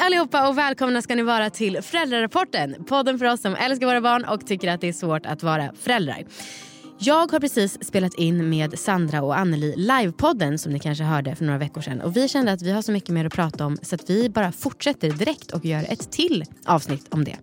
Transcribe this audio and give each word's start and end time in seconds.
allihopa 0.00 0.48
och 0.48 0.58
välkomna 0.58 1.02
ska 1.02 1.14
ni 1.14 1.22
vara 1.22 1.50
till 1.50 1.82
Föräldrarapporten. 1.82 2.84
Podden 2.84 3.18
för 3.18 3.26
oss 3.26 3.40
som 3.40 3.54
älskar 3.54 3.86
våra 3.86 4.00
barn 4.00 4.24
och 4.24 4.46
tycker 4.46 4.68
att 4.68 4.80
det 4.80 4.88
är 4.88 4.92
svårt 4.92 5.26
att 5.26 5.42
vara 5.42 5.72
föräldrar. 5.80 6.24
Jag 6.98 7.32
har 7.32 7.40
precis 7.40 7.84
spelat 7.84 8.14
in 8.14 8.48
med 8.48 8.78
Sandra 8.78 9.22
och 9.22 9.38
Anneli 9.38 9.74
livepodden 9.76 10.58
som 10.58 10.72
ni 10.72 10.78
kanske 10.78 11.04
hörde 11.04 11.36
för 11.36 11.44
några 11.44 11.58
veckor 11.58 11.80
sedan. 11.80 12.00
Och 12.00 12.16
vi 12.16 12.28
kände 12.28 12.52
att 12.52 12.62
vi 12.62 12.72
har 12.72 12.82
så 12.82 12.92
mycket 12.92 13.10
mer 13.10 13.24
att 13.24 13.32
prata 13.32 13.66
om 13.66 13.78
så 13.82 13.94
att 13.94 14.10
vi 14.10 14.28
bara 14.28 14.52
fortsätter 14.52 15.10
direkt 15.10 15.50
och 15.52 15.64
gör 15.64 15.86
ett 15.88 16.12
till 16.12 16.44
avsnitt 16.64 17.06
om 17.10 17.24
det. 17.24 17.36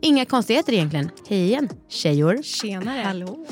Inga 0.00 0.24
konstigheter 0.24 0.72
egentligen. 0.72 1.10
Hej 1.28 1.44
igen 1.44 1.68
tjejor. 1.88 2.42
Tjenare. 2.42 3.02
Hallå. 3.02 3.46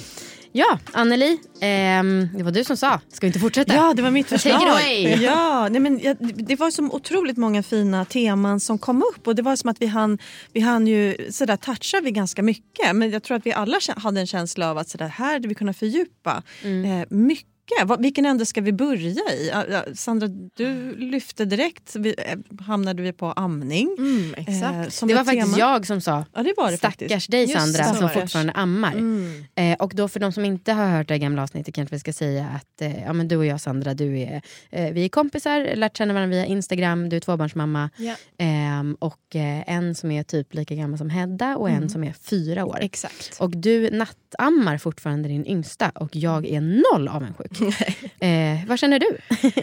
Ja, 0.52 0.78
Anneli, 0.92 1.38
ehm, 1.60 2.28
det 2.36 2.42
var 2.42 2.50
du 2.50 2.64
som 2.64 2.76
sa. 2.76 3.00
Ska 3.08 3.20
vi 3.20 3.26
inte 3.26 3.38
fortsätta? 3.38 3.74
Ja, 3.74 3.94
det 3.94 4.02
var 4.02 4.10
mitt 4.10 4.28
Take 4.28 4.36
it 4.36 4.42
förslag. 4.42 4.68
away. 4.68 5.02
Ja, 5.02 5.68
nej 5.70 5.80
men, 5.80 6.00
ja, 6.02 6.14
det 6.20 6.56
var 6.56 6.70
så 6.70 6.82
otroligt 6.84 7.36
många 7.36 7.62
fina 7.62 8.04
teman 8.04 8.60
som 8.60 8.78
kom 8.78 9.02
upp 9.02 9.26
och 9.26 9.34
det 9.34 9.42
var 9.42 9.56
som 9.56 9.70
att 9.70 9.82
vi 9.82 9.86
hann, 9.86 10.18
vi 10.52 10.60
hann 10.60 10.86
ju 10.86 11.16
sådär 11.30 11.56
toucha 11.56 12.00
vi 12.00 12.10
ganska 12.10 12.42
mycket 12.42 12.96
men 12.96 13.10
jag 13.10 13.22
tror 13.22 13.36
att 13.36 13.46
vi 13.46 13.52
alla 13.52 13.78
hade 13.96 14.20
en 14.20 14.26
känsla 14.26 14.70
av 14.70 14.78
att 14.78 14.88
sådär, 14.88 15.08
här 15.08 15.32
hade 15.32 15.48
vi 15.48 15.54
kunnat 15.54 15.76
fördjupa 15.76 16.42
eh, 16.62 17.06
mycket. 17.10 17.46
Vad- 17.84 18.02
Vilken 18.02 18.26
ände 18.26 18.46
ska 18.46 18.60
vi 18.60 18.72
börja 18.72 19.08
i? 19.32 19.50
Sandra, 19.94 20.28
du 20.56 20.96
lyfte 20.96 21.44
direkt, 21.44 21.96
eh, 21.96 22.38
hamnade 22.66 23.02
vi 23.02 23.12
på 23.12 23.26
amning. 23.32 23.94
Mm, 23.98 24.34
exakt. 24.36 25.02
eh, 25.02 25.08
Det 25.08 25.14
var 25.14 25.24
faktiskt 25.24 25.46
tema. 25.46 25.58
jag 25.58 25.86
som 25.86 26.00
sa 26.00 26.24
Ja, 26.34 26.42
det 26.42 26.54
var 26.56 26.70
det 26.70 26.76
Stackars 26.76 26.98
faktiskt. 27.08 27.30
dig 27.30 27.40
Just 27.40 27.52
Sandra 27.54 27.84
så 27.84 27.94
som 27.94 28.08
fortfarande 28.10 28.52
ammar. 28.52 28.92
Mm. 28.92 29.44
Eh, 29.54 29.76
och 29.78 29.92
då 29.94 30.08
för 30.08 30.20
de 30.20 30.32
som 30.32 30.44
inte 30.44 30.72
har 30.72 30.86
hört 30.88 31.08
det 31.08 31.18
gamla 31.18 31.42
avsnittet 31.42 31.74
kanske 31.74 31.94
vi 31.94 32.00
ska 32.00 32.12
säga 32.12 32.46
att 32.56 32.82
eh, 32.82 33.02
ja, 33.02 33.12
men 33.12 33.28
du 33.28 33.36
och 33.36 33.46
jag 33.46 33.60
Sandra, 33.60 33.94
du 33.94 34.18
är, 34.20 34.42
eh, 34.70 34.92
vi 34.92 35.04
är 35.04 35.08
kompisar, 35.08 35.76
lärt 35.76 35.96
känna 35.96 36.14
varandra 36.14 36.36
via 36.36 36.46
Instagram, 36.46 37.08
du 37.08 37.16
är 37.16 37.20
tvåbarnsmamma. 37.20 37.90
Ehm, 38.38 38.96
och 38.98 39.36
eh, 39.36 39.62
en 39.76 39.94
som 39.94 40.10
är 40.10 40.22
typ 40.22 40.54
lika 40.54 40.74
gammal 40.74 40.98
som 40.98 41.10
Hedda 41.10 41.56
och 41.56 41.70
en 41.70 41.88
som 41.90 42.04
är 42.04 42.12
fyra 42.12 42.64
år. 42.64 42.78
Exakt. 42.80 43.36
Och 43.40 43.50
du 43.50 43.90
nattammar 44.38 44.78
fortfarande 44.78 45.28
din 45.28 45.46
yngsta 45.46 45.90
och 45.94 46.16
jag 46.16 46.46
är 46.46 46.60
noll 46.60 47.08
avundsjuk. 47.08 47.60
eh, 48.20 48.66
vad 48.66 48.78
känner 48.78 48.98
du? 48.98 49.18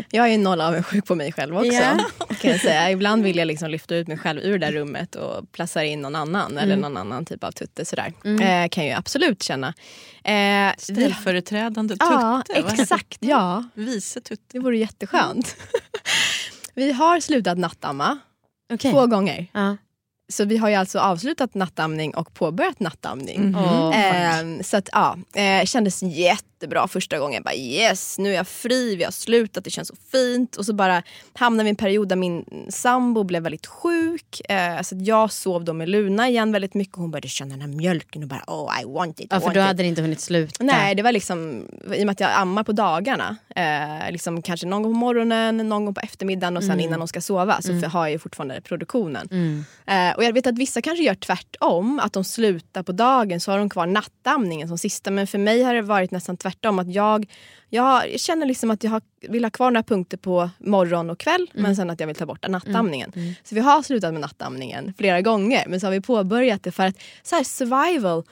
Jag 0.12 0.30
är 0.34 0.38
noll 0.38 0.62
avundsjuk 0.62 1.06
på 1.06 1.16
mig 1.16 1.32
själv 1.32 1.58
också. 1.58 1.72
Ja. 1.72 1.98
Kan 2.42 2.52
jag 2.52 2.60
säga. 2.60 2.92
Ibland 2.92 3.24
vill 3.24 3.38
jag 3.38 3.46
liksom 3.46 3.70
lyfta 3.70 3.96
ut 3.96 4.08
mig 4.08 4.18
själv 4.18 4.42
ur 4.42 4.60
det 4.60 4.66
där 4.66 4.72
rummet 4.74 5.16
och 5.16 5.52
placera 5.52 5.86
in 5.86 6.02
någon 6.02 6.16
annan 6.16 6.58
eller 6.58 6.76
någon 6.78 6.98
annan 6.98 7.26
typ 7.26 7.44
av 7.44 7.52
tutte. 7.52 7.86
Sådär. 7.86 8.14
Eh, 8.24 8.70
kan 8.70 8.84
jag 8.84 8.86
ju 8.86 8.92
absolut 8.92 9.44
känna. 9.44 9.68
Eh, 10.24 10.34
vi- 10.34 10.74
Ställföreträdande 10.78 11.94
tutte. 11.94 12.06
Ja, 12.06 12.44
exakt. 12.50 13.18
Ja, 13.20 13.64
Vice 13.74 14.22
tutte. 14.22 14.44
det 14.52 14.60
vore 14.60 14.78
jätteskönt. 14.78 15.56
vi 16.74 16.92
har 16.92 17.20
slutat 17.20 17.58
nattamma 17.58 18.18
Okay. 18.74 18.92
två 18.92 19.06
gånger. 19.08 19.48
Ja. 19.54 19.78
Så 20.30 20.46
vi 20.46 20.58
har 20.58 20.70
ju 20.70 20.76
alltså 20.76 21.00
avslutat 21.00 21.56
nattamning 21.56 22.16
och 22.16 22.34
påbörjat 22.34 22.80
nattamning. 22.80 23.42
Mhm. 23.42 23.56
Åh, 23.56 23.88
Eh, 23.98 24.62
så 24.62 24.78
att 24.78 24.90
ja, 24.92 25.18
eh, 25.36 25.66
kändes 25.66 26.04
jättebra 26.58 26.88
första 26.88 27.20
gången. 27.20 27.34
Jag 27.34 27.44
bara 27.44 27.56
yes, 27.56 28.20
nu 28.20 28.30
är 28.30 28.36
jag 28.36 28.48
fri, 28.48 28.96
vi 28.96 29.04
har 29.04 29.12
slutat, 29.12 29.64
det 29.64 29.70
känns 29.70 29.88
så 29.88 29.96
fint. 30.12 30.56
Och 30.56 30.66
så 30.66 30.74
bara 30.74 31.04
hamnade 31.34 31.64
vi 31.64 31.70
i 31.70 31.70
en 31.70 31.76
period 31.76 32.08
där 32.08 32.16
min 32.16 32.46
sambo 32.70 33.24
blev 33.24 33.44
väldigt 33.44 33.66
sjuk. 33.66 34.42
Eh, 34.50 34.82
så 34.82 34.96
att 34.96 35.06
jag 35.06 35.32
sov 35.32 35.64
då 35.64 35.74
med 35.74 35.90
Luna 35.90 36.30
igen 36.30 36.52
väldigt 36.52 36.74
mycket. 36.74 36.96
Hon 36.96 37.12
började 37.12 37.28
känna 37.28 37.52
den 37.52 37.62
här 37.62 37.68
mjölken 37.68 38.24
och 38.24 38.30
bara 38.30 38.44
oh 38.48 38.82
I 38.82 38.86
want 38.86 39.20
it. 39.20 39.28
ja, 39.30 39.38
I 39.38 39.42
för 39.42 39.54
då 39.54 39.62
hade 39.62 39.84
det 39.84 39.88
inte 39.88 40.02
hunnit 40.02 40.20
sluta. 40.20 40.64
Nej, 40.64 40.96
det 40.96 41.04
var 41.04 41.12
liksom, 41.12 41.68
i 41.94 42.02
och 42.02 42.06
med 42.06 42.10
att 42.10 42.20
jag 42.20 42.32
ammar 42.34 42.64
på 42.64 42.72
dagarna, 42.72 43.38
eh, 43.56 44.12
liksom 44.12 44.42
kanske 44.42 44.68
någon 44.68 44.84
gång 44.84 44.94
på 44.94 45.00
morgonen, 45.00 45.58
någon 45.58 45.86
gång 45.86 45.94
på 45.94 46.02
eftermiddagen 46.02 46.58
och 46.58 46.64
sen 46.64 46.80
innan 46.80 47.00
de 47.00 47.08
ska 47.08 47.22
sova 47.22 47.62
så 47.62 47.72
har 47.74 48.06
jag 48.06 48.12
ju 48.12 48.20
fortfarande 48.20 48.62
produktionen. 48.62 49.28
Mm. 49.32 49.66
Eh, 49.86 50.18
och 50.18 50.24
jag 50.24 50.34
vet 50.34 50.48
att 50.48 50.58
vissa 50.58 50.82
kanske 50.82 51.04
gör 51.04 51.16
tvärtom, 51.16 52.00
att 52.04 52.14
de 52.14 52.24
slutar 52.24 52.84
på 52.84 52.92
dagen 52.92 53.40
så 53.40 53.52
har 53.52 53.60
de 53.60 53.70
kvar 53.70 53.86
nattamningen 53.86 54.68
som 54.68 54.78
sista. 54.78 55.12
Men 55.12 55.28
för 55.28 55.38
mig 55.38 55.64
har 55.64 55.74
det 55.74 55.82
varit 55.82 56.12
nästan 56.12 56.38
tvärtom. 56.38 56.47
Att 56.48 56.94
jag, 56.94 57.26
jag, 57.70 58.20
känner 58.20 58.46
liksom 58.46 58.72
att 58.72 58.84
jag 58.84 58.92
har, 58.92 59.02
vill 59.22 59.46
ha 59.46 59.50
kvar 59.50 59.72
några 59.72 59.84
punkter 59.84 60.18
på 60.18 60.50
morgon 60.58 61.10
och 61.10 61.20
kväll 61.20 61.48
men 61.54 61.76
sen 61.76 61.90
att 61.90 62.00
jag 62.00 62.08
vill 62.08 62.16
ta 62.16 62.26
bort 62.26 62.48
nattamningen. 62.48 63.12
Så 63.44 63.56
vi 63.56 63.62
har 63.62 63.82
slutat 63.82 64.14
med 64.14 64.22
nattamningen 64.22 64.94
flera 64.98 65.22
gånger 65.22 65.64
men 65.68 65.80
så 65.80 65.88
har 65.88 65.92
vi 65.92 66.02
påbörjat 66.02 66.64
det 66.64 66.72
för 66.72 66.84
att 66.84 66.96
så 67.24 67.36
här, 67.36 67.44
survival 67.44 68.24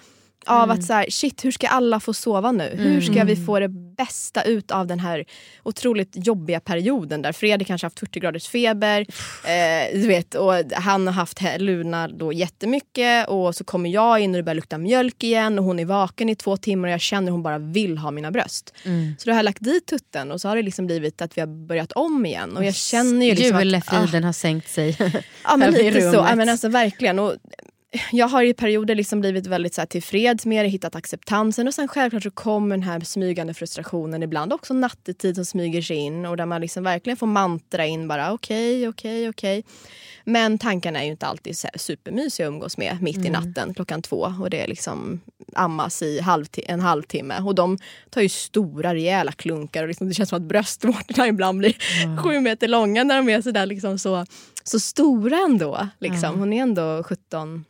av 0.48 0.72
att 0.72 0.84
så 0.84 0.94
här, 0.94 1.06
shit 1.10 1.46
hur 1.46 1.52
ska 1.52 1.68
alla 1.68 2.00
få 2.00 2.14
sova 2.14 2.52
nu? 2.52 2.70
Hur 2.74 3.02
ska 3.02 3.24
vi 3.24 3.36
få 3.36 3.60
det 3.60 3.70
bästa 3.98 4.44
ut 4.44 4.72
av 4.72 4.88
den 4.88 5.00
här 5.00 5.26
otroligt 5.64 6.28
jobbiga 6.28 6.60
perioden 6.60 7.22
där 7.22 7.32
Fredrik 7.32 7.68
kanske 7.68 7.86
haft 7.86 8.00
40 8.00 8.20
graders 8.20 8.48
feber. 8.48 9.06
Eh, 9.44 10.00
du 10.00 10.08
vet, 10.08 10.36
och 10.36 10.54
han 10.74 11.08
har 11.08 11.14
haft 11.14 11.42
Luna 11.58 12.08
då 12.08 12.34
jättemycket 12.34 13.28
och 13.28 13.56
så 13.56 13.64
kommer 13.64 13.90
jag 13.90 14.20
in 14.20 14.32
och 14.32 14.38
det 14.38 14.44
börjar 14.44 14.56
lukta 14.56 14.78
mjölk 14.78 15.24
igen 15.24 15.60
och 15.60 15.66
hon 15.66 15.80
är 15.80 15.86
vaken 15.86 16.30
i 16.30 16.36
två 16.36 16.58
timmar 16.58 16.88
och 16.88 16.94
jag 16.94 17.02
känner 17.02 17.28
att 17.28 17.32
hon 17.32 17.44
bara 17.44 17.58
vill 17.58 17.98
ha 17.98 18.12
mina 18.12 18.32
bröst. 18.32 18.74
Så 19.18 19.26
då 19.26 19.32
har 19.32 19.38
jag 19.38 19.44
lagt 19.44 19.64
dit 19.64 19.86
tutten 19.86 20.32
och 20.32 20.42
så 20.42 20.48
har 20.48 20.56
det 20.56 20.62
liksom 20.62 20.86
blivit 20.86 21.22
att 21.22 21.38
vi 21.38 21.42
har 21.42 21.68
börjat 21.68 21.92
om 21.92 22.26
igen. 22.26 22.58
Och 22.58 22.66
jag 22.66 22.76
känner 22.76 23.26
ju 23.26 23.36
liksom 23.36 23.58
att, 23.58 23.64
Julefriden 23.64 24.24
har 24.24 24.34
sänkt 24.34 24.70
sig. 24.70 24.98
Ja 25.44 25.58
men 25.58 25.74
lite 25.74 26.12
så, 26.12 26.16
ja, 26.16 26.36
men 26.36 26.50
alltså, 26.50 26.70
verkligen. 26.70 27.20
Och 27.20 27.36
jag 28.12 28.28
har 28.28 28.44
i 28.44 28.53
perioder 28.53 28.96
liksom 28.96 29.22
blivit 29.22 29.47
väldigt 29.47 29.73
så 29.73 29.81
här, 29.81 29.85
tillfreds 29.85 30.46
med 30.46 30.66
det, 30.66 30.69
hittat 30.69 30.96
acceptansen 30.96 31.68
och 31.68 31.73
sen 31.73 31.88
självklart 31.88 32.23
så 32.23 32.31
kommer 32.31 32.75
den 32.75 32.84
här 32.84 33.00
smygande 33.00 33.53
frustrationen 33.53 34.23
ibland 34.23 34.53
också 34.53 34.73
nattetid 34.73 35.35
som 35.35 35.46
smyger 35.46 35.81
sig 35.81 35.97
in 35.97 36.25
och 36.25 36.38
där 36.38 36.46
man 36.46 36.62
liksom 36.62 36.84
verkligen 36.84 37.18
får 37.18 37.28
mantra 37.28 37.85
in 37.85 38.07
bara 38.07 38.34
okej, 38.34 38.88
okej, 38.88 39.29
okej. 39.29 39.63
Men 40.23 40.57
tankarna 40.57 41.00
är 41.00 41.06
ju 41.06 41.12
inte 41.12 41.25
alltid 41.25 41.57
så 41.57 41.68
supermysiga 41.75 42.47
att 42.47 42.51
umgås 42.51 42.78
med 42.78 42.97
mitt 43.01 43.25
i 43.25 43.29
natten 43.29 43.73
klockan 43.73 44.02
två 44.02 44.34
och 44.41 44.50
det 44.50 44.62
är 44.62 44.67
liksom 44.67 45.22
ammas 45.53 46.02
i 46.02 46.19
halvti- 46.19 46.66
en 46.67 46.79
halvtimme 46.79 47.40
och 47.41 47.56
de 47.56 47.78
tar 48.09 48.22
ju 48.22 48.29
stora 48.29 48.94
rejäla 48.94 49.31
klunkar 49.31 49.84
och 49.84 49.88
liksom, 49.88 50.07
det 50.07 50.13
känns 50.13 50.29
som 50.29 50.38
att 50.38 50.47
bröstvårtorna 50.47 51.28
ibland 51.35 51.57
blir 51.57 51.75
sju 52.17 52.40
meter 52.40 52.67
långa 52.67 53.03
när 53.03 53.17
de 53.17 53.29
är 53.29 53.41
sådär 53.41 53.66
liksom 53.66 54.00
så, 54.00 54.25
så 54.63 54.79
stora 54.79 55.38
ändå. 55.38 55.88
Liksom. 56.00 56.40
Hon 56.40 56.53
är 56.53 56.62
ändå 56.62 57.03
17, 57.03 57.66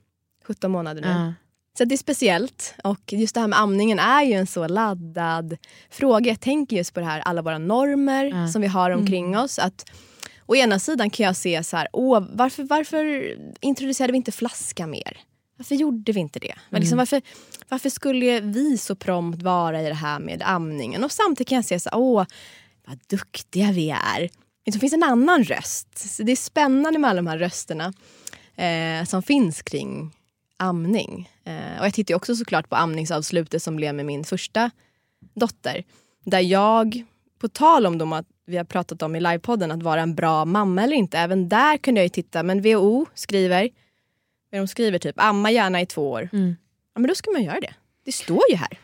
17 0.47 0.71
månader 0.71 1.01
nu. 1.01 1.07
Ja. 1.07 1.33
Så 1.77 1.85
det 1.85 1.95
är 1.95 1.97
speciellt. 1.97 2.75
Och 2.83 3.13
just 3.13 3.33
det 3.35 3.41
här 3.41 3.47
med 3.47 3.59
amningen 3.59 3.99
är 3.99 4.23
ju 4.23 4.33
en 4.33 4.47
så 4.47 4.67
laddad 4.67 5.57
fråga. 5.89 6.31
Jag 6.31 6.39
tänker 6.39 6.75
just 6.77 6.93
på 6.93 6.99
det 6.99 7.05
här, 7.05 7.19
alla 7.19 7.41
våra 7.41 7.57
normer 7.57 8.25
Ja. 8.25 8.47
som 8.47 8.61
vi 8.61 8.67
har 8.67 8.91
omkring 8.91 9.37
oss. 9.37 9.59
Att 9.59 9.91
Å 10.47 10.55
ena 10.55 10.79
sidan 10.79 11.09
kan 11.09 11.25
jag 11.25 11.35
se 11.35 11.63
så 11.63 11.77
här, 11.77 11.87
åh, 11.93 12.23
varför, 12.33 12.63
varför 12.63 13.35
introducerade 13.61 14.11
vi 14.11 14.17
inte 14.17 14.31
flaska 14.31 14.87
mer? 14.87 15.17
Varför 15.57 15.75
gjorde 15.75 16.11
vi 16.11 16.19
inte 16.19 16.39
det? 16.39 16.53
Men 16.69 16.81
Liksom, 16.81 16.97
varför, 16.97 17.21
varför 17.69 17.89
skulle 17.89 18.39
vi 18.39 18.77
så 18.77 18.95
prompt 18.95 19.41
vara 19.43 19.81
i 19.81 19.87
det 19.87 19.93
här 19.93 20.19
med 20.19 20.41
amningen? 20.45 21.03
Och 21.03 21.11
samtidigt 21.11 21.47
kan 21.49 21.55
jag 21.55 21.65
se 21.65 21.79
så 21.79 21.89
här, 21.89 21.97
åh, 21.99 22.25
vad 22.87 22.99
duktiga 23.07 23.71
vi 23.71 23.89
är. 23.89 24.29
Det 24.65 24.79
finns 24.79 24.93
en 24.93 25.03
annan 25.03 25.43
röst. 25.43 25.97
Så 25.97 26.23
det 26.23 26.31
är 26.31 26.35
spännande 26.35 26.99
med 26.99 27.09
alla 27.09 27.17
de 27.21 27.27
här 27.27 27.37
rösterna 27.37 27.93
eh, 28.55 29.05
som 29.05 29.23
finns 29.23 29.61
kring 29.61 30.11
amning. 30.57 31.29
Eh, 31.43 31.79
och 31.79 31.85
jag 31.85 31.93
tittar 31.93 32.15
också 32.15 32.35
såklart 32.35 32.69
på 32.69 32.75
amningsavslutet 32.75 33.63
som 33.63 33.75
blev 33.75 33.95
med 33.95 34.05
min 34.05 34.23
första 34.23 34.71
dotter. 35.33 35.83
Där 36.23 36.39
jag, 36.39 37.03
på 37.39 37.47
tal 37.47 37.85
om 37.85 37.97
dem 37.97 38.13
att 38.13 38.25
vi 38.45 38.57
har 38.57 38.63
pratat 38.63 39.01
om 39.01 39.15
i 39.15 39.19
livepodden 39.19 39.71
att 39.71 39.83
vara 39.83 40.01
en 40.01 40.15
bra 40.15 40.45
mamma 40.45 40.83
eller 40.83 40.95
inte. 40.95 41.17
Även 41.17 41.49
där 41.49 41.77
kunde 41.77 41.99
jag 41.99 42.05
ju 42.05 42.09
titta, 42.09 42.43
men 42.43 42.61
WHO 42.61 43.05
skriver, 43.13 43.69
de 44.51 44.67
skriver 44.67 44.99
typ 44.99 45.15
amma 45.17 45.51
gärna 45.51 45.81
i 45.81 45.85
två 45.85 46.11
år. 46.11 46.29
Mm. 46.33 46.55
Ja 46.93 46.99
men 46.99 47.07
då 47.07 47.15
ska 47.15 47.31
man 47.31 47.43
göra 47.43 47.59
det. 47.59 47.73
Det 48.05 48.11
står 48.11 48.41
ju 48.49 48.55
här. 48.55 48.77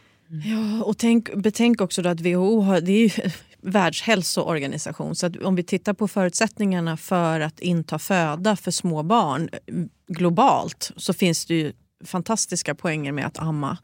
Ja, 0.45 0.83
och 0.83 0.97
tänk, 0.97 1.33
betänk 1.35 1.81
också 1.81 2.01
då 2.01 2.09
att 2.09 2.21
WHO 2.21 2.61
har, 2.61 2.81
det 2.81 2.91
är 2.91 2.99
ju 3.17 3.31
världshälsoorganisation. 3.61 5.15
Så 5.15 5.29
om 5.43 5.55
vi 5.55 5.63
tittar 5.63 5.93
på 5.93 6.07
förutsättningarna 6.07 6.97
för 6.97 7.39
att 7.39 7.59
inta 7.59 7.99
föda 7.99 8.55
för 8.55 8.71
små 8.71 9.03
barn 9.03 9.49
eh, 9.53 9.75
globalt 10.07 10.91
så 10.95 11.13
finns 11.13 11.45
det 11.45 11.55
ju 11.55 11.73
fantastiska 12.05 12.75
poänger 12.75 13.11
med 13.11 13.25
att 13.25 13.39
amma 13.39 13.77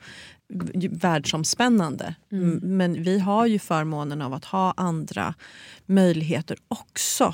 världsomspännande. 0.91 2.15
Mm. 2.31 2.59
Men 2.63 3.03
vi 3.03 3.19
har 3.19 3.45
ju 3.45 3.59
förmånen 3.59 4.21
av 4.21 4.33
att 4.33 4.45
ha 4.45 4.73
andra 4.77 5.33
möjligheter 5.85 6.57
också. 6.67 7.33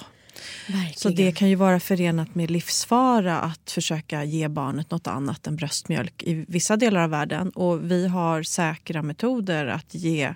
Så 0.96 1.10
det 1.10 1.32
kan 1.32 1.50
ju 1.50 1.56
vara 1.56 1.80
förenat 1.80 2.36
med 2.36 2.52
livsfara 2.52 3.40
att 3.40 3.72
försöka 3.72 4.24
ge 4.24 4.48
barnet 4.48 4.92
något 4.92 5.08
annat 5.08 5.48
än 5.48 5.56
bröstmjölk 5.56 6.24
i 6.24 6.46
vissa 6.48 6.78
delar 6.78 7.02
av 7.02 7.10
världen. 7.10 7.50
Och 7.50 7.92
vi 7.92 8.08
har 8.08 8.44
säkra 8.44 9.02
metoder 9.02 9.66
att 9.66 9.96
ge 9.96 10.36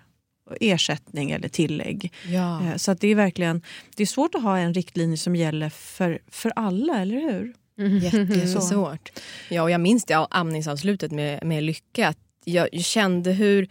ersättning 0.61 1.31
eller 1.31 1.49
tillägg. 1.49 2.13
Ja. 2.27 2.63
Eh, 2.65 2.75
Så 2.75 2.91
att 2.91 3.01
det 3.01 3.07
är 3.07 3.15
verkligen 3.15 3.61
det 3.95 4.03
är 4.03 4.07
svårt 4.07 4.35
att 4.35 4.43
ha 4.43 4.57
en 4.57 4.73
riktlinje 4.73 5.17
som 5.17 5.35
gäller 5.35 5.69
för, 5.69 6.19
för 6.31 6.53
alla, 6.55 7.01
eller 7.01 7.15
hur? 7.21 7.53
Jättesvårt. 8.01 9.09
Ja, 9.49 9.61
och 9.61 9.71
jag 9.71 9.81
minns 9.81 10.05
det 10.05 10.13
amningsavslutet 10.29 11.11
med, 11.11 11.45
med 11.45 11.63
Lycka. 11.63 12.07
Att 12.07 12.17
jag 12.43 12.81
kände 12.83 13.31
hur 13.31 13.67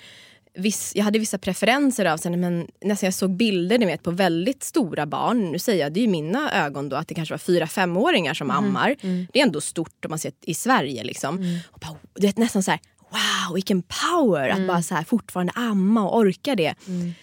viss, 0.54 0.92
jag 0.94 1.04
hade 1.04 1.18
vissa 1.18 1.38
preferenser 1.38 2.04
av 2.04 2.16
sen, 2.16 2.40
men 2.40 2.68
nästan 2.84 3.06
jag 3.06 3.14
såg 3.14 3.30
bilder 3.30 3.78
ni 3.78 3.86
vet, 3.86 4.02
på 4.02 4.10
väldigt 4.10 4.62
stora 4.62 5.06
barn. 5.06 5.52
Nu 5.52 5.58
säger 5.58 5.84
jag, 5.84 5.92
det 5.92 6.00
ju 6.00 6.08
mina 6.08 6.66
ögon 6.66 6.88
då 6.88 6.96
att 6.96 7.08
det 7.08 7.14
kanske 7.14 7.32
var 7.32 7.38
fyra 7.38 7.66
femåringar 7.66 8.34
som 8.34 8.50
ammar. 8.50 8.96
Det 9.32 9.40
är 9.40 9.42
ändå 9.42 9.60
stort 9.60 10.04
om 10.04 10.10
man 10.10 10.18
ser 10.18 10.32
i 10.42 10.54
Sverige. 10.54 11.04
Liksom. 11.04 11.60
Och 11.70 11.80
bara, 11.80 11.96
det 12.14 12.26
är 12.26 12.40
nästan 12.40 12.62
så 12.62 12.70
här, 12.70 12.80
wow 13.10 13.54
vilken 13.54 13.82
power 13.82 14.48
att 14.48 14.66
bara 14.66 14.82
så 14.82 14.94
här, 14.94 15.04
fortfarande 15.04 15.52
amma 15.56 16.08
och 16.08 16.16
orka 16.18 16.54
det. 16.56 16.74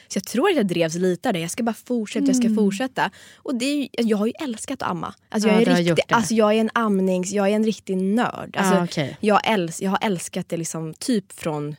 Så 0.07 0.17
jag 0.17 0.23
tror 0.23 0.49
att 0.49 0.55
jag 0.55 0.67
drevs 0.67 0.95
lite 0.95 1.29
av 1.29 1.33
det. 1.33 1.39
Jag 1.39 1.51
ska 1.51 1.63
bara 1.63 1.75
fortsätta, 1.85 2.25
jag 2.25 2.35
ska 2.35 2.55
fortsätta. 2.55 3.11
Och 3.37 3.55
det 3.55 3.65
är, 3.65 3.75
ju- 3.77 3.87
jag 4.09 4.17
har 4.17 4.25
ju 4.27 4.33
älskat 4.43 4.81
att 4.81 4.89
amma. 4.89 5.13
Alltså, 5.29 5.49
Ja, 5.49 5.53
jag, 5.61 5.67
är 5.67 5.75
riktig, 5.75 6.03
alltså, 6.09 6.33
jag 6.33 6.53
är 6.53 6.57
en 6.59 6.69
amnings, 6.73 7.31
jag 7.31 7.49
är 7.49 7.55
en 7.55 7.63
riktig 7.63 7.97
nörd. 7.97 8.55
Alltså, 8.57 8.75
Ah, 8.75 8.83
okej. 8.83 9.17
jag, 9.19 9.41
äls, 9.43 9.81
jag 9.81 9.91
har 9.91 9.99
älskat 10.01 10.49
det 10.49 10.57
liksom 10.57 10.93
typ 10.93 11.31
från 11.33 11.75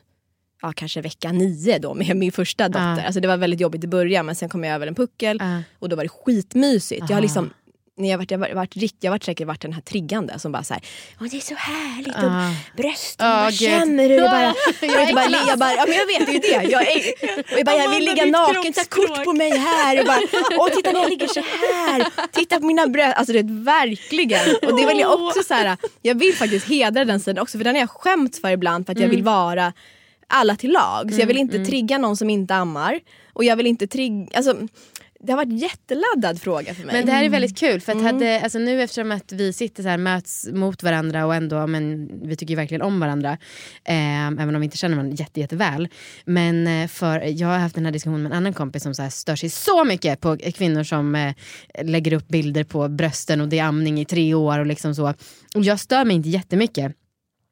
ja, 0.61 0.73
kanske 0.75 1.01
vecka 1.01 1.31
nio 1.31 1.79
då 1.79 1.93
med 1.93 2.15
min 2.17 2.31
första 2.31 2.69
dotter. 2.69 2.81
Ah. 2.99 3.05
Alltså 3.05 3.19
det 3.19 3.27
var 3.27 3.37
väldigt 3.37 3.59
jobbigt 3.59 3.83
i 3.83 3.87
början 3.87 4.25
men 4.25 4.35
sen 4.35 4.49
kom 4.49 4.63
jag 4.63 4.75
över 4.75 4.87
en 4.87 4.95
puckel 4.95 5.41
Ah. 5.41 5.59
och 5.79 5.89
då 5.89 5.95
var 5.95 6.03
det 6.03 6.09
skitmysigt. 6.09 7.05
Jag 7.09 7.17
har 7.17 7.21
liksom 7.21 7.49
när 7.97 8.09
jag 8.09 8.17
varit, 8.17 8.31
jag 8.31 8.37
varit, 8.55 8.93
jag 8.99 9.11
varit 9.11 9.23
säkert 9.23 9.47
varit 9.47 9.61
den 9.61 9.73
här 9.73 9.81
triggande 9.81 10.39
som 10.39 10.51
bara 10.51 10.63
såhär, 10.63 10.83
Åh, 11.21 11.27
det 11.31 11.37
är 11.37 11.41
så 11.41 11.55
härligt 11.55 12.15
Ah. 12.15 12.47
och 12.47 12.77
brösten, 12.77 13.27
Ah, 13.27 13.43
vad 13.43 13.51
gud. 13.51 13.59
känner 13.59 14.09
du? 14.09 14.15
Det 14.15 14.21
bara, 14.21 14.53
Jag 15.05 15.15
bara, 15.15 15.29
jag, 15.47 15.59
bara, 15.59 15.73
ja, 15.73 15.85
men 15.87 15.97
jag 15.97 16.05
vet 16.07 16.25
det 16.43 16.53
är 16.55 16.59
det. 16.61 16.69
Jag, 16.71 16.81
är, 16.91 16.97
och 17.53 17.59
jag, 17.59 17.65
bara, 17.65 17.77
jag 17.77 17.89
vill 17.91 18.05
ligga 18.05 18.25
naken, 18.25 18.73
ta 18.73 18.83
kort 18.89 19.23
på 19.25 19.33
mig 19.33 19.57
här. 19.57 19.95
Jag 19.95 20.05
bara, 20.05 20.19
Åh, 20.57 20.69
titta 20.69 20.91
när 20.91 20.99
jag 20.99 21.09
ligger 21.09 21.27
så 21.27 21.39
här. 21.39 22.07
Titta 22.31 22.59
på 22.59 22.65
mina 22.65 22.87
bröst. 22.87 23.17
Alltså 23.17 23.33
det 23.33 23.39
är 23.39 23.63
verkligen. 23.63 24.55
Och 24.71 24.79
det 24.79 24.85
vill 24.87 24.99
jag 24.99 25.21
också 25.21 25.43
så 25.43 25.53
här, 25.53 25.77
jag 26.01 26.15
vill 26.19 26.35
faktiskt 26.35 26.67
hedra 26.69 27.05
den 27.05 27.19
sidan 27.19 27.41
också 27.41 27.57
för 27.57 27.63
den 27.65 27.75
har 27.75 27.79
jag 27.79 27.89
skämt 27.89 28.37
för 28.37 28.49
ibland 28.49 28.85
för 28.85 28.93
att 28.93 28.99
jag 28.99 29.07
vill 29.09 29.23
vara 29.23 29.73
alla 30.27 30.55
till 30.55 30.71
lag. 30.71 31.13
Så 31.13 31.19
jag 31.19 31.27
vill 31.27 31.37
inte 31.37 31.65
trigga 31.65 31.97
någon 31.97 32.17
som 32.17 32.29
inte 32.29 32.55
ammar. 32.55 32.99
Och 33.33 33.43
jag 33.43 33.55
vill 33.55 33.67
inte 33.67 33.87
trigga, 33.87 34.27
alltså 34.37 34.55
det 35.25 35.31
har 35.31 35.37
varit 35.37 35.49
en 35.49 35.57
jätteladdad 35.57 36.41
fråga 36.41 36.73
för 36.73 36.85
mig. 36.85 36.95
Men 36.95 37.05
det 37.05 37.11
här 37.11 37.23
är 37.23 37.29
väldigt 37.29 37.57
kul 37.57 37.81
för 37.81 37.91
att 37.91 38.01
hade, 38.01 38.41
alltså 38.41 38.59
nu 38.59 38.81
eftersom 38.81 39.11
att 39.11 39.31
vi 39.31 39.53
sitter 39.53 39.83
så 39.83 39.89
här 39.89 39.97
möts 39.97 40.47
mot 40.51 40.83
varandra 40.83 41.25
och 41.25 41.35
ändå 41.35 41.67
men 41.67 42.09
vi 42.27 42.35
tycker 42.35 42.55
verkligen 42.55 42.81
om 42.81 42.99
varandra. 42.99 43.37
Eh, 43.83 44.27
även 44.27 44.55
om 44.55 44.61
vi 44.61 44.65
inte 44.65 44.77
känner 44.77 44.95
varandra 44.95 45.15
jätte, 45.15 45.39
jätteväl. 45.39 45.87
Men 46.25 46.67
eh, 46.67 46.87
för 46.87 47.19
jag 47.19 47.47
har 47.47 47.57
haft 47.57 47.75
den 47.75 47.85
här 47.85 47.91
diskussionen 47.91 48.23
med 48.23 48.31
en 48.31 48.37
annan 48.37 48.53
kompis 48.53 48.83
som 48.83 48.93
så 48.93 49.01
här 49.01 49.09
stör 49.09 49.35
sig 49.35 49.49
så 49.49 49.83
mycket 49.83 50.21
på 50.21 50.37
kvinnor 50.37 50.83
som 50.83 51.15
eh, 51.15 51.33
lägger 51.83 52.13
upp 52.13 52.27
bilder 52.27 52.63
på 52.63 52.87
brösten 52.87 53.41
och 53.41 53.47
det 53.47 53.59
är 53.59 53.63
amning 53.63 54.01
i 54.01 54.05
tre 54.05 54.33
år 54.33 54.59
och 54.59 54.65
liksom 54.65 54.95
så. 54.95 55.13
Och 55.55 55.63
jag 55.63 55.79
stör 55.79 56.05
mig 56.05 56.15
inte 56.15 56.29
jättemycket. 56.29 56.95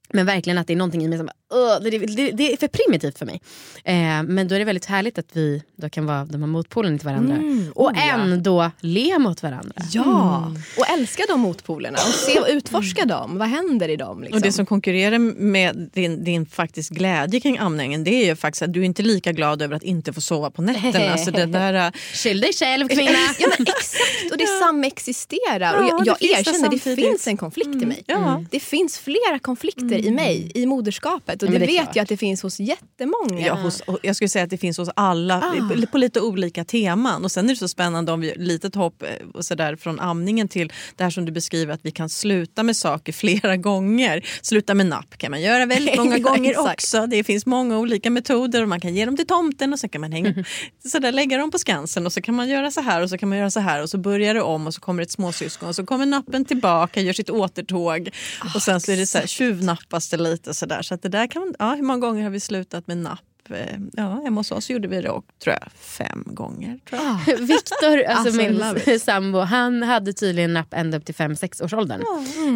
Men 0.10 0.26
verkligen 0.26 0.58
att 0.58 0.68
det 0.68 0.74
är 0.74 0.78
någonting 0.78 1.04
i 1.04 1.08
mig 1.08 1.18
som 1.18 1.28
bara, 1.28 1.60
"Ugh, 1.60 1.84
det, 1.84 1.98
det, 1.98 2.32
det 2.32 2.54
är 2.54 2.58
för 2.58 2.68
primitivt 2.68 3.20
för 3.20 3.26
mig. 3.26 3.42
Eh, 3.84 4.24
men 4.24 4.48
då 4.48 4.56
är 4.56 4.60
det 4.60 4.66
väldigt 4.66 4.86
härligt 4.86 5.18
att 5.18 5.26
vi 5.34 5.64
då 5.76 5.90
kan 5.90 6.06
vara 6.06 6.26
de 6.26 6.42
här 6.42 6.48
motpolerna 6.48 6.98
till 6.98 7.08
varandra. 7.08 7.36
och 7.76 7.86
oh 7.86 7.92
ja. 7.96 8.02
ändå 8.14 8.72
le 8.80 9.20
mot 9.20 9.44
varandra. 9.44 9.76
Ja, 9.92 10.52
och 10.78 10.90
älska 10.90 11.24
de 11.28 11.40
motpolerna 11.40 11.98
och 11.98 12.14
se 12.14 12.40
och 12.40 12.48
utforska 12.50 13.06
dem. 13.06 13.38
Vad 13.38 13.48
händer 13.48 13.90
i 13.90 13.96
dem? 13.96 14.22
Liksom? 14.22 14.38
Och 14.38 14.42
det 14.42 14.52
som 14.52 14.66
konkurrerar 14.66 15.20
med 15.20 15.90
din, 15.94 16.24
din 16.24 16.46
faktiskt 16.46 16.90
glädje 16.90 17.40
kring 17.40 17.58
amningen 17.58 18.04
det 18.04 18.12
är 18.12 18.26
ju 18.26 18.36
faktiskt 18.36 18.62
att 18.62 18.74
du 18.74 18.80
är 18.82 18.86
inte 18.86 19.02
lika 19.04 19.32
glad 19.32 19.62
över 19.62 19.76
att 19.76 19.84
inte 19.84 20.14
få 20.14 20.22
sova 20.22 20.52
på 20.52 20.62
nätterna. 20.62 21.18
så 21.18 21.32
det 21.32 21.46
där, 21.46 21.74
äh, 21.74 21.92
Skyll 22.14 22.42
dig 22.42 22.54
själv 22.54 22.88
kvinna. 22.88 23.12
ja, 23.40 23.48
men 23.58 23.68
exakt, 23.68 24.32
och 24.32 24.38
det 24.38 24.48
samexisterar. 24.60 25.78
och 25.78 25.84
Ja, 25.84 25.90
jag, 25.90 26.04
det 26.04 26.08
jag 26.08 26.18
det 26.20 26.50
erkänner, 26.50 26.70
det, 26.70 26.96
finns 26.96 27.28
en 27.28 27.38
konflikt 27.38 27.82
i 27.82 27.86
mig. 27.86 28.04
ja. 28.08 28.44
Det 28.52 28.60
finns 28.60 29.00
flera 29.00 29.40
konflikter 29.42 29.93
i 30.00 30.12
mig, 30.12 30.52
i 30.56 30.66
moderskapet. 30.66 31.44
Och 31.44 31.52
det, 31.52 31.58
det 31.58 31.66
vet 31.66 31.76
klart. 31.84 31.96
jag 31.96 32.04
att 32.04 32.10
det 32.10 32.18
finns 32.18 32.44
hos 32.44 32.60
jättemånga. 32.60 33.46
Ja, 33.48 33.54
hos, 33.54 33.82
jag 34.02 34.16
skulle 34.16 34.30
säga 34.30 34.44
att 34.44 34.50
det 34.50 34.58
finns 34.58 34.78
hos 34.78 34.90
alla 34.96 35.34
Ah. 35.44 35.86
på 35.92 35.98
lite 35.98 36.22
olika 36.22 36.66
teman. 36.66 37.24
Och 37.24 37.32
Sen 37.32 37.46
är 37.46 37.50
det 37.50 37.56
så 37.56 37.68
spännande 37.68 38.12
om 38.12 38.20
vi 38.20 38.34
litet 38.36 38.76
hopp 38.76 39.04
eh, 39.04 39.10
och 39.34 39.46
så 39.46 39.56
där, 39.56 39.76
från 39.76 40.00
amningen 40.00 40.48
till 40.48 40.72
det 40.96 41.04
här 41.04 41.12
som 41.12 41.26
du 41.26 41.32
beskriver 41.32 41.74
att 41.74 41.80
vi 41.84 41.92
kan 41.92 42.10
sluta 42.10 42.64
med 42.64 42.78
saker 42.78 43.14
flera 43.24 43.58
gånger. 43.58 44.26
Sluta 44.42 44.74
med 44.74 44.86
napp 44.86 45.18
kan 45.18 45.32
man 45.32 45.42
göra 45.42 45.66
väldigt 45.66 45.96
många 45.98 46.18
gånger 46.20 46.60
också. 46.72 47.08
Det 47.08 47.24
finns 47.24 47.46
många 47.46 47.78
olika 47.80 48.10
metoder 48.10 48.62
och 48.62 48.70
man 48.70 48.80
kan 48.80 48.96
ge 48.96 49.06
dem 49.06 49.18
till 49.18 49.28
tomten 49.28 49.74
och 49.74 49.80
sen 49.80 49.90
kan 49.90 50.02
man 50.02 50.12
hänga, 50.12 50.34
så 50.92 51.00
där, 51.00 51.12
lägga 51.12 51.38
dem 51.38 51.52
på 51.52 51.60
Skansen 51.60 52.06
och 52.06 52.14
så 52.14 52.22
kan 52.22 52.36
man 52.36 52.50
göra 52.50 52.72
så 52.72 52.82
här 52.82 53.02
och 53.02 53.10
så 53.10 53.18
kan 53.18 53.30
man 53.30 53.38
göra 53.38 53.52
så 53.52 53.60
här 53.60 53.82
och 53.82 53.90
så 53.90 53.98
börjar 53.98 54.34
det 54.34 54.42
om 54.42 54.68
och 54.68 54.74
så 54.74 54.82
kommer 54.82 55.04
ett 55.04 55.12
småsyskon 55.12 55.70
och 55.70 55.76
så 55.76 55.86
kommer 55.86 56.06
nappen 56.06 56.46
tillbaka, 56.46 57.02
gör 57.02 57.14
sitt 57.14 57.30
återtåg 57.30 58.10
och 58.56 58.62
sen 58.62 58.82
så 58.82 58.92
är 58.92 58.98
det 58.98 59.06
så 59.06 59.18
här, 59.18 59.28
tjuvnappas 60.02 60.10
det 60.10 60.18
lite 60.18 60.54
sådär. 60.54 60.82
Så 60.82 60.94
att 60.94 61.02
det 61.02 61.10
där 61.10 61.28
kan 61.28 61.42
man, 61.42 61.56
ja, 61.60 61.76
hur 61.76 61.84
många 61.84 62.00
gånger 62.00 62.24
har 62.24 62.30
vi 62.30 62.40
slutat 62.40 62.88
med 62.88 62.98
napp? 62.98 63.20
Eh, 63.50 63.78
Ja, 63.94 64.22
hemma 64.24 64.40
hos 64.40 64.52
oss 64.52 64.70
gjorde 64.70 64.88
vi 64.88 65.02
det 65.02 65.10
och, 65.10 65.26
tror 65.44 65.56
jag, 65.62 65.72
fem 65.76 66.24
gånger. 66.26 66.80
Tror 66.90 67.02
jag. 67.02 67.38
Viktor, 67.48 68.04
alltså, 68.04 68.42
Alltså, 68.42 68.90
min 68.90 69.00
sambo, 69.00 69.40
han 69.40 69.84
hade 69.84 70.14
tydligen 70.14 70.54
napp 70.54 70.74
ända 70.74 70.98
upp 70.98 71.06
till 71.06 71.16
5-6 71.16 71.64
års 71.64 71.74
åldern. 71.74 72.02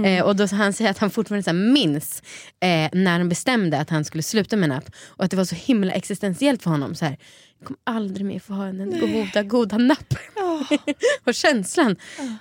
Eh, 0.06 0.24
och 0.24 0.36
då, 0.36 0.46
han 0.46 0.74
säger 0.74 0.92
att 0.92 0.98
han 0.98 1.10
fortfarande 1.10 1.44
så 1.44 1.50
här, 1.50 1.58
minns 1.74 2.22
eh, 2.60 2.90
när 2.94 3.12
han 3.20 3.30
bestämde 3.30 3.80
att 3.80 3.90
han 3.90 4.06
skulle 4.06 4.24
sluta 4.24 4.56
med 4.56 4.70
napp. 4.70 4.90
Och 5.18 5.26
att 5.26 5.32
det 5.32 5.38
var 5.38 5.46
så 5.46 5.56
himla 5.56 5.92
existentiellt 5.94 6.64
för 6.64 6.70
honom. 6.70 6.96
Så 6.96 7.06
här, 7.06 7.18
jag 7.60 7.68
kommer 7.68 7.80
aldrig 7.84 8.26
mer 8.26 8.40
få 8.40 8.54
ha 8.54 8.66
en 8.66 8.82
en 8.82 9.00
goda, 9.00 9.44
goda 9.44 9.78
napp. 9.78 10.14
och 11.24 11.34
känslan, 11.34 11.96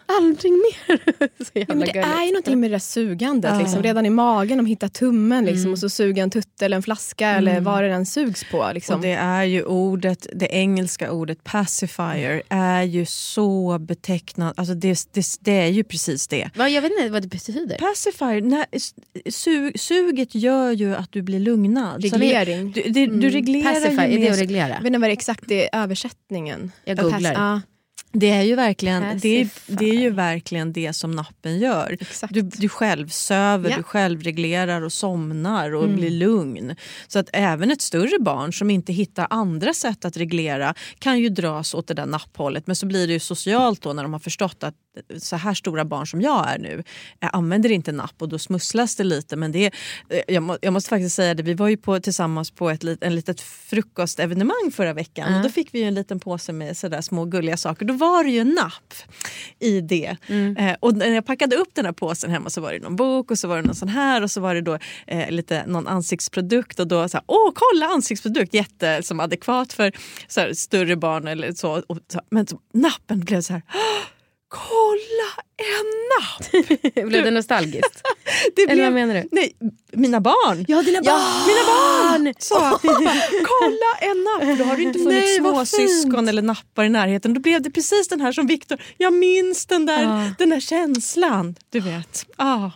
aldrig 0.07 0.53
mer. 0.53 1.01
så 1.45 1.51
jävla 1.55 1.75
Ja, 1.75 1.75
men 1.75 1.79
det 1.79 1.93
gulligt. 1.93 2.09
är 2.09 2.25
ju 2.25 2.31
någonting 2.31 2.61
med 2.61 2.71
det 2.71 2.75
där 2.75 2.79
sugandet. 2.79 3.59
Liksom. 3.59 3.83
Redan 3.83 4.07
i 4.07 4.11
magen, 4.11 4.59
de 4.59 4.67
hittar 4.67 4.89
tummen 4.89 5.45
liksom, 5.45 5.73
och 5.73 5.79
så 5.79 5.89
suger 5.89 6.23
en 6.23 6.31
tutte 6.31 6.65
eller 6.65 6.77
en 6.77 6.83
flaska 6.83 7.29
eller 7.29 7.61
vad 7.61 7.83
det 7.83 7.91
än 7.91 8.07
sugs 8.07 8.45
på. 8.51 8.71
Liksom. 8.75 8.95
Och 8.95 9.01
det 9.01 9.13
är 9.13 9.45
ju 9.45 9.65
ordet, 9.65 10.27
det 10.33 10.47
engelska 10.47 11.13
ordet 11.13 11.45
pacifier 11.45 12.43
är 12.49 12.83
ju 12.83 13.07
så 13.07 13.79
betecknat, 13.79 14.59
alltså 14.59 14.75
det, 14.75 15.09
det, 15.13 15.27
det 15.41 15.53
är 15.53 15.69
ju 15.69 15.85
precis 15.85 16.29
det. 16.29 16.51
Va, 16.55 16.69
jag 16.69 16.83
vet 16.83 16.93
inte 16.93 17.09
vad 17.09 17.23
det 17.23 17.29
betyder. 17.29 17.79
Pacifier, 17.79 18.41
när, 18.41 18.67
su, 19.31 19.73
suget 19.75 20.35
gör 20.35 20.71
ju 20.71 20.95
att 20.95 21.13
du 21.13 21.23
blir 21.23 21.41
lugnad. 21.41 22.05
Så 22.05 22.17
Reglering. 22.17 22.73
Det, 22.73 22.83
du, 22.83 23.07
det, 23.07 23.07
du 23.07 23.31
reglerar 23.31 23.73
Pacify, 23.73 24.03
ju 24.03 24.19
är 24.19 24.21
det 24.21 24.29
att 24.29 24.39
reglera? 24.39 24.77
Exakt 25.09 25.51
är 25.51 25.69
översättningen. 25.73 26.73
Jag 26.85 26.99
googlar. 26.99 27.33
Ja, 27.33 27.61
Det 28.19 28.31
är 28.31 28.43
ju 28.43 28.55
verkligen 28.55 29.03
det 29.03 29.29
är, 29.41 29.45
Pacifier. 29.45 29.77
det 29.79 29.91
är 29.91 30.01
ju 30.01 30.11
verkligen 30.11 30.73
det 30.73 30.93
som 30.93 31.11
nappen 31.11 31.59
gör. 31.59 31.97
Exakt. 32.01 32.35
Du, 32.35 32.43
du 32.43 32.69
själv 32.69 33.09
söver, 33.09 33.71
Ja. 33.71 33.77
du 33.77 33.83
själv 33.83 34.23
reglerar 34.23 34.83
och 34.83 34.93
somnar 34.93 35.75
och 35.75 35.85
Mm. 35.85 35.97
blir 35.97 36.11
lugn. 36.11 36.75
Så 37.09 37.19
att 37.19 37.29
även 37.33 37.71
ett 37.71 37.83
större 37.83 38.19
barn 38.21 38.53
som 38.53 38.71
inte 38.71 38.93
hittar 38.93 39.27
andra 39.31 39.75
sätt 39.75 40.05
att 40.05 40.17
reglera 40.17 40.75
kan 40.99 41.19
ju 41.19 41.29
dras 41.29 41.75
åt 41.75 41.87
det 41.89 41.95
där 41.95 42.07
napphållet. 42.07 42.67
Men 42.67 42.77
så 42.77 42.87
blir 42.87 43.07
det 43.07 43.13
ju 43.13 43.21
socialt 43.21 43.83
då 43.83 43.93
när 43.93 44.03
de 44.03 44.13
har 44.13 44.21
förstått 44.21 44.65
att 44.65 44.75
så 45.19 45.37
här 45.37 45.55
stora 45.55 45.85
barn 45.85 46.07
som 46.07 46.21
jag 46.21 46.51
är 46.51 46.59
nu 46.59 46.83
jag 47.21 47.31
använder 47.33 47.73
inte 47.73 47.93
napp 47.93 48.15
och 48.19 48.29
då 48.29 48.39
smusslas 48.39 48.97
det 48.97 49.05
lite. 49.05 49.37
Men 49.37 49.53
det 49.53 49.67
är, 49.67 49.73
eh, 50.09 50.21
jag, 50.35 50.43
må, 50.43 50.59
jag 50.63 50.73
måste 50.73 50.89
faktiskt 50.91 51.17
säga 51.17 51.35
det, 51.35 51.43
vi 51.43 51.55
var 51.55 51.69
ju 51.69 51.77
på, 51.77 52.01
tillsammans 52.01 52.51
på 52.51 52.71
ett, 52.71 52.83
lit- 52.83 52.99
en 53.05 53.15
litet 53.15 53.41
frukostevenemang 53.41 54.71
förra 54.73 54.93
veckan. 54.93 55.35
Och 55.37 55.43
då 55.43 55.49
fick 55.49 55.75
vi 55.75 55.83
en 55.83 55.95
liten 55.95 56.21
påse 56.21 56.53
med 56.53 56.77
sådär 56.77 57.01
små 57.01 57.25
gulliga 57.25 57.57
saker. 57.57 57.85
Då 57.87 57.95
var 58.11 58.25
det 58.25 58.31
ju 58.31 58.45
napp 58.45 58.95
i 59.61 59.81
det. 59.81 60.17
Eh, 60.59 60.77
och 60.81 60.97
när 60.97 61.15
jag 61.15 61.27
packade 61.27 61.57
upp 61.57 61.69
den 61.75 61.85
här 61.85 61.93
påsen 61.93 62.31
hemma 62.31 62.51
så 62.51 62.61
var 62.61 62.73
det 62.73 62.79
någon 62.79 62.97
bok 62.97 63.31
och 63.31 63.39
så 63.39 63.49
var 63.49 63.57
det 63.57 63.63
någon 63.63 63.75
sån 63.75 63.89
här 63.89 64.23
och 64.23 64.31
så 64.31 64.41
var 64.41 64.55
det 64.55 64.61
då 64.61 64.79
eh, 65.07 65.31
lite 65.31 65.67
någon 65.67 65.87
ansiktsprodukt 65.87 66.81
och 66.81 66.87
då 66.89 67.09
så 67.09 67.17
här, 67.17 67.25
åh 67.27 67.53
kolla 67.55 67.87
ansiktsprodukt, 67.87 68.55
jätte 68.55 69.03
som 69.03 69.21
adekvat 69.21 69.73
för 69.73 69.93
så 70.29 70.41
här, 70.41 70.53
större 70.53 70.97
barn 70.97 71.29
eller 71.29 71.53
så. 71.53 71.83
Och, 71.87 71.99
så 72.13 72.21
men 72.31 72.47
så, 72.47 72.61
nappen 72.75 73.21
blev 73.21 73.41
så 73.41 73.53
här, 73.53 73.63
"Åh, 73.75 74.16
kolla 74.49 75.31
en 75.57 75.89
napp! 76.13 76.65
Blev 77.09 77.25
det 77.25 77.31
nostalgiskt? 77.31 78.03
Det 78.57 78.63
Eller 78.63 78.85
vad 78.85 78.93
menar 78.93 79.15
du? 79.15 79.29
Nej, 79.33 79.53
mina 79.93 80.21
barn! 80.21 80.65
Ja, 80.69 80.83
dina 80.83 81.03
barn! 81.03 81.47
Mina 81.47 81.65
barn! 81.67 82.35
Så, 82.39 82.55
kolla 83.45 83.97
en 84.01 84.25
napp! 84.25 84.59
Då 84.59 84.65
har 84.65 84.77
det 84.77 84.83
inte 84.83 84.99
funnits 84.99 85.37
småsyskon 85.37 86.29
eller 86.29 86.43
nappar 86.43 86.85
i 86.85 86.89
närheten. 86.89 87.35
Då 87.35 87.41
blev 87.41 87.63
det 87.63 87.71
precis 87.71 88.09
den 88.09 88.21
här 88.21 88.33
som 88.33 88.47
Viktor, 88.47 88.79
jag 88.97 89.13
minns 89.13 89.67
den 89.67 89.87
där, 89.87 90.07
Ah. 90.07 90.31
den 90.39 90.51
där 90.51 90.61
känslan. 90.61 91.55
Du 91.71 91.81
vet. 91.81 92.27
Ah. 92.37 92.71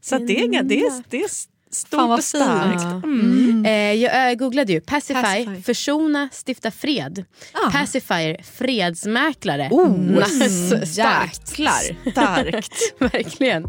Så 0.00 0.16
att 0.16 0.26
det, 0.26 0.40
är, 0.40 0.62
det, 0.62 0.80
är, 0.80 1.02
det 1.10 1.22
är 1.22 1.28
stort 1.70 2.00
Fan, 2.00 2.10
och 2.10 2.24
starkt. 2.24 2.82
Ja. 2.82 2.90
Mm. 2.90 3.64
Eh, 3.64 3.72
jag 3.72 4.30
eh, 4.30 4.34
googlade 4.34 4.72
ju 4.72 4.80
Pacify, 4.80 5.22
Pacify. 5.22 5.62
försona, 5.62 6.28
stifta 6.46 6.70
fred. 6.70 7.24
Ah. 7.52 7.70
Pacifier, 7.70 8.42
fredsmäklare. 8.42 9.68
Oh, 9.70 9.90
nice. 9.90 10.86
Starkt. 10.86 11.50
jäklar. 11.58 12.10
Starkt. 12.10 12.72
Verkligen. 12.98 13.64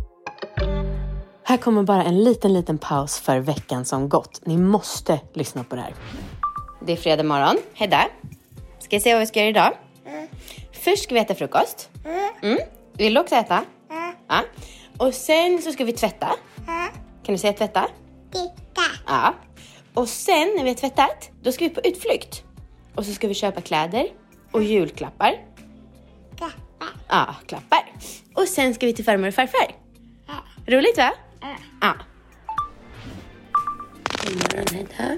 Här 1.43 1.58
kommer 1.58 1.84
bara 1.84 2.03
en 2.03 2.24
liten, 2.24 2.53
liten 2.53 2.77
paus 2.77 3.20
för 3.20 3.39
veckan 3.39 3.86
som 3.86 4.10
gått. 4.10 4.41
Ni 4.46 4.58
måste 4.58 5.20
lyssna 5.34 5.63
på 5.63 5.75
det 5.75 5.81
här. 5.81 5.93
Det 6.86 6.91
är 6.93 6.98
fredag 6.98 7.24
morgon. 7.24 7.58
Hej 7.74 7.88
där. 7.88 8.08
Ska 8.79 8.96
jag 8.96 9.03
se 9.03 9.13
vad 9.13 9.20
vi 9.20 9.25
ska 9.25 9.39
göra 9.39 9.50
idag? 9.50 9.74
Först 10.84 11.03
ska 11.03 11.13
vi 11.13 11.20
äta 11.22 11.36
frukost. 11.36 11.89
Mm. 12.41 12.58
Vill 12.93 13.13
du 13.13 13.20
också 13.20 13.36
äta? 13.36 13.63
Ja. 14.27 14.43
Och 14.98 15.13
sen 15.13 15.62
så 15.62 15.72
ska 15.72 15.86
vi 15.86 15.93
tvätta. 15.93 16.29
Kan 17.23 17.35
du 17.35 17.37
säga 17.37 17.53
tvätta? 17.53 17.87
Titta, 18.31 18.81
Ja. 19.07 19.33
Och 19.93 20.09
sen 20.09 20.53
när 20.55 20.63
vi 20.63 20.69
har 20.69 20.75
tvättat, 20.75 21.29
då 21.41 21.51
ska 21.51 21.63
vi 21.65 21.69
på 21.69 21.81
utflykt. 21.83 22.43
Och 22.95 23.05
så 23.05 23.13
ska 23.13 23.27
vi 23.27 23.33
köpa 23.33 23.61
kläder 23.61 24.07
och 24.51 24.63
julklappar. 24.63 25.33
Klappar. 26.37 26.87
Ja, 27.07 27.35
klappar. 27.45 27.91
Och 28.33 28.47
sen 28.47 28.73
ska 28.73 28.85
vi 28.85 28.93
till 28.93 29.05
farmor 29.05 29.27
och 29.27 29.33
farfar. 29.33 29.75
Roligt 30.67 30.97
va? 30.97 31.11
Ja. 31.81 31.93
Morgon 34.25 34.65
Hedda. 34.71 35.17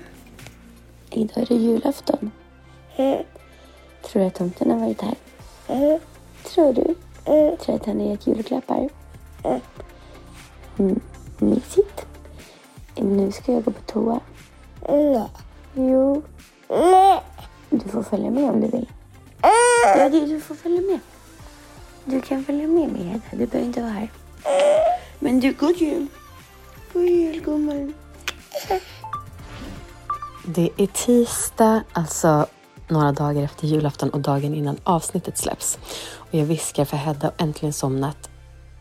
Idag 1.12 1.38
är 1.38 1.46
det 1.46 1.56
julafton. 1.56 2.32
Tror 4.02 4.22
du 4.22 4.24
att 4.24 4.36
tomten 4.36 4.72
har 4.72 4.80
varit 4.80 5.02
här? 5.02 5.16
Tror 6.44 6.74
du? 6.74 6.96
Tror 7.26 7.58
du 7.66 7.74
att 7.74 7.86
han 7.86 8.00
har 8.00 8.08
gett 8.08 8.28
julklappar? 8.28 8.90
Mm, 10.80 11.00
mysigt. 11.42 12.06
Nu 12.96 13.32
ska 13.32 13.54
jag 13.54 13.64
gå 13.64 13.72
på 13.72 13.82
toa. 13.82 14.20
Nej. 14.90 15.28
Jo, 15.76 16.22
Nej. 16.70 17.22
du 17.70 17.90
får 17.90 18.04
följa 18.04 18.32
med 18.32 18.50
om 18.50 18.62
du 18.62 18.68
vill. 18.68 18.90
Ja, 19.98 20.10
du, 20.10 20.26
du 20.26 20.42
får 20.42 20.56
följa 20.56 20.82
med. 20.82 21.00
Du 22.06 22.22
kan 22.22 22.46
följa 22.46 22.68
med 22.68 22.90
mig 22.90 23.04
Hedda. 23.04 23.22
Du 23.32 23.46
behöver 23.46 23.68
inte 23.68 23.82
vara 23.82 23.92
här. 23.92 24.12
Men 25.20 25.40
du, 25.40 25.54
god 25.54 25.78
jul. 25.78 26.08
God 26.94 27.06
jul 27.06 27.42
gumman. 27.42 27.94
Det 30.46 30.70
är 30.78 30.88
tisdag, 30.88 31.84
alltså 31.94 32.46
några 32.88 33.12
dagar 33.12 33.44
efter 33.44 33.68
julafton 33.68 34.10
och 34.10 34.20
dagen 34.20 34.56
innan 34.56 34.78
avsnittet 34.84 35.38
släpps. 35.38 35.78
Och 36.16 36.34
jag 36.34 36.46
viskar 36.46 36.86
för 36.86 36.98
Hedda 36.98 37.28
har 37.28 37.34
äntligen 37.38 37.74
somnat 37.74 38.30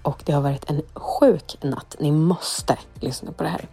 och 0.03 0.23
det 0.25 0.33
har 0.33 0.41
varit 0.41 0.71
en 0.71 0.83
sjuk 0.95 1.57
natt. 1.63 1.97
Ni 2.01 2.11
måste 2.11 2.79
lyssna 3.01 3.33
på 3.33 3.43
det 3.43 3.49
här. 3.49 3.69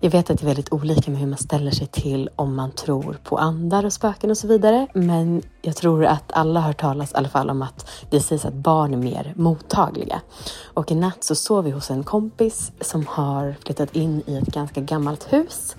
Jag 0.00 0.10
vet 0.10 0.30
att 0.30 0.38
det 0.38 0.44
är 0.44 0.46
väldigt 0.46 0.72
olika 0.72 1.10
med 1.10 1.20
hur 1.20 1.26
man 1.26 1.38
ställer 1.38 1.70
sig 1.70 1.86
till 1.86 2.30
om 2.36 2.54
man 2.54 2.72
tror 2.72 3.18
på 3.24 3.38
andar 3.38 3.84
och 3.84 3.92
spöken 3.92 4.30
och 4.30 4.38
så 4.38 4.46
vidare. 4.46 4.86
Men 4.94 5.42
jag 5.62 5.76
tror 5.76 6.04
att 6.04 6.32
alla 6.32 6.60
har 6.60 6.66
hört 6.66 6.80
talas 6.80 7.12
i 7.12 7.14
alla 7.14 7.28
fall 7.28 7.50
om 7.50 7.62
att 7.62 7.90
det 8.10 8.20
sägs 8.20 8.44
att 8.44 8.54
barn 8.54 8.94
är 8.94 8.98
mer 8.98 9.32
mottagliga. 9.36 10.20
Och 10.64 10.90
i 10.90 10.94
natt 10.94 11.24
så 11.24 11.34
sov 11.34 11.64
vi 11.64 11.70
hos 11.70 11.90
en 11.90 12.04
kompis 12.04 12.72
som 12.80 13.06
har 13.06 13.56
flyttat 13.64 13.96
in 13.96 14.22
i 14.26 14.36
ett 14.36 14.46
ganska 14.54 14.80
gammalt 14.80 15.32
hus. 15.32 15.76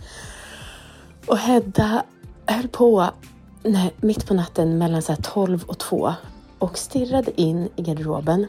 Och 1.28 1.38
Hedda 1.38 2.04
höll 2.46 2.68
på 2.68 3.10
nej, 3.64 3.94
mitt 3.98 4.28
på 4.28 4.34
natten 4.34 4.78
mellan 4.78 5.02
så 5.02 5.12
här 5.12 5.22
12 5.22 5.64
och 5.64 5.78
2 5.78 6.14
och 6.60 6.78
stirrade 6.78 7.42
in 7.42 7.70
i 7.76 7.82
garderoben. 7.82 8.48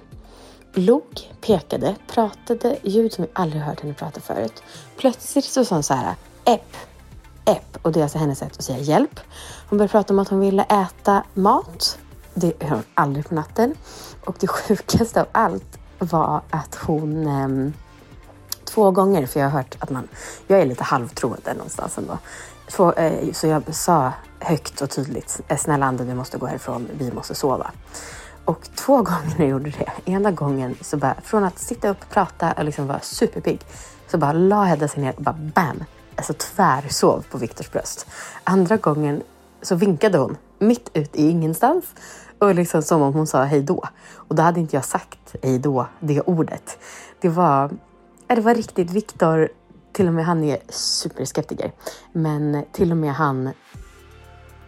Log, 0.74 1.32
pekade, 1.40 1.96
pratade 2.06 2.78
ljud 2.82 3.12
som 3.12 3.24
vi 3.24 3.30
aldrig 3.32 3.62
hört 3.62 3.80
henne 3.80 3.94
prata 3.94 4.20
förut. 4.20 4.62
Plötsligt 4.96 5.44
så 5.44 5.64
sa 5.64 5.74
hon 5.74 5.82
så 5.82 5.94
här, 5.94 6.14
epp, 6.44 6.76
epp. 7.44 7.78
Och 7.82 7.92
det 7.92 8.00
är 8.00 8.02
alltså 8.02 8.18
hennes 8.18 8.38
sätt 8.38 8.56
att 8.56 8.64
säga 8.64 8.78
hjälp. 8.78 9.20
Hon 9.68 9.78
började 9.78 9.92
prata 9.92 10.14
om 10.14 10.18
att 10.18 10.28
hon 10.28 10.40
ville 10.40 10.62
äta 10.62 11.24
mat. 11.34 11.98
Det 12.34 12.62
hör 12.62 12.76
hon 12.76 12.84
aldrig 12.94 13.28
på 13.28 13.34
natten. 13.34 13.74
Och 14.24 14.36
det 14.40 14.46
sjukaste 14.48 15.20
av 15.20 15.26
allt 15.32 15.78
var 15.98 16.42
att 16.50 16.74
hon 16.74 17.26
eh, 17.26 17.72
två 18.64 18.90
gånger, 18.90 19.26
för 19.26 19.40
jag 19.40 19.46
har 19.46 19.58
hört 19.58 19.76
att 19.78 19.90
man, 19.90 20.08
jag 20.46 20.60
är 20.60 20.66
lite 20.66 20.84
halvtroende 20.84 21.54
någonstans 21.54 21.98
ändå. 21.98 22.18
Två, 22.70 22.92
eh, 22.92 23.32
så 23.32 23.46
jag 23.46 23.74
sa 23.74 24.12
högt 24.40 24.80
och 24.80 24.90
tydligt, 24.90 25.40
snälla 25.58 25.86
Ande 25.86 26.04
du 26.04 26.14
måste 26.14 26.38
gå 26.38 26.46
härifrån, 26.46 26.88
vi 26.98 27.12
måste 27.12 27.34
sova. 27.34 27.70
Och 28.48 28.68
två 28.74 28.96
gånger 29.02 29.34
när 29.38 29.44
jag 29.44 29.48
gjorde 29.48 29.70
det, 29.70 30.10
ena 30.10 30.30
gången 30.30 30.76
så 30.80 30.96
bara, 30.96 31.14
från 31.24 31.44
att 31.44 31.58
sitta 31.58 31.88
upp, 31.88 32.10
prata 32.10 32.52
och 32.52 32.64
liksom 32.64 32.86
vara 32.86 33.00
superpigg, 33.00 33.60
så 34.10 34.18
bara 34.18 34.32
la 34.32 34.64
Hedda 34.64 34.88
sig 34.88 35.02
ner 35.02 35.14
och 35.16 35.22
bara 35.22 35.36
bam, 35.54 35.84
alltså 36.16 36.32
tvärsov 36.32 37.24
på 37.30 37.38
Viktors 37.38 37.70
bröst. 37.70 38.06
Andra 38.44 38.76
gången 38.76 39.22
så 39.62 39.74
vinkade 39.74 40.18
hon 40.18 40.36
mitt 40.58 40.90
ut 40.94 41.16
i 41.16 41.28
ingenstans 41.28 41.84
och 42.38 42.54
liksom 42.54 42.82
som 42.82 43.02
om 43.02 43.14
hon 43.14 43.26
sa 43.26 43.44
hej 43.44 43.62
då. 43.62 43.84
Och 44.14 44.34
då 44.34 44.42
hade 44.42 44.60
inte 44.60 44.76
jag 44.76 44.84
sagt 44.84 45.36
hej 45.42 45.58
då, 45.58 45.86
det 46.00 46.20
ordet. 46.20 46.78
Det 47.20 47.28
var, 47.28 47.70
det 48.26 48.40
var 48.40 48.54
riktigt, 48.54 48.90
Viktor, 48.90 49.48
till 49.92 50.08
och 50.08 50.14
med 50.14 50.24
han 50.24 50.44
är 50.44 50.58
superskeptiker, 50.68 51.72
men 52.12 52.64
till 52.72 52.90
och 52.90 52.96
med 52.96 53.14
han 53.14 53.50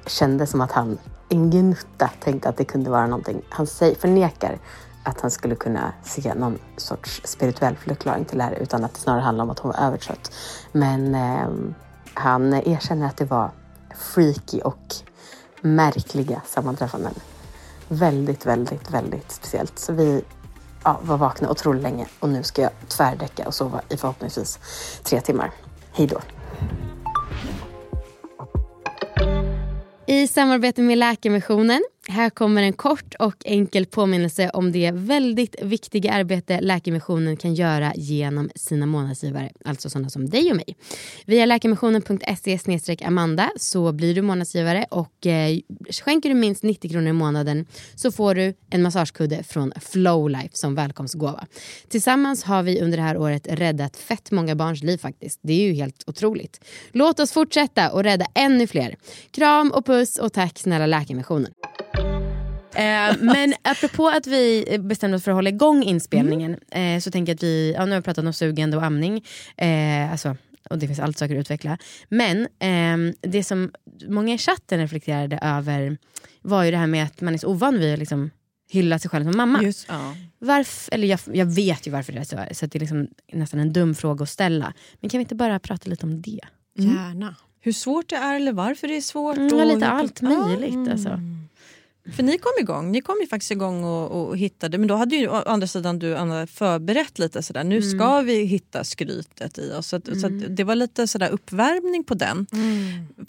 kände 0.07 0.47
som 0.47 0.61
att 0.61 0.73
han 0.73 0.99
en 1.31 1.51
gnutta 1.51 2.11
tänkte 2.21 2.49
att 2.49 2.57
det 2.57 2.65
kunde 2.65 2.91
vara 2.91 3.07
någonting. 3.07 3.43
Han 3.49 3.67
förnekar 3.67 4.59
att 5.05 5.21
han 5.21 5.31
skulle 5.31 5.55
kunna 5.55 5.93
se 6.03 6.35
någon 6.35 6.59
sorts 6.77 7.21
spirituell 7.25 7.77
förklaring 7.77 8.25
till 8.25 8.39
det 8.39 8.45
här 8.45 8.53
utan 8.53 8.85
att 8.85 8.95
det 8.95 9.01
snarare 9.01 9.21
handlar 9.21 9.45
om 9.45 9.51
att 9.51 9.59
hon 9.59 9.73
var 9.73 9.87
övertrött. 9.87 10.33
Men 10.73 11.15
eh, 11.15 11.49
han 12.15 12.55
erkänner 12.55 13.07
att 13.07 13.17
det 13.17 13.25
var 13.25 13.51
freaky 13.97 14.61
och 14.61 14.95
märkliga 15.61 16.43
sammanträffanden. 16.47 17.15
Väldigt, 17.89 18.47
väldigt, 18.47 18.91
väldigt 18.91 19.33
speciellt. 19.33 19.79
Så 19.79 19.93
vi 19.93 20.25
ja, 20.85 21.01
var 21.03 21.17
vakna 21.17 21.51
otroligt 21.51 21.83
länge 21.83 22.07
och 22.21 22.29
nu 22.29 22.43
ska 22.43 22.63
jag 22.63 22.73
tvärdäcka 22.89 23.47
och 23.47 23.55
sova 23.55 23.81
i 23.89 23.97
förhoppningsvis 23.97 24.59
tre 25.05 25.21
timmar. 25.21 25.51
Hej 25.93 26.07
då! 26.07 26.21
I 30.11 30.27
samarbete 30.27 30.83
med 30.83 30.99
Läkarmissionen. 30.99 31.83
Här 32.09 32.31
kommer 32.31 32.63
en 32.63 32.73
kort 32.73 33.15
och 33.19 33.35
enkel 33.45 33.87
påminnelse 33.87 34.51
om 34.51 34.73
det 34.73 34.91
väldigt 34.91 35.63
viktiga 35.63 36.13
arbete 36.13 36.61
Läkarmissionen 36.61 37.37
kan 37.37 37.55
göra 37.55 37.93
genom 37.97 38.51
sina 38.55 38.87
månadsgivare, 38.87 39.51
alltså 39.65 39.91
sådana 39.91 40.11
som 40.11 40.31
dig 40.31 40.51
och 40.51 40.57
mig. 40.57 40.77
Via 41.27 41.47
läkarmissionen.se 41.47 43.05
amanda 43.05 43.51
så 43.57 43.93
blir 43.93 44.15
du 44.15 44.23
månadsgivare 44.23 44.87
och 44.91 45.27
eh, 45.27 45.59
skänker 45.91 46.29
du 46.29 46.35
minst 46.35 46.63
90 46.63 46.91
kronor 46.91 47.09
i 47.09 47.13
månaden 47.13 47.67
så 47.95 48.13
får 48.13 48.35
du 48.35 48.55
en 48.71 48.83
massagekudde 48.83 49.43
från 49.43 49.73
Flowlife 49.81 50.51
som 50.53 50.75
välkomstgåva. 50.75 51.47
Tillsammans 51.89 52.45
har 52.45 52.63
vi 52.63 52.81
under 52.81 52.97
det 52.97 53.05
här 53.05 53.17
året 53.17 53.47
räddat 53.51 53.97
fett 53.97 54.31
många 54.31 54.55
barns 54.55 54.83
liv 54.83 54.99
faktiskt. 54.99 55.41
Det 55.43 55.53
är 55.53 55.67
ju 55.69 55.73
helt 55.73 56.05
otroligt. 56.07 56.65
Låt 56.93 57.21
oss 57.21 57.33
fortsätta 57.33 57.93
och 57.93 58.03
rädda 58.03 58.27
ännu 58.35 58.67
fler. 58.67 58.97
Kram 59.31 59.71
och 59.71 59.87
puss 59.87 60.19
och 60.19 60.33
tack 60.33 60.59
snälla 60.59 60.87
Läkarmissionen. 60.87 61.53
Eh, 62.75 63.17
men 63.21 63.55
apropå 63.63 64.09
att 64.09 64.27
vi 64.27 64.77
bestämde 64.81 65.17
oss 65.17 65.25
för 65.25 65.31
att 65.31 65.37
hålla 65.37 65.51
igång 65.51 65.83
inspelningen 65.83 66.57
eh, 66.71 67.01
så 67.01 67.11
tänker 67.11 67.31
jag 67.31 67.35
att 67.35 67.43
vi, 67.43 67.75
ja, 67.77 67.85
nu 67.85 67.91
har 67.91 67.99
vi 68.01 68.05
pratat 68.05 68.25
om 68.25 68.33
sugande 68.33 68.77
och 68.77 68.85
amning. 68.85 69.25
Eh, 69.57 70.13
alltså, 70.13 70.37
och 70.71 70.79
det 70.79 70.87
finns 70.87 71.01
allt 71.01 71.19
saker 71.19 71.35
att 71.35 71.41
utveckla. 71.41 71.79
Men 72.09 72.49
ehm, 72.59 73.15
det 73.21 73.45
som 73.45 73.71
många 74.09 74.35
i 74.35 74.39
chatten 74.39 74.81
reflekterade 74.81 75.39
över 75.43 75.99
var 76.43 76.65
ju 76.65 76.71
det 76.71 76.77
här 76.77 76.87
med 76.87 77.05
att 77.05 77.21
man 77.21 77.35
är 77.35 77.39
så 77.39 77.49
ovan 77.49 77.79
vid 77.79 77.93
att 77.93 77.99
liksom 77.99 78.31
hylla 78.71 78.99
sig 78.99 79.11
själv 79.11 79.25
som 79.25 79.37
mamma. 79.37 79.63
Just, 79.63 79.87
ja. 79.89 80.15
Varför, 80.39 80.95
eller 80.95 81.09
jag, 81.09 81.21
jag 81.33 81.47
vet 81.47 81.87
ju 81.87 81.91
varför 81.91 82.13
det 82.13 82.19
är 82.19 82.25
så, 82.25 82.55
så 82.55 82.67
det 82.67 82.79
är 82.79 82.81
liksom 82.81 83.09
nästan 83.33 83.61
en 83.61 83.73
dum 83.73 83.95
fråga 83.95 84.23
att 84.23 84.31
ställa. 84.31 84.73
Men 85.01 85.11
kan 85.11 85.19
vi 85.19 85.23
inte 85.23 85.35
bara 85.35 85.59
prata 85.59 85.91
lite 85.91 86.07
om 86.07 86.23
det? 86.23 86.41
Gärna. 86.79 87.35
Hur 87.61 87.73
svårt 87.73 88.09
det 88.09 88.17
är 88.17 88.37
eller 88.37 88.53
varför 88.53 88.89
det 88.89 88.97
är 88.97 89.01
svårt. 89.01 89.37
Mm, 89.37 89.55
och 89.55 89.67
lite 89.67 89.87
allt 89.87 90.23
möjligt 90.23 90.89
alltså. 90.91 91.21
För 92.17 92.23
ni 92.23 92.39
kom 92.39 92.53
igång, 92.61 92.93
ni 92.93 93.01
kom 93.01 93.17
ju 93.21 93.27
faktiskt 93.27 93.51
igång 93.51 93.85
och, 93.85 94.29
och 94.29 94.37
hittade, 94.39 94.79
men 94.79 94.89
då 94.89 94.95
hade 94.95 95.17
ju 95.17 95.29
å 95.29 95.43
andra 95.47 95.67
sidan 95.67 95.99
du 95.99 96.17
Anna, 96.17 96.47
förberett 96.47 97.19
lite 97.19 97.43
sådär, 97.43 97.65
nu 97.65 97.77
Mm. 97.77 97.91
ska 97.91 98.21
vi 98.21 98.45
hitta 98.45 98.85
skrytet 98.85 99.59
i 99.59 99.73
oss. 99.73 99.87
Så, 99.87 99.97
att, 99.97 100.21
så 100.21 100.27
att 100.27 100.57
det 100.57 100.65
var 100.65 100.75
lite 100.75 101.09
sådär 101.09 101.31
uppvärmning 101.31 102.05
på 102.05 102.15
den. 102.15 102.47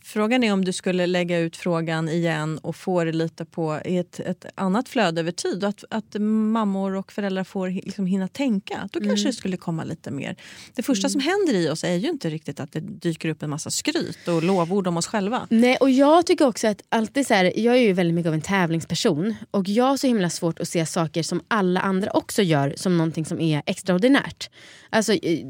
Frågan 0.04 0.44
är 0.44 0.54
om 0.54 0.66
du 0.66 0.74
skulle 0.74 1.08
lägga 1.08 1.40
ut 1.40 1.58
frågan 1.58 2.10
igen 2.10 2.58
och 2.58 2.76
få 2.76 3.04
det 3.04 3.12
lite 3.12 3.46
på 3.46 3.80
i 3.86 3.98
ett, 3.98 4.20
ett 4.20 4.46
annat 4.56 4.90
flöde 4.90 5.22
över 5.22 5.32
tid. 5.32 5.64
Att, 5.64 5.84
att 5.90 6.16
mammor 6.20 6.96
och 6.96 7.12
föräldrar 7.12 7.44
får 7.44 7.70
liksom 7.70 8.06
hinna 8.06 8.28
tänka. 8.28 8.90
Då 8.92 9.00
kanske 9.00 9.28
det 9.30 9.34
skulle 9.34 9.58
komma 9.58 9.84
lite 9.84 10.12
mer. 10.12 10.36
Det 10.76 10.84
första 10.84 11.10
som 11.10 11.22
händer 11.22 11.54
i 11.54 11.70
oss 11.70 11.84
är 11.84 11.96
ju 11.96 12.10
inte 12.10 12.30
riktigt 12.30 12.60
att 12.60 12.72
det 12.72 12.80
dyker 12.80 13.30
upp 13.30 13.44
en 13.44 13.50
massa 13.50 13.70
skryt 13.70 14.28
och 14.28 14.44
lovord 14.44 14.88
om 14.88 14.98
oss 14.98 15.08
själva. 15.08 15.48
Nej, 15.50 15.78
och 15.78 15.90
jag 15.90 16.26
tycker 16.26 16.48
också 16.48 16.68
att 16.68 16.82
alltid 16.90 17.28
så 17.28 17.34
här, 17.34 17.60
jag 17.60 17.76
är 17.76 17.82
ju 17.82 17.94
väldigt 17.94 18.14
mycket 18.16 18.28
av 18.28 18.34
en 18.34 18.42
tävlingsperson 18.72 19.36
och 19.52 19.68
jag 19.68 19.84
har 19.84 19.98
så 19.98 20.08
himla 20.08 20.30
svårt 20.30 20.60
att 20.60 20.68
se 20.68 20.86
saker 20.86 21.24
som 21.24 21.42
alla 21.48 21.80
andra 21.80 22.12
också 22.12 22.42
gör 22.42 22.74
som 22.78 22.98
någonting 22.98 23.26
som 23.26 23.40
är 23.40 23.62
extraordinärt. 23.66 24.50
Alltså, 24.90 25.14
eh, 25.14 25.46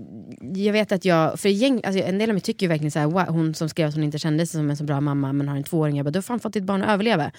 jag 0.55 0.73
vet 0.73 0.91
att 0.91 1.05
jag, 1.05 1.39
för 1.39 1.49
gäng, 1.49 1.81
alltså, 1.83 2.03
en 2.03 2.17
del 2.17 2.29
av 2.29 2.33
mig 2.33 2.41
tycker 2.41 2.65
ju 2.65 2.67
verkligen 2.67 2.91
så 2.91 2.99
här, 2.99 3.07
wow, 3.07 3.27
hon 3.27 3.53
som 3.53 3.69
skrev 3.69 3.87
att 3.87 3.95
hon 3.95 4.03
inte 4.03 4.17
kände 4.17 4.45
sig 4.45 4.57
som 4.59 4.69
en 4.69 4.77
så 4.77 4.83
bra 4.83 5.01
mamma 5.01 5.33
men 5.33 5.47
har 5.47 5.57
en 5.57 5.63
tvååring, 5.63 5.97
jag 5.97 6.05
bara, 6.05 6.11
du 6.11 6.17
har 6.17 6.23
fan 6.23 6.39
fått 6.39 6.53
ditt 6.53 6.63
barn 6.63 6.81
att 6.81 6.89
överleva. 6.89 7.31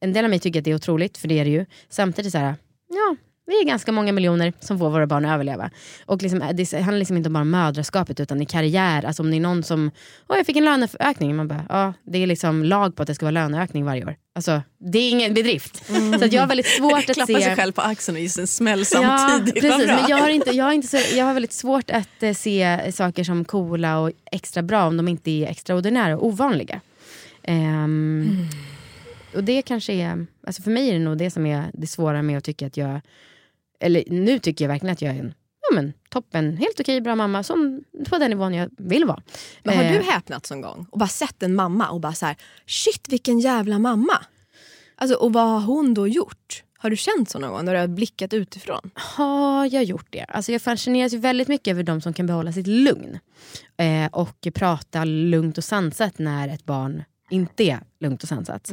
En 0.00 0.12
del 0.12 0.24
av 0.24 0.30
mig 0.30 0.38
tycker 0.38 0.60
att 0.60 0.64
det 0.64 0.70
är 0.70 0.74
otroligt, 0.74 1.18
för 1.18 1.28
det 1.28 1.38
är 1.38 1.44
det 1.44 1.50
ju. 1.50 1.66
Samtidigt 1.88 2.32
så 2.32 2.38
här, 2.38 2.54
ja, 2.88 3.16
vi 3.46 3.60
är 3.60 3.64
ganska 3.64 3.92
många 3.92 4.12
miljoner 4.12 4.52
som 4.60 4.78
får 4.78 4.90
våra 4.90 5.06
barn 5.06 5.24
att 5.24 5.34
överleva. 5.34 5.70
Och 6.06 6.22
liksom, 6.22 6.42
eh, 6.42 6.50
det 6.54 6.72
handlar 6.72 6.98
liksom 6.98 7.16
inte 7.16 7.28
om 7.28 7.50
mödraskapet 7.50 8.20
utan 8.20 8.42
i 8.42 8.46
karriär. 8.46 9.04
Alltså 9.04 9.22
om 9.22 9.30
det 9.30 9.36
är 9.36 9.40
någon 9.40 9.62
som, 9.62 9.90
åh 10.28 10.36
jag 10.36 10.46
fick 10.46 10.56
en 10.56 10.64
löneökning. 10.64 11.36
Man 11.36 11.48
bara, 11.48 11.66
ja 11.68 11.92
det 12.04 12.18
är 12.18 12.26
liksom 12.26 12.64
lag 12.64 12.96
på 12.96 13.02
att 13.02 13.06
det 13.06 13.14
ska 13.14 13.26
vara 13.26 13.30
löneökning 13.30 13.84
varje 13.84 14.04
år. 14.04 14.16
Alltså, 14.36 14.62
det 14.78 14.98
är 14.98 15.10
ingen 15.10 15.34
bedrift. 15.34 15.86
Så 16.18 16.24
att 16.24 16.32
jag 16.32 16.42
har 16.42 16.46
väldigt 16.46 16.66
svårt 16.66 16.98
att 16.98 17.04
Klappa 17.14 17.26
se... 17.26 17.40
sig 17.42 17.56
själv 17.56 17.72
på 17.72 17.80
axeln 17.80 18.24
och 18.24 18.30
sig 18.30 18.40
en 18.40 18.46
smäll 18.46 18.84
samtidigt. 18.84 19.64
Ja, 19.64 19.70
Vad 19.70 19.78
precis. 19.80 19.86
bra. 19.86 19.96
Men 19.96 20.10
jag 20.10 20.16
har, 20.16 20.28
inte, 20.28 20.50
jag, 20.50 20.64
har 20.64 20.72
inte 20.72 20.88
så, 20.88 21.16
jag 21.16 21.24
har 21.24 21.34
väldigt 21.34 21.52
svårt 21.52 21.90
att 21.90 22.22
eh, 22.22 22.32
se 22.32 22.92
saker 22.92 23.24
som 23.24 23.44
coola 23.44 23.98
och 23.98 24.10
extra 24.32 24.62
bra 24.62 24.86
om 24.86 24.96
de 24.96 25.08
inte 25.08 25.30
är 25.30 25.46
extraordinära 25.46 26.16
och 26.16 26.26
ovanliga. 26.26 26.80
Ehm, 27.42 28.46
Och 29.34 29.44
det 29.44 29.62
kanske 29.62 29.92
är, 29.92 30.26
alltså 30.46 30.62
för 30.62 30.70
mig 30.70 30.88
är 30.88 30.92
det 30.92 30.98
nog 30.98 31.18
det 31.18 31.30
som 31.30 31.46
är 31.46 31.64
det 31.72 31.86
svåra 31.86 32.22
med 32.22 32.38
att 32.38 32.44
tycka 32.44 32.66
att 32.66 32.76
jag, 32.76 33.00
eller 33.80 34.04
nu 34.06 34.38
tycker 34.38 34.64
jag 34.64 34.68
verkligen 34.68 34.92
att 34.92 35.02
jag 35.02 35.14
är 35.14 35.20
en 35.20 35.34
ja, 35.70 35.74
men, 35.74 35.92
toppen, 36.10 36.56
helt 36.56 36.80
okej 36.80 37.00
bra 37.00 37.14
mamma 37.14 37.42
som 37.42 37.84
på 38.08 38.18
den 38.18 38.30
nivån 38.30 38.54
jag 38.54 38.70
vill 38.78 39.04
vara. 39.04 39.22
Men 39.62 39.76
har 39.76 39.84
Eh, 39.84 39.92
du 39.92 40.02
häpnat 40.02 40.50
någon 40.50 40.60
gång 40.60 40.86
och 40.90 40.98
bara 40.98 41.08
sett 41.08 41.42
en 41.42 41.54
mamma 41.54 41.88
och 41.90 42.00
bara 42.00 42.12
så 42.14 42.26
här, 42.26 42.36
shit 42.66 43.08
vilken 43.08 43.40
jävla 43.40 43.78
mamma. 43.78 44.24
Alltså, 44.94 45.16
och 45.16 45.32
vad 45.32 45.48
har 45.48 45.60
hon 45.60 45.94
då 45.94 46.08
gjort? 46.08 46.62
Har 46.78 46.90
du 46.90 46.96
känt 46.96 47.30
så 47.30 47.38
någon 47.38 47.50
gång 47.50 47.64
när 47.64 47.74
du 47.74 47.80
har 47.80 47.86
blickat 47.86 48.32
utifrån? 48.32 48.90
Har 48.94 49.74
jag 49.74 49.84
gjort 49.84 50.06
det? 50.10 50.24
Alltså 50.28 50.52
jag 50.52 50.62
fascineras 50.62 51.12
väldigt 51.12 51.48
mycket 51.48 51.70
över 51.70 51.82
de 51.82 52.00
som 52.00 52.12
kan 52.12 52.26
behålla 52.26 52.52
sitt 52.52 52.66
lugn. 52.66 53.18
Eh, 53.76 54.06
och 54.12 54.48
prata 54.54 55.04
lugnt 55.04 55.58
och 55.58 55.64
sansat 55.64 56.18
när 56.18 56.48
ett 56.48 56.64
barn 56.64 57.04
inte 57.30 57.64
är 57.64 57.80
lugnt 58.00 58.22
och 58.22 58.28
sansat. 58.28 58.70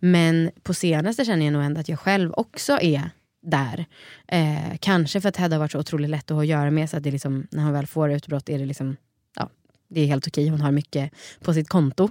Men 0.00 0.50
på 0.62 0.74
senaste 0.74 1.24
känner 1.24 1.44
jag 1.44 1.52
nog 1.52 1.62
ändå 1.62 1.80
att 1.80 1.88
jag 1.88 2.00
själv 2.00 2.32
också 2.36 2.78
är 2.80 3.10
där. 3.42 3.86
Eh, 4.28 4.76
kanske 4.80 5.20
för 5.20 5.28
att 5.28 5.36
Hedda 5.36 5.56
har 5.56 5.60
varit 5.60 5.72
så 5.72 5.78
otroligt 5.78 6.10
lätt 6.10 6.30
att 6.30 6.34
ha 6.34 6.42
att 6.42 6.48
göra 6.48 6.70
med 6.70 6.90
så 6.90 6.96
att 6.96 7.02
det 7.02 7.10
liksom, 7.10 7.46
när 7.50 7.62
hon 7.62 7.72
väl 7.72 7.86
får 7.86 8.10
utbrott 8.12 8.48
är 8.48 8.58
det 8.58 8.66
liksom, 8.66 8.96
ja, 9.36 9.50
det 9.88 10.00
är 10.00 10.06
helt 10.06 10.26
okej. 10.26 10.48
Hon 10.48 10.60
har 10.60 10.72
mycket 10.72 11.12
på 11.40 11.54
sitt 11.54 11.68
konto. 11.68 12.10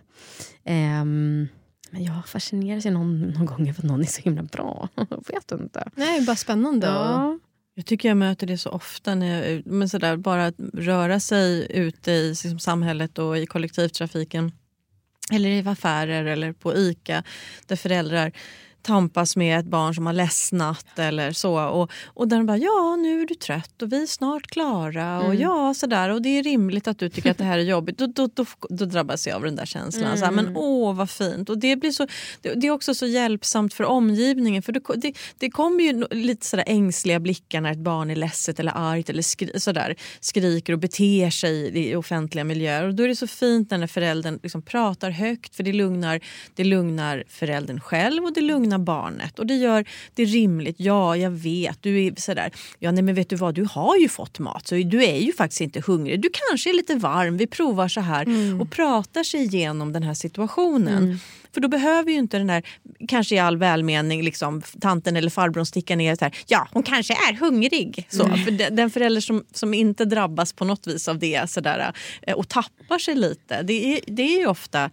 Ehm, 0.63 1.47
men 1.91 2.03
jag 2.03 2.27
fascineras 2.27 2.85
ju 2.85 2.91
någon, 2.91 3.21
någon 3.21 3.45
gång 3.45 3.69
över 3.69 3.79
att 3.79 3.83
någon 3.83 4.01
är 4.01 4.05
så 4.05 4.21
himla 4.21 4.43
bra. 4.43 4.89
Jag 4.95 5.23
vet 5.27 5.51
inte. 5.51 5.91
Nej, 5.95 6.25
bara 6.25 6.35
spännande. 6.35 6.87
Ja. 6.87 7.39
Jag 7.75 7.85
tycker 7.85 8.09
jag 8.09 8.17
möter 8.17 8.47
det 8.47 8.57
så 8.57 8.69
ofta. 8.69 9.15
När 9.15 9.51
jag, 9.51 9.65
men 9.65 9.89
sådär, 9.89 10.17
bara 10.17 10.45
att 10.45 10.55
röra 10.73 11.19
sig 11.19 11.67
ute 11.69 12.11
i 12.11 12.29
liksom, 12.29 12.59
samhället 12.59 13.19
och 13.19 13.37
i 13.37 13.45
kollektivtrafiken. 13.45 14.51
Eller 15.31 15.49
i 15.49 15.67
affärer 15.67 16.25
eller 16.25 16.53
på 16.53 16.75
ICA. 16.75 17.23
Där 17.67 17.75
föräldrar 17.75 18.31
tampas 18.81 19.35
med 19.35 19.59
ett 19.59 19.65
barn 19.65 19.95
som 19.95 20.05
har 20.05 20.13
ledsnat 20.13 20.99
eller 20.99 21.31
så. 21.31 21.69
Och, 21.69 21.91
och 22.05 22.27
där 22.27 22.37
de 22.37 22.45
bara, 22.45 22.57
ja 22.57 22.95
nu 22.95 23.21
är 23.21 23.25
du 23.25 23.35
trött 23.35 23.81
och 23.81 23.93
vi 23.93 24.01
är 24.01 24.07
snart 24.07 24.47
klara. 24.47 25.21
Och 25.21 25.35
ja 25.35 25.73
sådär. 25.73 26.09
Och 26.09 26.21
det 26.21 26.29
är 26.29 26.43
rimligt 26.43 26.87
att 26.87 26.99
du 26.99 27.09
tycker 27.09 27.31
att 27.31 27.37
det 27.37 27.43
här 27.43 27.57
är 27.57 27.63
jobbigt. 27.63 27.97
Då, 27.97 28.07
då, 28.07 28.29
då, 28.33 28.45
då 28.69 28.85
drabbas 28.85 29.27
jag 29.27 29.35
av 29.35 29.41
den 29.43 29.55
där 29.55 29.65
känslan. 29.65 30.17
Så 30.17 30.25
här, 30.25 30.31
men 30.31 30.57
åh 30.57 30.95
vad 30.95 31.09
fint. 31.09 31.49
Och 31.49 31.57
det, 31.57 31.75
blir 31.75 31.91
så, 31.91 32.07
det, 32.41 32.53
det 32.53 32.67
är 32.67 32.71
också 32.71 32.95
så 32.95 33.05
hjälpsamt 33.05 33.73
för 33.73 33.83
omgivningen. 33.83 34.63
För 34.63 34.71
det, 34.71 34.81
det, 34.95 35.13
det 35.37 35.49
kommer 35.49 35.83
ju 35.83 36.05
lite 36.11 36.45
sådär 36.45 36.63
ängsliga 36.67 37.19
blickar 37.19 37.61
när 37.61 37.71
ett 37.71 37.77
barn 37.77 38.09
är 38.09 38.15
ledset 38.15 38.59
eller 38.59 38.71
argt 38.75 39.09
eller 39.09 39.21
skri, 39.21 39.59
sådär, 39.59 39.95
skriker 40.19 40.73
och 40.73 40.79
beter 40.79 41.29
sig 41.29 41.53
i, 41.53 41.91
i 41.91 41.95
offentliga 41.95 42.43
miljöer. 42.43 42.87
Och 42.87 42.95
då 42.95 43.03
är 43.03 43.07
det 43.07 43.15
så 43.15 43.27
fint 43.27 43.71
när 43.71 43.87
föräldern 43.87 44.39
liksom 44.43 44.61
pratar 44.61 45.09
högt 45.09 45.55
för 45.55 45.63
det 45.63 45.73
lugnar, 45.73 46.19
det 46.55 46.63
lugnar 46.63 47.23
föräldern 47.27 47.79
själv 47.79 48.23
och 48.23 48.33
det 48.33 48.41
lugnar 48.41 48.70
barnet. 48.79 49.39
Och 49.39 49.45
det 49.45 49.55
gör 49.55 49.85
det 50.13 50.25
rimligt. 50.25 50.75
Ja, 50.79 51.17
jag 51.17 51.31
vet. 51.31 51.77
Du 51.81 52.05
är 52.05 52.13
sådär. 52.17 52.51
Ja, 52.79 52.91
nej, 52.91 53.03
men 53.03 53.15
vet 53.15 53.29
du 53.29 53.35
vad? 53.35 53.55
Du 53.55 53.67
har 53.71 53.97
ju 53.97 54.09
fått 54.09 54.39
mat 54.39 54.67
så 54.67 54.75
du 54.75 55.03
är 55.03 55.17
ju 55.17 55.33
faktiskt 55.33 55.61
inte 55.61 55.81
hungrig. 55.81 56.21
Du 56.21 56.29
kanske 56.49 56.69
är 56.69 56.73
lite 56.73 56.95
varm. 56.95 57.37
Vi 57.37 57.47
provar 57.47 57.87
så 57.87 58.01
här 58.01 58.27
och 58.61 58.71
pratar 58.71 59.23
sig 59.23 59.39
igenom 59.39 59.93
den 59.93 60.03
här 60.03 60.13
situationen. 60.13 61.19
För 61.53 61.61
då 61.61 61.67
behöver 61.67 62.11
ju 62.11 62.17
inte 62.17 62.37
den 62.37 62.47
där, 62.47 62.63
kanske 63.07 63.35
i 63.35 63.39
all 63.39 63.57
välmening, 63.57 64.23
liksom, 64.23 64.61
tanten 64.81 65.15
eller 65.15 65.29
farbrorn 65.29 65.65
sticka 65.65 65.95
ner 65.95 66.15
så 66.15 66.25
här, 66.25 66.35
ja 66.47 66.67
hon 66.71 66.83
kanske 66.83 67.13
är 67.13 67.33
hungrig. 67.33 68.07
Så, 68.09 68.23
för 68.23 68.51
den, 68.51 68.75
den 68.75 68.89
förälder 68.89 69.21
som, 69.21 69.43
som 69.53 69.73
inte 69.73 70.05
drabbas 70.05 70.53
på 70.53 70.65
något 70.65 70.87
vis 70.87 71.07
av 71.07 71.19
det 71.19 71.49
sådär, 71.49 71.93
eh, 72.21 72.35
och 72.35 72.47
tappar 72.47 72.99
sig 72.99 73.15
lite, 73.15 73.61
det 73.61 73.93
är, 73.93 73.99
det 74.07 74.23
är 74.23 74.39
ju 74.39 74.47
ofta 74.47 74.89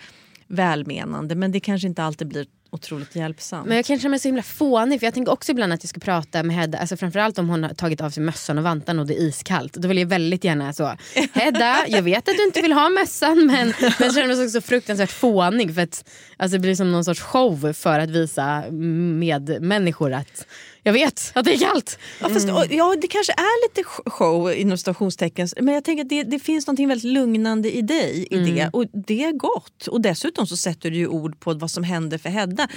välmenande 0.46 1.34
men 1.34 1.52
det 1.52 1.60
kanske 1.60 1.88
inte 1.88 2.02
alltid 2.02 2.28
blir 2.28 2.46
otroligt 2.70 3.16
hjälpsamt. 3.16 3.66
Men 3.66 3.76
jag 3.76 3.86
kan 3.86 3.98
känna 3.98 4.10
mig 4.10 4.18
så 4.18 4.28
himla 4.28 4.42
fånig 4.42 5.00
för 5.00 5.06
jag 5.06 5.14
tänker 5.14 5.32
också 5.32 5.52
ibland 5.52 5.72
att 5.72 5.84
jag 5.84 5.90
ska 5.90 6.00
prata 6.00 6.42
med 6.42 6.56
Hedda, 6.56 6.78
alltså 6.78 6.96
framförallt 6.96 7.38
om 7.38 7.48
hon 7.48 7.62
har 7.62 7.74
tagit 7.74 8.00
av 8.00 8.10
sig 8.10 8.22
mössan 8.22 8.58
och 8.58 8.64
vantarna 8.64 9.02
och 9.02 9.08
det 9.08 9.14
är 9.14 9.22
iskallt. 9.22 9.72
Då 9.72 9.88
vill 9.88 9.98
jag 9.98 10.06
väldigt 10.06 10.44
gärna 10.44 10.72
så, 10.72 10.96
Hedda 11.32 11.76
jag 11.88 12.02
vet 12.02 12.28
att 12.28 12.36
du 12.36 12.44
inte 12.44 12.62
vill 12.62 12.72
ha 12.72 12.88
mössan 12.88 13.46
men, 13.46 13.74
men 13.80 13.92
jag 13.98 14.14
känner 14.14 14.26
mig 14.26 14.44
också 14.44 14.60
så 14.60 14.60
fruktansvärt 14.60 15.10
fånig 15.10 15.74
för 15.74 15.82
att 15.82 16.04
alltså, 16.36 16.56
det 16.56 16.60
blir 16.60 16.74
som 16.74 16.92
någon 16.92 17.04
sorts 17.04 17.20
show 17.20 17.72
för 17.72 17.98
att 17.98 18.10
visa 18.10 18.64
medmänniskor 18.70 20.12
att 20.12 20.46
jag 20.88 20.92
vet 20.92 21.32
att 21.34 21.44
det 21.44 21.54
är 21.54 21.58
kallt. 21.58 21.98
Ja, 22.20 22.28
fast, 22.28 22.48
och- 22.48 22.66
ja, 22.70 22.96
det 23.00 23.08
kanske 23.08 23.32
är 23.32 23.68
lite 23.68 23.88
sh- 23.88 24.10
show 24.10 24.52
inom 24.52 24.78
stationstecken 24.78 25.48
men 25.60 25.74
jag 25.74 25.84
tänker 25.84 26.02
att 26.04 26.08
det, 26.08 26.22
det 26.22 26.38
finns 26.38 26.66
något 26.66 26.78
väldigt 26.80 27.04
lugnande 27.12 27.76
i 27.76 27.82
dig 27.82 28.26
i 28.30 28.36
det 28.38 28.70
och 28.72 28.84
det 28.92 29.24
är 29.24 29.32
gott. 29.32 29.86
Och 29.86 30.00
dessutom 30.00 30.46
så 30.46 30.56
sätter 30.56 30.90
du 30.90 30.96
ju 30.96 31.06
ord 31.06 31.40
på 31.40 31.54
vad 31.54 31.70
som 31.70 31.84
händer 31.84 32.18
för 32.18 32.28
Hedda. 32.28 32.68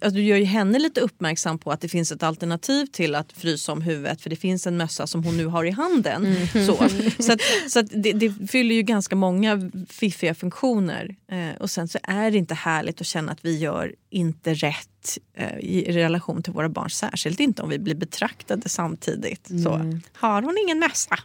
Alltså, 0.00 0.10
du 0.16 0.22
gör 0.22 0.36
ju 0.36 0.44
henne 0.44 0.78
lite 0.78 1.00
uppmärksam 1.00 1.58
på 1.58 1.70
att 1.72 1.80
det 1.80 1.88
finns 1.88 2.12
ett 2.12 2.22
alternativ 2.22 2.86
till 2.86 3.14
att 3.14 3.32
frysa 3.32 3.72
om 3.72 3.82
huvudet 3.82 4.22
för 4.22 4.30
det 4.30 4.36
finns 4.36 4.66
en 4.66 4.76
mössa 4.76 5.06
som 5.06 5.24
hon 5.24 5.36
nu 5.36 5.46
har 5.46 5.64
i 5.64 5.70
handen. 5.70 6.36
Så, 6.52 6.88
så, 7.22 7.32
att, 7.32 7.40
så 7.68 7.78
att 7.78 7.86
det, 7.94 8.12
det 8.12 8.32
fyller 8.50 8.74
ju 8.74 8.82
ganska 8.82 9.16
många 9.16 9.70
fiffiga 9.88 10.34
funktioner. 10.34 11.14
Eh, 11.32 11.60
och 11.62 11.70
sen 11.70 11.88
så 11.88 11.98
är 12.02 12.30
det 12.30 12.38
inte 12.38 12.54
härligt 12.54 13.00
att 13.00 13.06
känna 13.06 13.32
att 13.32 13.44
vi 13.44 13.58
gör 13.58 13.94
inte 14.10 14.54
rätt 14.54 14.88
eh, 15.34 15.58
i 15.58 15.92
relation 15.92 16.42
till 16.42 16.52
våra 16.52 16.68
barn. 16.68 16.90
Särskilt 16.90 17.40
inte 17.40 17.62
om 17.62 17.68
vi 17.68 17.78
blir 17.78 17.94
betraktade 17.94 18.68
samtidigt. 18.68 19.48
Så, 19.64 19.92
har 20.12 20.42
hon 20.42 20.58
ingen 20.64 20.78
mössa? 20.78 21.18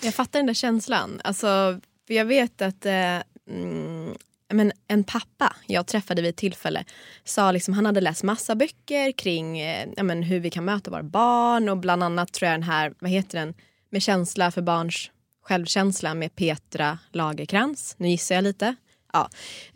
Jag 0.00 0.14
fattar 0.14 0.38
den 0.38 0.46
där 0.46 0.54
känslan. 0.54 1.20
Alltså, 1.24 1.80
jag 2.06 2.24
vet 2.24 2.62
att 2.62 2.86
eh, 2.86 3.22
mm, 3.50 4.14
men 4.52 4.72
en 4.88 5.04
pappa 5.04 5.56
jag 5.66 5.86
träffade 5.86 6.22
vid 6.22 6.28
ett 6.28 6.36
tillfälle 6.36 6.84
sa 7.24 7.52
liksom, 7.52 7.74
han 7.74 7.86
hade 7.86 8.00
läst 8.00 8.22
massa 8.22 8.54
böcker 8.54 9.12
kring 9.12 9.58
eh, 9.58 9.88
ja, 9.96 10.02
men 10.02 10.22
hur 10.22 10.40
vi 10.40 10.50
kan 10.50 10.64
möta 10.64 10.90
våra 10.90 11.02
barn 11.02 11.68
och 11.68 11.78
bland 11.78 12.02
annat 12.02 12.32
tror 12.32 12.50
jag 12.50 12.54
den 12.54 12.62
här, 12.62 12.94
vad 12.98 13.10
heter 13.10 13.38
den, 13.38 13.54
med 13.90 14.02
känsla 14.02 14.50
för 14.50 14.62
barns 14.62 15.10
självkänsla 15.42 16.14
med 16.14 16.36
Petra 16.36 16.98
Lagerkrans. 17.12 17.94
Nu 17.98 18.08
gissar 18.08 18.34
jag 18.34 18.44
lite. 18.44 18.76
Ja. 19.16 19.30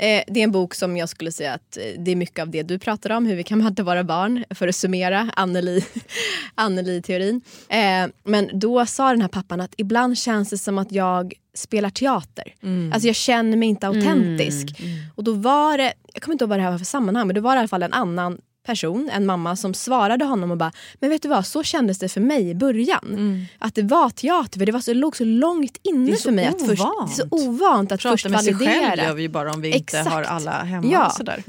Eh, 0.06 0.22
det 0.26 0.40
är 0.40 0.44
en 0.44 0.52
bok 0.52 0.74
som 0.74 0.96
jag 0.96 1.08
skulle 1.08 1.32
säga 1.32 1.52
att 1.52 1.76
eh, 1.76 1.82
det 1.98 2.10
är 2.10 2.16
mycket 2.16 2.38
av 2.42 2.50
det 2.50 2.62
du 2.62 2.78
pratar 2.78 3.10
om, 3.10 3.26
hur 3.26 3.36
vi 3.36 3.44
kan 3.44 3.58
möta 3.58 3.82
våra 3.82 4.04
barn. 4.04 4.44
För 4.50 4.68
att 4.68 4.76
summera 4.76 5.30
Anneli, 5.36 5.84
Anneli-teorin. 6.54 7.40
Eh, 7.68 8.10
men 8.24 8.50
då 8.52 8.86
sa 8.86 9.10
den 9.10 9.20
här 9.20 9.28
pappan 9.28 9.60
att 9.60 9.74
ibland 9.76 10.18
känns 10.18 10.50
det 10.50 10.58
som 10.58 10.78
att 10.78 10.92
jag 10.92 11.34
spelar 11.54 11.90
teater. 11.90 12.54
Alltså 12.92 13.06
jag 13.06 13.16
känner 13.16 13.56
mig 13.56 13.68
inte 13.68 13.86
autentisk. 13.86 14.66
Och 15.14 15.24
då 15.24 15.32
var 15.32 15.78
det, 15.78 15.92
jag 16.14 16.22
kommer 16.22 16.34
inte 16.34 16.44
ihåg 16.44 16.48
vad 16.48 16.58
det 16.58 16.62
här 16.62 16.70
var 16.70 16.78
för 16.78 16.84
sammanhang, 16.84 17.26
men 17.26 17.34
det 17.34 17.40
var 17.40 17.56
i 17.56 17.58
alla 17.58 17.68
fall 17.68 17.82
en 17.82 17.92
annan 17.92 18.38
person, 18.70 19.10
en 19.12 19.26
mamma 19.26 19.56
som 19.56 19.74
svarade 19.74 20.24
honom 20.24 20.50
och 20.50 20.56
bara, 20.56 20.72
men 21.00 21.10
vet 21.10 21.22
du 21.22 21.28
vad, 21.28 21.46
så 21.46 21.62
kändes 21.62 21.98
det 21.98 22.08
för 22.08 22.20
mig 22.20 22.50
i 22.50 22.54
början. 22.54 23.46
Att 23.58 23.74
det 23.74 23.82
var 23.82 24.10
teater, 24.10 24.58
för 24.58 24.66
det, 24.66 24.72
var 24.72 24.80
så, 24.80 24.90
det 24.90 24.98
låg 24.98 25.16
så 25.16 25.24
långt 25.24 25.78
inne 25.82 26.10
Det 26.10 26.16
för 26.22 26.32
mig. 26.32 26.46
Att 26.46 26.66
först, 26.66 26.82
det 26.82 27.12
är 27.12 27.14
så 27.14 27.26
ovant 27.30 27.92
att 27.92 28.00
Prata 28.00 28.12
först 28.12 28.28
med 28.28 28.40
sig 28.40 28.52
validera. 28.52 28.80
själv 28.80 29.02
gör 29.02 29.14
vi 29.14 29.22
ju 29.22 29.28
bara 29.28 29.52
om 29.52 29.60
vi 29.60 29.68
inte 29.68 29.78
Exakt. 29.78 30.10
har 30.10 30.22
alla 30.22 30.50
hemma. 30.50 30.88
Ja. 30.92 31.10
Sådär. 31.10 31.42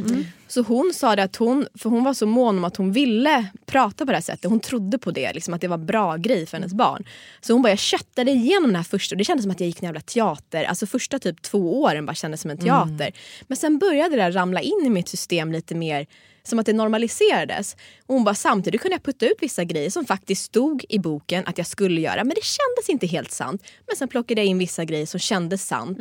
Så 0.48 0.62
hon 0.62 0.92
sa 0.96 1.16
det 1.16 1.24
att 1.24 1.36
hon, 1.36 1.68
för 1.76 1.90
hon 1.90 2.04
var 2.04 2.14
så 2.14 2.26
mån 2.26 2.58
om 2.58 2.64
att 2.64 2.78
hon 2.78 2.92
ville 2.92 3.46
prata 3.66 4.06
på 4.06 4.12
det 4.12 4.18
här 4.18 4.22
sättet. 4.22 4.50
Hon 4.50 4.60
trodde 4.60 4.98
på 4.98 5.12
det, 5.12 5.34
liksom, 5.34 5.54
att 5.54 5.62
det 5.62 5.68
var 5.68 5.78
bra 5.78 6.18
grej 6.18 6.46
för 6.46 6.58
hennes 6.58 6.74
barn. 6.74 7.04
Så 7.42 7.54
hon 7.54 7.62
bara, 7.62 7.70
jag 7.70 7.80
köttade 7.80 8.32
igenom 8.32 8.64
den 8.70 8.76
här 8.76 8.84
första 8.84 9.14
och 9.16 9.18
det 9.18 9.24
kändes 9.24 9.44
som 9.44 9.52
att 9.52 9.60
jag 9.60 9.68
gick 9.68 9.80
en 9.80 9.86
jävla 9.86 10.02
teater. 10.02 10.64
Alltså 10.64 10.86
första 10.88 11.20
typ 11.20 11.42
två 11.42 11.82
åren 11.82 12.06
bara 12.06 12.16
kändes 12.16 12.42
som 12.42 12.52
en 12.52 12.58
teater. 12.58 13.12
Men 13.48 13.58
sen 13.58 13.78
började 13.78 14.16
det 14.16 14.22
där 14.22 14.32
ramla 14.32 14.62
in 14.62 14.82
i 14.86 14.90
mitt 14.90 15.10
system 15.10 15.52
lite 15.52 15.76
mer 15.76 16.08
som 16.44 16.60
att 16.60 16.66
det 16.66 16.74
normaliserades. 16.74 17.76
Och 18.06 18.16
hon 18.16 18.24
bara, 18.24 18.36
samtidigt 18.36 18.82
kunde 18.82 18.96
jag 18.96 19.04
putta 19.04 19.26
ut 19.26 19.38
vissa 19.40 19.64
grejer 19.64 19.90
som 19.90 20.06
faktiskt 20.06 20.44
stod 20.44 20.86
i 20.90 21.00
boken 21.00 21.44
att 21.48 21.58
jag 21.58 21.68
skulle 21.68 22.02
göra. 22.02 22.24
Men 22.24 22.34
det 22.36 22.44
kändes 22.44 22.90
inte 22.90 23.08
helt 23.08 23.32
sant. 23.32 23.64
Men 23.88 23.96
sen 23.96 24.08
plockade 24.08 24.42
jag 24.42 24.46
in 24.46 24.58
vissa 24.58 24.86
grejer 24.86 25.06
som 25.06 25.20
kändes 25.20 25.68
sant. 25.68 26.00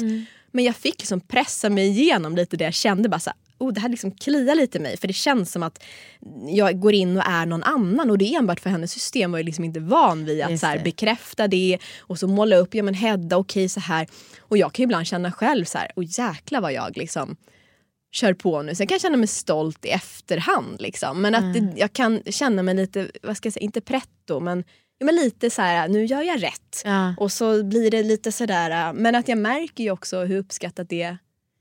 Men 0.53 0.65
jag 0.65 0.77
fick 0.77 1.01
liksom 1.01 1.21
pressa 1.21 1.69
mig 1.69 1.89
igenom 1.89 2.37
lite 2.37 2.57
det 2.57 2.65
jag 2.65 2.75
kände. 2.75 3.09
Bara 3.09 3.21
så 3.21 3.31
här, 3.31 3.37
oh, 3.59 3.73
det 3.73 3.81
här 3.81 3.89
liksom 3.89 4.11
kliar 4.11 4.55
lite 4.55 4.79
i 4.79 4.81
mig. 4.81 4.97
För 4.97 5.09
det 5.09 5.15
känns 5.15 5.53
som 5.53 5.63
att 5.63 5.83
jag 6.49 6.81
går 6.81 6.95
in 6.95 7.17
och 7.17 7.23
är 7.27 7.47
någon 7.47 7.63
annan. 7.63 8.11
Och 8.11 8.19
det 8.19 8.25
är 8.25 8.39
enbart 8.39 8.61
för 8.61 8.71
hennes 8.71 8.93
system 8.93 9.33
var 9.33 9.39
ju 9.39 9.45
liksom 9.45 9.65
inte 9.65 9.81
van 9.81 10.25
vid 10.25 10.43
att 10.43 10.61
så 10.61 10.67
här, 10.67 10.79
bekräfta 10.85 11.49
det. 11.49 11.79
Och 11.99 12.19
så 12.19 12.27
måla 12.27 12.57
upp, 12.57 12.75
ja 12.75 12.83
men 12.83 12.95
Hedda 12.95 13.37
okej 13.37 13.69
så 13.69 13.81
här. 13.81 14.09
Och 14.41 14.59
jag 14.59 14.73
kan 14.73 14.83
ju 14.83 14.85
ibland 14.85 15.07
känna 15.07 15.33
själv 15.33 15.65
så 15.65 15.79
här, 15.79 15.93
oh 15.97 16.05
jäklar 16.07 16.61
vad 16.61 16.73
jag 16.73 16.97
liksom 16.97 17.37
kör 18.11 18.35
på 18.35 18.63
nu. 18.63 18.75
Sen 18.75 18.87
kan 18.87 18.95
jag 18.95 19.03
känna 19.03 19.17
mig 19.17 19.27
stolt 19.27 19.85
i 19.85 19.89
efterhand. 19.89 20.81
Liksom. 20.81 21.23
Men 21.23 21.35
att 21.35 21.55
det, 21.55 21.73
jag 21.77 21.93
kan 21.93 22.23
känna 22.27 22.63
mig 22.63 22.75
lite, 22.75 23.11
vad 23.23 23.37
ska 23.37 23.47
jag 23.47 23.53
säga, 23.53 23.65
inte 23.65 23.81
pretto 23.81 24.41
men, 24.41 24.65
ja, 24.99 25.07
men 25.07 25.17
lite 25.17 25.51
så 25.51 25.63
här, 25.63 25.89
nu 25.89 26.05
gör 26.05 26.23
jag 26.23 26.43
rätt. 26.43 26.83
Ja. 26.85 27.15
Och 27.19 27.33
så 27.33 27.65
blir 27.65 27.91
det 27.91 28.03
lite 28.03 28.33
sådär, 28.33 28.93
men 28.93 29.15
att 29.15 29.29
jag 29.29 29.39
märker 29.39 29.85
ju 29.85 29.91
också 29.91 30.25
hur 30.25 30.39
uppskattat 30.39 30.89
det 30.89 31.17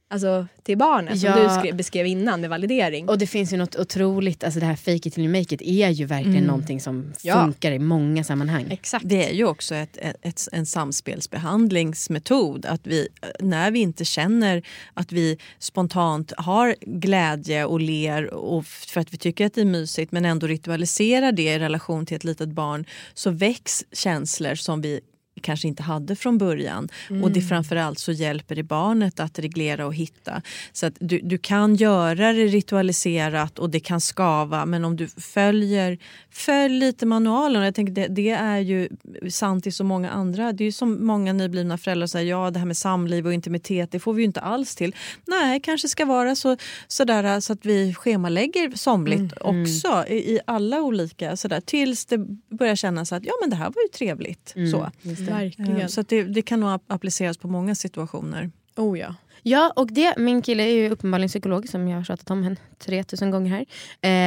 alltså, 0.10 0.48
till 0.64 0.78
barnet 0.78 1.20
som 1.20 1.30
Ja. 1.30 1.36
du 1.56 1.60
skrev, 1.60 1.76
beskrev 1.76 2.06
innan 2.08 2.42
med 2.42 2.50
validering. 2.50 3.10
Och 3.10 3.18
det 3.18 3.28
finns 3.28 3.54
ju 3.54 3.58
något 3.58 3.76
otroligt, 3.76 4.44
alltså 4.44 4.60
det 4.60 4.66
här 4.66 4.76
fake 4.76 5.08
it 5.08 5.14
till 5.14 5.24
you 5.24 5.32
make 5.40 5.56
it 5.56 5.62
är 5.62 5.90
ju 5.90 6.06
verkligen 6.06 6.36
Mm. 6.38 6.48
någonting 6.48 6.82
som 6.82 7.14
Ja. 7.22 7.44
funkar 7.44 7.72
i 7.72 7.80
många 7.80 8.24
sammanhang. 8.24 8.66
Exakt. 8.70 9.06
Det 9.10 9.30
är 9.30 9.34
ju 9.34 9.46
också 9.46 9.76
ett, 9.76 9.98
ett, 9.98 10.16
ett, 10.22 10.48
en 10.52 10.66
samspelsbehandlingsmetod. 10.66 12.66
Att 12.66 12.88
vi, 12.88 13.08
när 13.40 13.72
vi 13.72 13.80
inte 13.80 14.06
känner 14.06 14.64
att 14.94 15.12
vi 15.12 15.38
spontant 15.60 16.34
har 16.38 16.76
glädje 16.82 17.66
och 17.66 17.82
ler 17.82 18.34
och 18.34 18.66
för 18.66 19.02
att 19.02 19.14
vi 19.14 19.18
tycker 19.18 19.46
att 19.46 19.54
det 19.54 19.62
är 19.62 19.66
mysigt 19.66 20.12
men 20.12 20.26
ändå 20.26 20.48
ritualiserar 20.48 21.32
det 21.32 21.54
i 21.54 21.60
relation 21.60 22.06
till 22.06 22.16
ett 22.18 22.24
litet 22.24 22.50
barn 22.50 22.86
så 23.14 23.30
väcks 23.32 23.84
känslor 23.92 24.56
som 24.56 24.82
vi 24.82 25.00
kanske 25.40 25.68
inte 25.68 25.84
hade 25.84 26.16
från 26.16 26.38
början. 26.38 26.90
Och 27.24 27.32
det 27.32 27.42
framförallt 27.42 28.00
så 28.00 28.12
hjälper 28.12 28.56
det 28.56 28.64
barnet 28.64 29.20
att 29.20 29.40
reglera 29.40 29.86
och 29.86 29.96
hitta. 29.96 30.42
Så 30.74 30.86
att 30.86 30.94
du, 31.00 31.20
du 31.24 31.38
kan 31.38 31.76
göra 31.76 32.34
det 32.34 32.46
ritualiserat 32.46 33.60
och 33.60 33.70
det 33.70 33.80
kan 33.80 34.02
skava 34.02 34.66
men 34.66 34.86
om 34.86 34.96
du 34.96 35.08
följer 35.08 35.98
följ 36.32 36.80
lite 36.80 37.06
manualen. 37.06 37.64
Jag 37.64 37.76
tänker 37.76 37.94
det, 37.94 38.08
det 38.08 38.30
är 38.30 38.60
ju 38.60 38.90
sant 39.30 39.68
i 39.68 39.72
så 39.72 39.84
många 39.84 40.10
andra. 40.10 40.54
Det 40.54 40.64
är 40.64 40.66
ju 40.66 40.72
som 40.72 41.06
många 41.06 41.34
nyblivna 41.34 41.78
föräldrar 41.78 42.08
säger, 42.08 42.30
ja 42.30 42.52
det 42.52 42.60
här 42.60 42.66
med 42.66 42.78
samliv 42.78 43.26
och 43.26 43.34
intimitet 43.34 43.92
det 43.92 44.00
får 44.00 44.14
vi 44.14 44.22
ju 44.22 44.26
inte 44.26 44.40
alls 44.40 44.76
till. 44.76 44.96
Nej, 45.28 45.60
kanske 45.60 45.88
ska 45.88 46.06
vara 46.06 46.36
så, 46.36 46.58
sådär 46.88 47.40
så 47.40 47.54
att 47.54 47.66
vi 47.66 47.94
schemalägger 47.94 48.72
somligt 48.76 49.34
också 49.42 50.06
i, 50.08 50.16
i 50.16 50.40
alla 50.46 50.82
olika 50.82 51.38
sådär 51.38 51.62
tills 51.62 52.06
det 52.06 52.18
börjar 52.50 52.76
kännas 52.76 53.12
att 53.12 53.26
ja 53.26 53.34
men 53.42 53.50
det 53.50 53.56
här 53.56 53.66
var 53.66 53.82
ju 53.82 53.88
trevligt. 53.88 54.54
Så. 54.72 54.92
Verkligen. 55.30 55.78
Eh, 55.82 55.88
Så 55.88 56.02
att 56.02 56.10
det, 56.10 56.24
det 56.24 56.42
kan 56.42 56.60
nog 56.60 56.70
ap- 56.70 56.84
appliceras 56.88 57.38
på 57.38 57.48
många 57.48 57.76
situationer. 57.76 58.52
Oh 58.76 59.00
ja. 59.00 59.16
Ja, 59.44 59.74
och 59.76 59.88
det, 59.94 60.14
min 60.18 60.42
kille 60.42 60.64
är 60.64 60.74
ju 60.74 60.90
uppenbarligen 60.90 61.30
psykolog 61.30 61.70
som 61.70 61.88
jag 61.88 61.98
har 61.98 62.04
tjatat 62.04 62.32
om 62.32 62.44
en 62.44 62.58
3000 62.80 63.32
gånger 63.32 63.50
här. 63.52 63.62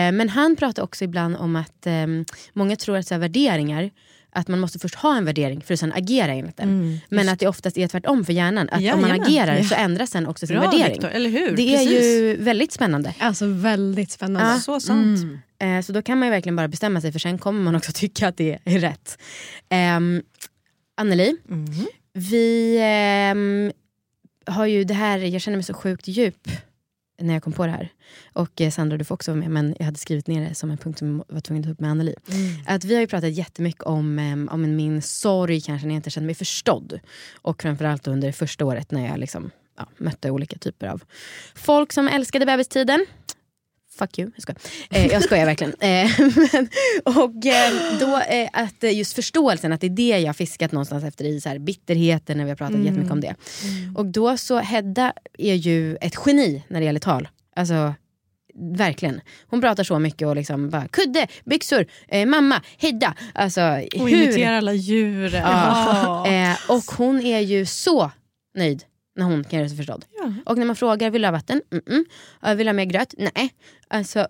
Eh, 0.09 0.12
men 0.12 0.29
han 0.29 0.57
pratar 0.57 0.83
också 0.83 1.05
ibland 1.05 1.37
om 1.37 1.57
att 1.57 1.87
eh, 1.87 2.07
många 2.53 2.77
tror 2.77 2.97
att 2.97 3.07
så 3.07 3.15
här, 3.15 3.19
värderingar 3.21 3.91
att 4.35 4.49
man 4.49 4.61
måste 4.61 4.79
först 4.79 4.95
ha 4.95 5.17
en 5.17 5.25
värdering 5.25 5.61
för 5.61 5.75
att 5.75 5.81
sen 5.81 5.93
agera 5.93 6.33
enligt 6.33 6.57
den. 6.57 7.01
men 7.09 7.29
att 7.29 7.38
det 7.38 7.47
oftast 7.49 7.79
är 7.79 7.88
tvärtom 7.88 8.25
för 8.25 8.33
hjärnan. 8.33 8.69
Att 8.69 8.75
om 8.79 8.83
man 8.85 8.85
Jajamän. 9.11 9.21
agerar 9.23 9.57
Ja. 9.57 9.65
så 9.65 9.75
ändras 9.75 10.11
sen 10.11 10.27
också 10.27 10.47
sin 10.47 10.57
Bra 10.57 10.65
värdering. 10.71 10.93
Victor, 10.93 11.09
eller 11.11 11.31
hur? 11.31 11.57
Det 11.57 11.75
är 11.75 11.79
Precis. 11.79 12.03
ju 12.05 12.37
väldigt 12.37 12.73
spännande. 12.73 13.15
Alltså 13.19 13.47
väldigt 13.47 14.11
spännande. 14.11 14.61
Så 14.61 14.81
sant. 14.81 15.21
Eh, 15.59 15.81
så 15.81 15.93
då 15.93 16.03
kan 16.03 16.19
man 16.19 16.29
ju 16.29 16.33
verkligen 16.33 16.57
bara 16.57 16.69
bestämma 16.69 17.01
sig 17.01 17.12
för 17.12 17.19
sen 17.19 17.38
kommer 17.38 17.62
man 17.62 17.75
också 17.77 17.93
tycka 17.95 18.29
att 18.29 18.37
det 18.37 18.59
är 18.65 18.79
rätt. 18.79 19.19
Um, 19.97 20.23
Anneli, 20.94 21.37
Mhm. 21.44 21.87
vi 22.12 22.78
ehm, 22.83 23.72
har 24.46 24.66
ju 24.66 24.85
det 24.85 24.94
här, 24.94 25.18
jag 25.18 25.40
känner 25.42 25.57
mig 25.57 25.64
så 25.64 25.74
sjukt 25.74 26.09
djup 26.09 26.48
när 27.20 27.35
jag 27.35 27.42
kom 27.42 27.52
på 27.52 27.66
det 27.66 27.72
här. 27.72 27.88
Och 28.33 28.61
eh, 28.61 28.70
Sandra 28.70 28.96
du 28.96 29.05
får 29.05 29.14
också 29.14 29.31
vara 29.31 29.38
med 29.40 29.50
men 29.50 29.74
jag 29.78 29.85
hade 29.85 29.98
skrivit 29.98 30.26
ner 30.26 30.48
det 30.48 30.55
som 30.55 30.70
en 30.70 30.78
punkt 30.78 30.98
som 30.98 31.24
jag 31.28 31.35
var 31.35 31.40
tvungen 31.40 31.61
att 31.62 31.66
ta 31.66 31.72
upp 31.72 31.81
med 31.81 31.90
Anneli. 31.90 32.14
Att 32.66 32.85
vi 32.85 32.94
har 32.94 33.00
ju 33.00 33.07
pratat 33.07 33.33
jättemycket 33.33 33.83
om, 33.83 34.18
um, 34.18 34.48
om 34.52 34.76
min 34.76 35.02
sorg 35.02 35.61
kanske 35.61 35.87
när 35.87 35.94
jag 35.94 35.98
inte 35.98 36.11
kände 36.11 36.26
mig 36.26 36.35
förstådd. 36.35 37.00
Och 37.42 37.62
framförallt 37.62 38.07
under 38.07 38.28
det 38.28 38.33
första 38.33 38.64
året 38.64 38.90
när 38.90 39.09
jag 39.09 39.18
liksom, 39.18 39.50
ja, 39.78 39.87
mötte 39.98 40.31
olika 40.31 40.59
typer 40.59 40.87
av 40.87 41.02
folk 41.55 41.92
som 41.92 42.09
älskade 42.09 42.46
bebistiden. 42.46 43.07
Fuck 43.98 44.18
you, 44.18 44.31
jag 44.35 44.42
skojar. 44.42 44.59
Eh, 44.90 45.07
jag 45.07 45.22
skojar 45.24 45.46
verkligen. 45.46 45.74
Eh, 45.81 46.11
men, 46.52 46.68
och 47.05 47.46
eh, 47.46 47.72
då 48.00 48.16
eh, 48.18 48.48
att 48.52 48.92
just 48.92 49.12
förståelsen, 49.12 49.72
att 49.72 49.81
det 49.81 49.87
är 49.87 49.90
det 49.90 50.18
jag 50.18 50.37
fiskat 50.37 50.72
någonstans 50.72 51.05
efter 51.05 51.24
i 51.24 51.40
så 51.40 51.48
här, 51.48 51.59
bitterheten 51.59 52.37
när 52.37 52.44
vi 52.44 52.50
har 52.50 52.57
pratat 52.57 52.78
jättemycket 52.85 53.12
om 53.12 53.20
det. 53.20 53.35
Och 53.96 54.07
då 54.07 54.37
så, 54.37 54.59
Hedda 54.59 55.12
är 55.38 55.55
ju 55.55 55.96
ett 55.96 56.14
geni 56.26 56.62
när 56.68 56.81
det 56.81 56.87
gäller 56.87 57.00
tal. 57.00 57.28
Alltså 57.57 57.94
verkligen. 58.76 59.20
Hon 59.46 59.61
pratar 59.61 59.85
så 59.85 59.98
mycket 59.98 60.28
och 60.28 60.37
liksom 60.37 60.70
bara 60.70 60.88
kudde, 60.88 61.26
byxor, 61.44 61.87
eh, 62.09 62.26
mamma, 62.26 62.62
Hedda. 62.78 63.14
Alltså 63.35 63.61
Och 64.00 64.09
hur? 64.09 64.22
imitera 64.22 64.57
alla 64.59 64.72
djur. 64.72 65.35
Ja. 65.35 66.26
Eh, 66.26 66.57
och 66.68 66.85
hon 66.96 67.20
är 67.22 67.40
ju 67.40 67.66
så 67.66 68.11
nöjd 68.55 68.85
när 69.16 69.25
hon 69.25 69.44
kan 69.44 69.59
göra 69.59 69.68
sig 69.68 69.77
förstådd. 69.79 70.05
Ja. 70.18 70.33
Och 70.46 70.59
när 70.59 70.66
man 70.66 70.77
frågar, 70.77 71.11
vill 71.11 71.22
du 71.22 71.27
ha 71.29 71.33
vatten? 71.33 71.62
Mm 71.70 71.85
-mm. 71.87 72.05
"Ja, 72.42 72.55
Vill 72.55 72.66
du 72.66 72.68
ha 72.68 72.75
mer 72.75 72.85
gröt? 72.85 73.14
Nej. 73.18 73.55
Alltså, 73.88 74.27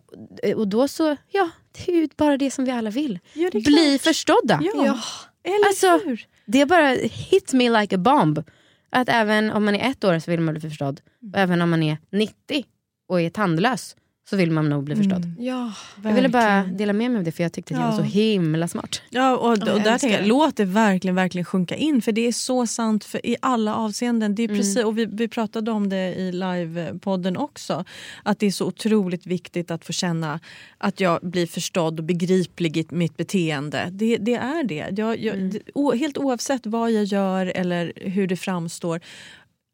och 0.56 0.68
då 0.68 0.88
så, 0.88 1.16
ja, 1.30 1.50
det 1.72 1.92
är 1.92 1.96
ju 1.96 2.08
bara 2.16 2.36
det 2.36 2.50
som 2.50 2.64
vi 2.64 2.70
alla 2.70 2.90
vill. 2.90 3.18
Ja, 3.34 3.50
Bli 3.50 3.62
klart. 3.62 4.00
förstådda. 4.00 4.60
Ja, 4.74 4.98
eller 5.44 5.66
Alltså, 5.66 6.08
hur? 6.08 6.26
Det 6.46 6.60
är 6.60 6.66
bara 6.66 6.88
hit 7.02 7.52
me 7.52 7.80
like 7.80 7.94
a 7.94 7.98
bomb. 7.98 8.42
Att 8.90 9.08
även 9.08 9.50
om 9.50 9.64
man 9.64 9.74
är 9.74 9.90
ett 9.90 10.04
år 10.04 10.18
så 10.18 10.30
vill 10.30 10.40
man 10.40 10.54
bli 10.54 10.60
förstådd. 10.60 11.00
Och 11.32 11.38
även 11.38 11.62
om 11.62 11.70
man 11.70 11.82
är 11.82 11.96
90 12.12 12.64
och 13.08 13.20
är 13.20 13.30
tandlös 13.30 13.96
så 14.30 14.36
vill 14.36 14.50
man 14.50 14.68
nog 14.68 14.84
bli 14.84 14.96
förstådd. 14.96 15.32
Ja. 15.38 15.72
Jag 16.04 16.12
ville 16.12 16.28
bara 16.28 16.62
dela 16.64 16.92
med 16.92 17.10
mig 17.10 17.18
av 17.18 17.24
det 17.24 17.32
för 17.32 17.42
jag 17.42 17.52
tyckte 17.52 17.74
att 17.74 17.80
jag 17.80 17.86
var 17.88 17.96
så 17.96 18.02
Ja. 18.02 18.04
himla 18.04 18.68
smart. 18.68 19.02
Ja, 19.10 19.36
och, 19.36 19.50
och 19.50 19.58
jag 19.58 19.84
där 19.84 19.98
tänker 19.98 20.18
jag, 20.18 20.26
låt 20.26 20.56
det 20.56 20.64
verkligen, 20.64 21.14
verkligen 21.14 21.44
sjunka 21.44 21.76
in 21.76 22.02
för 22.02 22.12
det 22.12 22.26
är 22.28 22.32
så 22.32 22.66
sant 22.66 23.04
för, 23.04 23.26
i 23.26 23.36
alla 23.42 23.74
avseenden. 23.76 24.34
Det 24.34 24.42
är 24.42 24.48
Mm. 24.48 24.56
precis, 24.58 24.84
och 24.84 24.98
vi, 24.98 25.06
vi 25.06 25.28
pratade 25.28 25.70
om 25.70 25.88
det 25.88 26.14
i 26.14 26.32
livepodden 26.32 27.36
också. 27.36 27.84
Att 28.22 28.38
det 28.38 28.46
är 28.46 28.50
så 28.50 28.66
otroligt 28.66 29.26
viktigt 29.26 29.70
att 29.70 29.84
få 29.84 29.92
känna 29.92 30.40
att 30.78 31.00
jag 31.00 31.18
blir 31.22 31.46
förstådd 31.46 31.98
och 31.98 32.04
begriplig 32.04 32.76
i 32.76 32.86
mitt 32.90 33.16
beteende. 33.16 33.88
Det, 33.92 34.16
det 34.16 34.34
är 34.34 34.64
det. 34.64 34.86
Jag, 34.96 35.18
jag, 35.18 35.36
Mm. 35.36 35.52
o, 35.74 35.92
helt 35.92 36.18
oavsett 36.18 36.66
vad 36.66 36.90
jag 36.92 37.04
gör 37.04 37.46
eller 37.46 37.92
hur 37.96 38.26
det 38.26 38.36
framstår. 38.36 39.00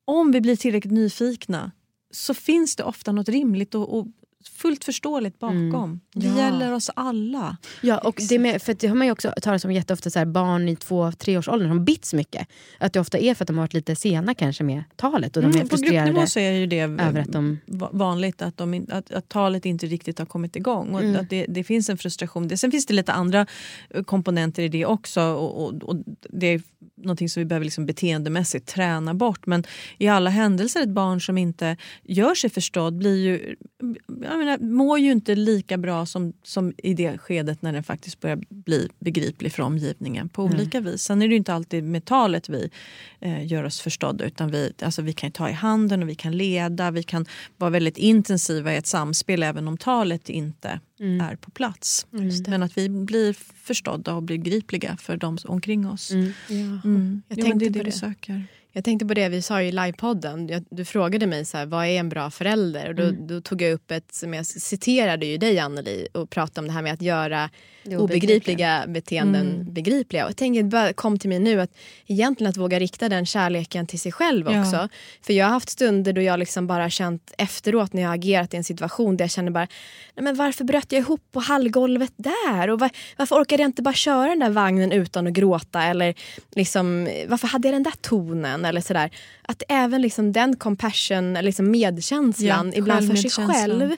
Om 0.06 0.32
vi 0.32 0.40
blir 0.40 0.56
tillräckligt 0.56 0.92
nyfikna 0.92 1.70
så 2.10 2.34
finns 2.34 2.76
det 2.76 2.82
ofta 2.84 3.12
något 3.12 3.28
rimligt 3.28 3.74
och, 3.74 3.98
och 3.98 4.06
fullt 4.58 4.84
förståeligt 4.84 5.38
bakom. 5.38 6.00
Det 6.14 6.26
Ja. 6.26 6.36
gäller 6.38 6.72
oss 6.72 6.90
alla. 6.96 7.56
Ja, 7.82 7.98
och 7.98 8.20
det, 8.28 8.38
med, 8.38 8.62
för 8.62 8.74
det 8.80 8.86
har 8.86 8.94
man 8.94 9.06
ju 9.06 9.12
också 9.12 9.32
talat 9.42 9.64
om 9.64 9.72
jätteofta, 9.72 10.10
så 10.10 10.18
här, 10.18 10.26
barn 10.26 10.68
i 10.68 10.76
två, 10.76 11.12
treårsåldern 11.12 11.68
som 11.68 11.84
bits 11.84 12.14
mycket. 12.14 12.48
Att 12.78 12.92
det 12.92 13.00
ofta 13.00 13.18
är 13.18 13.34
för 13.34 13.44
att 13.44 13.46
de 13.46 13.56
har 13.58 13.62
varit 13.62 13.74
lite 13.74 13.96
sena 13.96 14.34
kanske 14.34 14.64
med 14.64 14.84
talet 14.96 15.36
och 15.36 15.42
de 15.42 15.48
är 15.48 15.54
Mm, 15.54 15.68
på 15.68 15.76
frustrerade 15.76 16.06
gruppnivå 16.06 16.26
så 16.26 16.38
är 16.40 16.52
ju 16.52 16.66
det 16.66 16.80
över 16.80 17.20
att 17.20 17.32
de... 17.32 17.58
va- 17.66 17.90
vanligt 17.92 18.42
att, 18.42 18.56
de, 18.56 18.86
att, 18.90 19.10
att 19.12 19.28
talet 19.28 19.66
inte 19.66 19.86
riktigt 19.86 20.18
har 20.18 20.26
kommit 20.26 20.56
igång. 20.56 20.94
Och 20.94 21.00
Mm. 21.02 21.20
att 21.20 21.30
det, 21.30 21.46
det 21.48 21.64
finns 21.64 21.88
en 21.90 21.98
frustration. 21.98 22.48
Det, 22.48 22.56
sen 22.56 22.70
finns 22.70 22.86
det 22.86 22.94
lite 22.94 23.12
andra 23.12 23.46
eh, 23.90 24.02
komponenter 24.02 24.62
i 24.62 24.68
det 24.68 24.86
också. 24.86 25.20
Och, 25.22 25.64
och, 25.64 25.82
och 25.82 25.96
det 26.30 26.46
är 26.46 26.62
någonting 26.96 27.28
som 27.28 27.40
vi 27.40 27.44
behöver 27.44 27.64
liksom 27.64 27.86
beteendemässigt 27.86 28.66
träna 28.68 29.14
bort. 29.14 29.46
Men 29.46 29.64
i 29.98 30.08
alla 30.08 30.30
händelser, 30.30 30.82
ett 30.82 30.88
barn 30.88 31.20
som 31.20 31.38
inte 31.38 31.76
gör 32.02 32.34
sig 32.34 32.50
förstådd 32.50 32.94
blir 32.98 33.16
ju, 33.16 33.56
menar, 34.48 34.74
mår 34.74 34.98
ju 34.98 35.12
inte 35.12 35.34
lika 35.34 35.78
bra 35.78 36.06
som, 36.06 36.32
som 36.42 36.72
i 36.78 36.94
det 36.94 37.18
skedet 37.18 37.62
när 37.62 37.72
den 37.72 37.82
faktiskt 37.84 38.20
börjar 38.20 38.38
bli 38.48 38.88
begriplig 38.98 39.52
för 39.52 39.62
omgivningen 39.62 40.28
på 40.28 40.44
olika 40.44 40.80
vis. 40.80 41.02
Sen 41.02 41.22
är 41.22 41.28
det 41.28 41.32
ju 41.32 41.36
inte 41.38 41.54
alltid 41.54 41.84
med 41.84 42.04
talet 42.04 42.48
vi 42.48 42.70
eh, 43.20 43.46
gör 43.46 43.64
oss 43.64 43.80
förstådda 43.80 44.24
utan 44.24 44.50
vi, 44.50 44.72
alltså 44.82 45.02
vi 45.02 45.12
kan 45.12 45.30
ta 45.32 45.48
i 45.48 45.52
handen 45.52 46.02
och 46.02 46.08
vi 46.08 46.14
kan 46.14 46.36
leda, 46.36 46.90
vi 46.90 47.02
kan 47.02 47.26
vara 47.56 47.70
väldigt 47.70 47.98
intensiva 47.98 48.74
i 48.74 48.76
ett 48.76 48.86
samspel 48.86 49.42
även 49.42 49.68
om 49.68 49.76
talet 49.78 50.28
inte 50.28 50.80
är 51.00 51.36
på 51.36 51.50
plats. 51.50 52.06
Men 52.46 52.62
att 52.62 52.78
vi 52.78 52.88
blir 52.88 53.32
förstådda 53.54 54.14
och 54.14 54.22
begripliga 54.22 54.96
för 54.96 55.16
de 55.16 55.38
omkring 55.44 55.86
oss. 55.88 56.10
Mm. 56.10 56.32
Ja. 56.48 56.54
Mm. 56.54 57.22
Jag 57.28 57.38
Jo, 57.38 57.44
tänkte 57.44 57.58
det 57.58 57.64
är 57.64 57.70
på 57.70 57.72
det 57.78 57.84
vi 57.84 57.90
det. 57.90 57.92
söker. 57.96 58.46
Jag 58.72 58.84
tänkte 58.84 59.06
på 59.06 59.14
det 59.14 59.28
vi 59.28 59.42
sa 59.42 59.62
i 59.62 59.72
livepodden. 59.72 60.64
Du 60.70 60.84
frågade 60.84 61.26
mig 61.26 61.44
så 61.44 61.56
här, 61.58 61.66
vad 61.66 61.86
är 61.86 61.90
en 61.90 62.08
bra 62.08 62.30
förälder? 62.30 62.88
Och 62.88 62.94
då, 62.94 63.02
Mm. 63.02 63.26
då 63.26 63.40
tog 63.40 63.62
jag 63.62 63.72
upp 63.72 63.90
ett, 63.90 64.14
som 64.14 64.34
jag 64.34 64.46
citerade 64.46 65.26
ju 65.26 65.38
dig 65.38 65.58
Anneli 65.58 66.08
och 66.14 66.30
pratade 66.30 66.60
om 66.60 66.66
det 66.66 66.72
här 66.72 66.82
med 66.82 66.92
att 66.92 67.02
göra 67.02 67.50
obegripliga 67.96 68.84
beteenden 68.88 69.46
Mm. 69.50 69.72
begripliga. 69.72 70.24
Och 70.24 70.30
jag 70.30 70.36
tänker, 70.36 70.62
det 70.62 70.68
bara 70.68 70.92
kom 70.92 71.18
till 71.18 71.28
mig 71.28 71.38
nu 71.38 71.60
att 71.60 71.70
egentligen 72.06 72.50
att 72.50 72.56
våga 72.56 72.78
rikta 72.78 73.08
den 73.08 73.26
kärleken 73.26 73.86
till 73.86 74.00
sig 74.00 74.12
själv 74.12 74.46
Ja. 74.50 74.60
också. 74.60 74.88
För 75.22 75.32
jag 75.32 75.46
har 75.46 75.52
haft 75.52 75.68
stunder 75.68 76.12
då 76.12 76.20
jag 76.22 76.38
liksom 76.38 76.66
bara 76.66 76.90
känt 76.90 77.32
efteråt 77.38 77.92
när 77.92 78.02
jag 78.02 78.14
agerat 78.14 78.54
i 78.54 78.56
en 78.56 78.64
situation 78.64 79.16
där 79.16 79.24
jag 79.24 79.30
känner 79.30 79.50
bara, 79.50 79.66
nej 80.16 80.24
men 80.24 80.36
varför 80.36 80.64
bröt 80.64 80.92
jag 80.92 80.98
ihop 81.00 81.22
på 81.32 81.40
hallgolvet 81.40 82.12
där? 82.16 82.70
Och 82.70 82.80
var, 82.80 82.90
varför 83.16 83.36
orkade 83.36 83.62
jag 83.62 83.68
inte 83.68 83.82
bara 83.82 83.94
köra 83.94 84.28
den 84.28 84.38
där 84.38 84.50
vagnen 84.50 84.92
utan 84.92 85.26
att 85.26 85.32
gråta? 85.32 85.82
Eller 85.82 86.14
liksom, 86.54 87.08
varför 87.28 87.48
hade 87.48 87.68
jag 87.68 87.74
den 87.74 87.82
där 87.82 87.94
tonen? 88.00 88.64
Eller 88.64 88.80
sådär. 88.80 89.10
Att 89.42 89.62
även 89.68 90.02
liksom 90.02 90.32
den 90.32 90.56
compassion, 90.56 91.36
eller 91.36 91.42
liksom 91.42 91.70
medkänslan 91.70 92.72
Ja, 92.74 92.78
ibland 92.78 93.08
för 93.08 93.16
sig 93.16 93.30
själv. 93.30 93.90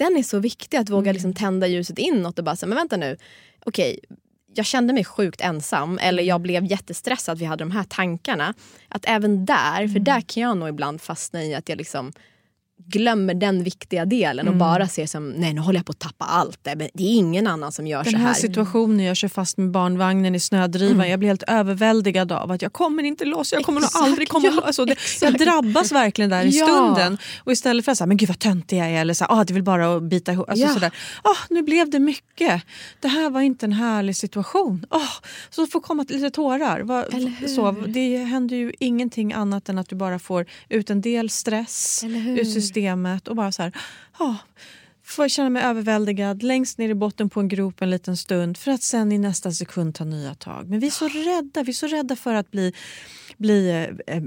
Den 0.00 0.16
är 0.16 0.22
så 0.22 0.38
viktig 0.38 0.76
att 0.76 0.88
Mm. 0.88 0.98
våga 1.00 1.12
liksom 1.12 1.34
tända 1.34 1.66
ljuset 1.66 1.98
inåt 1.98 2.38
och 2.38 2.44
bara 2.44 2.56
säga, 2.56 2.68
men 2.68 2.76
vänta 2.78 2.96
nu. 2.96 3.16
Okej, 3.64 3.98
jag 4.54 4.66
kände 4.66 4.92
mig 4.92 5.04
sjukt 5.04 5.40
ensam 5.40 5.98
eller 5.98 6.22
jag 6.22 6.40
blev 6.40 6.64
jättestressad 6.64 7.38
vi 7.38 7.44
hade 7.44 7.64
de 7.64 7.70
här 7.70 7.84
tankarna. 7.84 8.54
Att 8.88 9.04
även 9.08 9.44
där, 9.46 9.78
Mm. 9.80 9.92
för 9.92 10.00
där 10.00 10.20
kan 10.20 10.42
jag 10.42 10.56
nog 10.56 10.68
ibland 10.68 11.00
fastna 11.00 11.44
i 11.44 11.54
att 11.54 11.68
jag 11.68 11.78
liksom 11.78 12.12
glömmer 12.86 13.34
den 13.34 13.62
viktiga 13.64 14.04
delen 14.04 14.48
och 14.48 14.56
bara 14.56 14.88
ser 14.88 15.06
som 15.06 15.28
nej 15.30 15.54
nu 15.54 15.60
håller 15.60 15.78
jag 15.78 15.86
på 15.86 15.90
att 15.92 15.98
tappa 15.98 16.24
allt. 16.24 16.58
Det 16.62 16.70
är 16.70 16.76
det 16.94 17.02
är 17.02 17.14
ingen 17.14 17.46
annan 17.46 17.72
som 17.72 17.86
gör 17.86 18.04
Den 18.04 18.12
så 18.12 18.18
här 18.18 18.26
här. 18.26 18.34
situationen, 18.34 19.06
jag 19.06 19.16
kör 19.16 19.28
fast 19.28 19.56
med 19.58 19.70
barnvagnen 19.70 20.34
i 20.34 20.40
snödrivan. 20.40 21.10
Jag 21.10 21.18
blir 21.18 21.28
helt 21.28 21.42
överväldigad 21.46 22.32
av 22.32 22.50
att 22.52 22.62
jag 22.62 22.72
kommer 22.72 23.02
inte 23.02 23.24
loss. 23.24 23.52
Jag 23.52 23.62
kommer 23.64 23.80
nog 23.80 23.86
Exakt, 23.88 24.04
aldrig 24.04 24.28
komma 24.28 24.46
ja, 24.46 24.52
loss. 24.52 24.64
Alltså, 24.64 24.84
det, 24.84 24.96
jag 25.22 25.38
drabbas 25.38 25.92
verkligen 25.92 26.30
där 26.30 26.44
i 26.44 26.50
Ja. 26.58 26.66
stunden. 26.66 27.18
Och 27.44 27.52
istället 27.52 27.84
för 27.84 27.92
att 27.92 27.98
säga, 27.98 28.06
men 28.06 28.16
gud 28.16 28.28
vad 28.28 28.38
töntig 28.38 28.78
jag 28.78 28.86
är 28.90 29.00
eller 29.00 29.14
så, 29.14 29.24
här, 29.24 29.40
ah, 29.40 29.44
det 29.44 29.52
vill 29.54 29.62
bara 29.62 29.96
att 29.96 30.02
bita 30.02 30.32
ihop. 30.32 30.50
Alltså, 30.50 30.66
Ja. 30.66 30.74
sådär. 30.74 30.90
Ah, 31.22 31.36
nu 31.50 31.62
blev 31.62 31.90
det 31.90 31.98
mycket. 31.98 32.62
Det 33.00 33.08
här 33.08 33.30
var 33.30 33.40
inte 33.40 33.66
en 33.66 33.72
härlig 33.72 34.16
situation. 34.16 34.86
Ah, 34.90 35.00
så 35.50 35.66
får 35.66 35.80
komma 35.80 36.04
lite 36.08 36.30
tårar. 36.30 36.80
Va, 36.80 37.04
så, 37.56 37.70
det 37.88 38.16
händer 38.16 38.56
ju 38.56 38.72
ingenting 38.78 39.32
annat 39.32 39.68
än 39.68 39.78
att 39.78 39.88
du 39.88 39.96
bara 39.96 40.18
får 40.18 40.46
ut 40.68 40.90
en 40.90 41.00
del 41.00 41.30
stress 41.30 42.04
ur 42.04 42.44
systemet 42.44 42.69
och 43.28 43.36
bara 43.36 43.52
så 43.52 43.62
här, 43.62 43.72
ah, 44.18 44.34
får 45.04 45.24
jag 45.24 45.30
känna 45.30 45.50
mig 45.50 45.62
överväldigad 45.62 46.42
längst 46.42 46.78
ner 46.78 46.88
i 46.88 46.94
botten 46.94 47.30
på 47.30 47.40
en 47.40 47.48
grop 47.48 47.82
en 47.82 47.90
liten 47.90 48.16
stund 48.16 48.56
för 48.56 48.70
att 48.70 48.82
sen 48.82 49.12
i 49.12 49.18
nästa 49.18 49.52
sekund 49.52 49.94
ta 49.94 50.04
nya 50.04 50.34
tag. 50.34 50.68
Men 50.68 50.80
vi 50.80 50.86
är 50.86 50.90
så 50.90 51.08
rädda, 51.08 51.62
vi 51.62 51.70
är 51.70 51.74
så 51.74 51.86
rädda 51.86 52.16
för 52.16 52.34
att 52.34 52.50
bli, 52.50 52.74
bli 53.36 53.70
eh, 53.70 54.16
eh, 54.16 54.22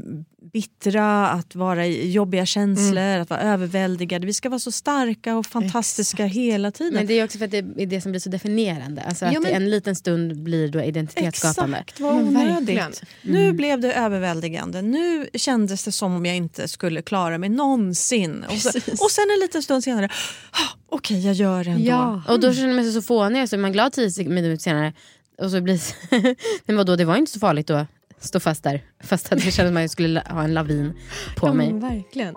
bittra, 0.53 1.27
att 1.29 1.55
vara 1.55 1.85
i 1.85 2.11
jobbiga 2.11 2.45
känslor, 2.45 3.03
att 3.19 3.29
vara 3.29 3.39
överväldigade. 3.41 4.25
Vi 4.25 4.33
ska 4.33 4.49
vara 4.49 4.59
så 4.59 4.71
starka 4.71 5.35
och 5.35 5.45
fantastiska 5.45 6.25
hela 6.25 6.71
tiden. 6.71 6.93
Men 6.93 7.07
det 7.07 7.13
är 7.13 7.23
också 7.23 7.37
för 7.37 7.45
att 7.45 7.51
det 7.51 7.57
är 7.57 7.85
det 7.85 8.01
som 8.01 8.11
blir 8.11 8.19
så 8.19 8.29
definierande. 8.29 9.01
Alltså 9.01 9.25
att 9.25 9.33
Ja, 9.33 9.39
men- 9.39 9.51
en 9.53 9.69
liten 9.69 9.95
stund 9.95 10.43
blir 10.43 10.67
då 10.67 10.81
identitetsskapande. 10.83 11.77
Exakt, 11.77 11.99
vad 11.99 12.13
onödigt. 12.15 12.77
verkligen. 12.77 12.91
Nu 13.21 13.53
blev 13.53 13.79
det 13.79 13.93
överväldigande. 13.93 14.81
Nu 14.81 15.27
kändes 15.33 15.83
det 15.83 15.91
som 15.91 16.15
om 16.15 16.25
jag 16.25 16.35
inte 16.35 16.67
skulle 16.67 17.01
klara 17.01 17.37
mig 17.37 17.49
någonsin. 17.49 18.45
Och, 18.49 18.57
så, 18.57 18.69
och 18.77 19.11
sen 19.11 19.25
en 19.35 19.39
liten 19.41 19.63
stund 19.63 19.83
senare, 19.83 20.09
ah, 20.51 20.77
okej 20.89 21.25
jag 21.25 21.33
gör 21.33 21.63
det 21.63 21.69
ändå. 21.69 21.85
Ja. 21.87 22.21
Och 22.27 22.39
då 22.39 22.53
känner 22.53 22.73
man 22.73 22.83
sig 22.83 22.93
så 22.93 23.01
fånig 23.01 23.49
så 23.49 23.55
är 23.55 23.59
man 23.59 23.71
glad 23.71 23.93
tio 23.93 24.29
minuter 24.29 24.61
senare. 24.63 24.93
Och 25.41 25.51
så 25.51 25.61
blir 25.61 25.81
men 26.65 26.75
vadå, 26.77 26.95
det 26.95 27.05
var 27.05 27.15
inte 27.15 27.31
så 27.31 27.39
farligt 27.39 27.67
då 27.67 27.85
stå 28.25 28.39
fast 28.39 28.63
där. 28.63 28.81
Fast 29.03 29.25
att 29.33 29.39
det 29.39 29.51
kändes 29.51 29.69
som 29.69 29.77
att 29.77 29.83
jag 29.83 29.89
skulle 29.89 30.23
ha 30.29 30.43
en 30.43 30.53
lavin 30.53 30.93
på 31.37 31.47
Ja, 31.47 31.53
mig. 31.53 31.73
men 31.73 31.79
verkligen. 31.79 32.35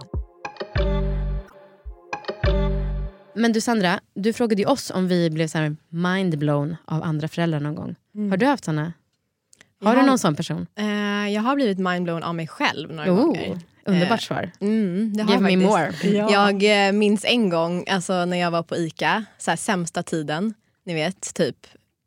Men 3.34 3.52
du 3.52 3.60
Sandra, 3.60 4.00
du 4.14 4.32
frågade 4.32 4.62
ju 4.62 4.68
oss 4.68 4.90
om 4.90 5.08
vi 5.08 5.30
blev 5.30 5.46
så 5.48 5.76
mindblown 5.88 6.76
av 6.84 7.02
andra 7.02 7.28
föräldrar 7.28 7.60
någon 7.60 7.74
gång. 7.74 7.94
Har 8.30 8.36
du 8.36 8.46
haft 8.46 8.64
såna? 8.64 8.92
Har 9.84 9.94
Ja. 9.94 10.00
du 10.00 10.06
någon 10.06 10.18
sån 10.18 10.36
person? 10.36 10.66
Eh, 10.78 10.86
jag 11.34 11.42
har 11.42 11.54
blivit 11.54 11.78
mindblown 11.78 12.22
av 12.22 12.34
mig 12.34 12.46
själv 12.48 12.92
några 12.92 13.12
Oh, 13.12 13.16
gånger. 13.16 13.58
underbart 13.84 14.10
Eh, 14.20 14.24
svar. 14.26 14.50
Mm, 14.60 15.12
det 15.16 15.22
har 15.22 15.30
Give 15.32 15.56
me 15.56 15.66
more. 15.66 15.92
Ja. 16.02 16.30
Jag 16.32 16.86
eh, 16.88 16.92
minns 16.92 17.24
en 17.24 17.48
gång 17.50 17.84
alltså, 17.88 18.24
när 18.24 18.36
jag 18.36 18.50
var 18.50 18.62
på 18.62 18.76
ICA, 18.76 19.24
så 19.38 19.50
här, 19.50 19.56
sämsta 19.56 20.02
tiden, 20.02 20.54
ni 20.86 20.94
vet, 20.94 21.34
typ 21.34 21.56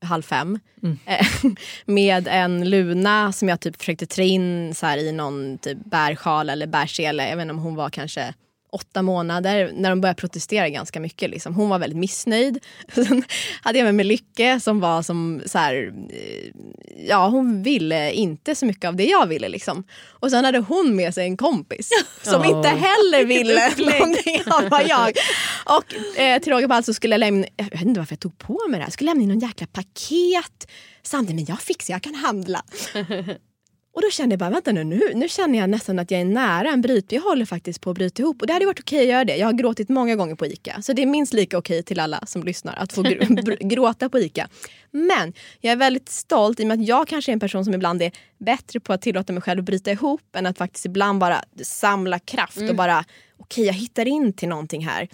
halv 0.02 0.22
fem. 0.22 0.60
Eh, 1.06 1.28
med 1.86 2.28
en 2.28 2.70
luna 2.70 3.32
som 3.32 3.50
jag 3.50 3.60
typ 3.60 3.78
försökte 3.78 4.06
trä 4.06 4.24
in 4.24 4.76
så 4.76 4.86
här, 4.86 4.98
i 4.98 5.12
någon 5.12 5.58
typ 5.58 5.78
bärsjal 5.86 6.50
eller 6.50 6.68
bärsele. 6.68 7.30
Jag 7.30 7.36
vet 7.36 7.42
inte 7.42 7.54
om 7.54 7.60
hon 7.60 7.76
var 7.76 7.90
kanske 7.90 8.34
åtta 8.72 9.02
månader 9.02 9.72
när 9.76 9.90
de 9.90 10.02
började 10.02 10.18
protestera 10.20 10.70
ganska 10.70 11.00
mycket. 11.00 11.30
Liksom. 11.30 11.54
Hon 11.56 11.70
var 11.70 11.80
väldigt 11.80 12.00
missnöjd. 12.00 12.60
Sen 12.94 13.24
hade 13.62 13.78
jag 13.80 13.86
med 13.86 13.96
mig 13.96 14.06
Lycke 14.06 14.60
som 14.60 14.80
var 14.80 15.02
som 15.02 15.42
så 15.46 15.58
här, 15.58 15.94
eh, 16.10 16.52
ja 17.08 17.28
hon 17.28 17.64
ville 17.64 18.12
inte 18.12 18.56
så 18.56 18.66
mycket 18.66 18.88
av 18.88 18.96
det 18.96 19.06
jag 19.06 19.28
ville 19.28 19.50
liksom. 19.50 19.84
Och 20.10 20.32
sen 20.32 20.46
hade 20.46 20.60
hon 20.60 20.96
med 20.96 21.14
sig 21.14 21.24
en 21.26 21.38
kompis 21.38 21.90
som 22.22 22.42
Ja. 22.44 22.58
inte 22.58 22.70
heller 22.70 23.26
ville 23.26 23.70
någonting 24.00 24.42
av 24.46 24.70
vad 24.70 24.88
jag. 24.88 25.14
Och 25.66 26.20
eh, 26.20 26.42
till 26.42 26.52
råga 26.54 26.68
på 26.68 26.74
allt 26.74 26.86
så 26.86 26.94
skulle 26.94 27.14
jag 27.14 27.20
lämna, 27.20 27.48
jag 27.56 27.66
vet 27.66 27.82
inte 27.82 28.00
varför 28.00 28.14
jag 28.14 28.20
tog 28.20 28.38
på 28.38 28.54
mig 28.70 28.78
det 28.78 28.84
här, 28.84 28.84
jag 28.88 28.94
skulle 28.94 29.12
lämna 29.12 29.24
in 29.24 29.30
någon 29.30 29.40
jäkla 29.40 29.68
paket. 29.68 30.72
Samtidigt, 31.04 31.36
men 31.36 31.46
jag 31.46 31.62
fixar, 31.62 31.94
jag 31.94 32.02
kan 32.04 32.16
handla. 32.16 32.62
Och 33.92 34.02
då 34.02 34.10
kände 34.10 34.34
jag 34.34 34.40
bara, 34.40 34.50
vänta 34.50 34.72
nu, 34.72 34.84
nu, 34.84 35.02
nu 35.16 35.30
känner 35.30 35.60
jag 35.60 35.70
nästan 35.70 36.00
att 36.00 36.12
jag 36.12 36.22
är 36.22 36.26
nära 36.26 36.70
en 36.70 36.82
bryt. 36.82 37.12
Jag 37.12 37.22
håller 37.22 37.46
faktiskt 37.46 37.82
på 37.82 37.90
att 37.90 37.96
bryta 37.96 38.22
ihop. 38.22 38.42
Och 38.42 38.48
det 38.48 38.54
hade 38.54 38.66
varit 38.66 38.80
okej 38.80 39.00
att 39.00 39.08
göra 39.08 39.26
det. 39.26 39.36
Jag 39.38 39.48
har 39.48 39.54
gråtit 39.54 39.90
många 39.90 40.16
gånger 40.16 40.36
på 40.36 40.46
ICA. 40.46 40.82
Så 40.82 40.94
det 40.94 41.02
är 41.02 41.06
minst 41.06 41.34
lika 41.34 41.58
okej 41.58 41.84
till 41.84 42.00
alla 42.00 42.26
som 42.26 42.44
lyssnar 42.44 42.76
att 42.76 42.94
få 42.94 43.04
gr- 43.04 43.58
gråta 43.70 44.10
på 44.10 44.20
ICA. 44.20 44.48
Men 44.92 45.34
jag 45.62 45.72
är 45.72 45.76
väldigt 45.76 46.10
stolt 46.10 46.60
i 46.60 46.64
och 46.64 46.68
med 46.68 46.80
att 46.80 46.88
jag 46.88 47.08
kanske 47.08 47.32
är 47.32 47.34
en 47.34 47.40
person 47.40 47.66
som 47.66 47.74
ibland 47.74 48.02
är 48.02 48.12
bättre 48.38 48.80
på 48.80 48.94
att 48.94 49.02
tillåta 49.02 49.34
mig 49.34 49.42
själv 49.42 49.60
att 49.60 49.66
bryta 49.66 49.92
ihop 49.92 50.36
än 50.36 50.46
att 50.46 50.58
faktiskt 50.58 50.86
ibland 50.86 51.20
bara 51.20 51.44
samla 51.64 52.20
kraft 52.20 52.58
och 52.70 52.76
bara, 52.76 53.06
okej 53.38 53.66
jag 53.66 53.74
hittar 53.74 54.08
in 54.08 54.34
till 54.34 54.50
någonting 54.50 54.86
här. 54.86 55.08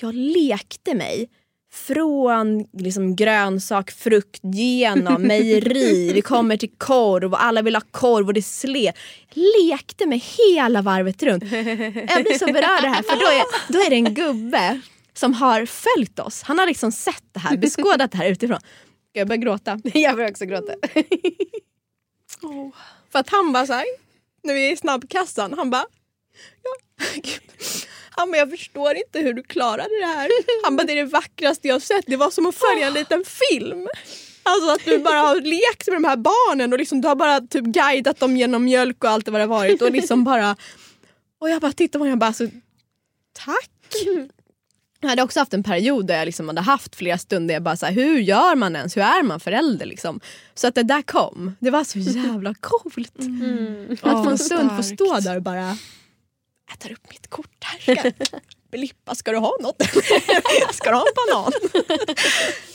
Jag 0.00 0.14
lekte 0.14 0.94
mig 0.94 1.28
från 1.74 2.66
liksom 2.72 3.16
grönsak, 3.16 3.90
frukt, 3.90 4.40
genom 4.42 5.22
mejeri, 5.22 6.12
vi 6.14 6.22
kommer 6.22 6.56
till 6.56 6.70
korv 6.78 7.32
och 7.32 7.44
alla 7.44 7.62
vill 7.62 7.76
ha 7.76 7.82
korv 7.90 8.26
och 8.26 8.34
det 8.34 8.42
sle. 8.42 8.92
Lekte 9.30 10.06
mig 10.06 10.24
hela 10.38 10.82
varvet 10.82 11.22
runt. 11.22 11.42
Jag 11.42 12.24
blir 12.24 12.38
så 12.38 12.46
berörd 12.46 12.84
här 12.84 13.02
för 13.02 13.16
då 13.20 13.26
är, 13.26 13.72
då 13.72 13.78
är 13.78 13.90
det 13.90 13.96
en 13.96 14.14
gubbe 14.14 14.80
som 15.14 15.34
har 15.34 15.66
följt 15.66 16.18
oss. 16.18 16.42
Han 16.42 16.58
har 16.58 16.66
liksom 16.66 16.92
sett 16.92 17.24
det 17.32 17.40
här, 17.40 17.56
beskådat 17.56 18.12
det 18.12 18.18
här 18.18 18.30
utifrån. 18.30 18.58
Jag 19.12 19.28
börja 19.28 19.40
gråta? 19.40 19.80
Jag 19.94 20.16
börjar 20.16 20.30
också 20.30 20.44
gråta. 20.44 20.72
För 23.12 23.18
att 23.18 23.28
han 23.28 23.52
bara 23.52 23.66
såhär, 23.66 23.84
när 24.42 24.54
vi 24.54 24.68
är 24.68 24.72
i 24.72 24.76
snabbkassan, 24.76 25.54
han 25.56 25.70
bara 25.70 25.86
ja, 26.62 27.04
gud. 27.14 27.40
Han 28.16 28.30
bara, 28.30 28.38
jag 28.38 28.50
förstår 28.50 28.96
inte 28.96 29.18
hur 29.18 29.34
du 29.34 29.42
klarade 29.42 30.00
det 30.00 30.06
här. 30.06 30.28
Han 30.64 30.76
bara, 30.76 30.86
det 30.86 30.92
är 30.92 30.96
det 30.96 31.10
vackraste 31.10 31.68
jag 31.68 31.82
sett. 31.82 32.04
Det 32.06 32.16
var 32.16 32.30
som 32.30 32.46
att 32.46 32.54
följa 32.54 32.86
en 32.86 32.92
liten 32.92 33.24
film. 33.24 33.88
Alltså 34.42 34.70
att 34.70 34.84
du 34.84 34.98
bara 34.98 35.18
har 35.18 35.40
lekt 35.40 35.88
med 35.88 35.96
de 35.96 36.04
här 36.04 36.16
barnen 36.16 36.72
och 36.72 36.78
liksom, 36.78 37.00
du 37.00 37.08
har 37.08 37.14
bara 37.14 37.40
typ 37.40 37.64
guidat 37.64 38.20
dem 38.20 38.36
genom 38.36 38.64
mjölk 38.64 39.04
och 39.04 39.10
allt 39.10 39.28
vad 39.28 39.40
det 39.40 39.46
varit. 39.46 39.82
Och 39.82 39.90
liksom 39.90 40.24
bara... 40.24 40.56
Och 41.38 41.50
jag 41.50 41.60
bara 41.60 41.72
tittar 41.72 41.98
på 41.98 42.04
honom 42.04 42.08
och 42.08 42.12
jag 42.12 42.18
bara, 42.18 42.26
alltså, 42.26 42.46
tack. 43.32 43.70
Jag 45.00 45.08
hade 45.08 45.22
också 45.22 45.40
haft 45.40 45.54
en 45.54 45.62
period 45.62 46.06
där 46.06 46.18
jag 46.18 46.26
liksom 46.26 46.48
hade 46.48 46.60
haft 46.60 46.96
flera 46.96 47.18
stunder 47.18 47.54
jag 47.54 47.62
bara 47.62 47.76
så 47.76 47.86
här, 47.86 47.92
hur 47.92 48.18
gör 48.18 48.54
man 48.54 48.76
ens? 48.76 48.96
Hur 48.96 49.02
är 49.02 49.22
man 49.22 49.40
förälder? 49.40 49.86
Liksom? 49.86 50.20
Så 50.54 50.66
att 50.66 50.74
det 50.74 50.82
där 50.82 51.02
kom. 51.02 51.56
Det 51.60 51.70
var 51.70 51.84
så 51.84 51.98
jävla 51.98 52.54
coolt. 52.54 53.14
Att 54.02 54.24
få 54.24 54.30
en 54.30 54.38
stund 54.38 54.76
få 54.76 54.82
stå 54.82 55.20
där 55.20 55.36
och 55.36 55.42
bara 55.42 55.76
jag 56.68 56.78
tar 56.78 56.92
upp 56.92 57.10
mitt 57.10 57.26
kort 57.30 57.64
här. 57.64 57.94
Ska, 57.94 59.14
ska 59.14 59.32
du 59.32 59.38
ha 59.38 59.56
något? 59.60 59.82
ska 60.72 60.90
du 60.90 60.96
ha 60.96 61.04
en 61.06 61.34
banan? 61.34 61.52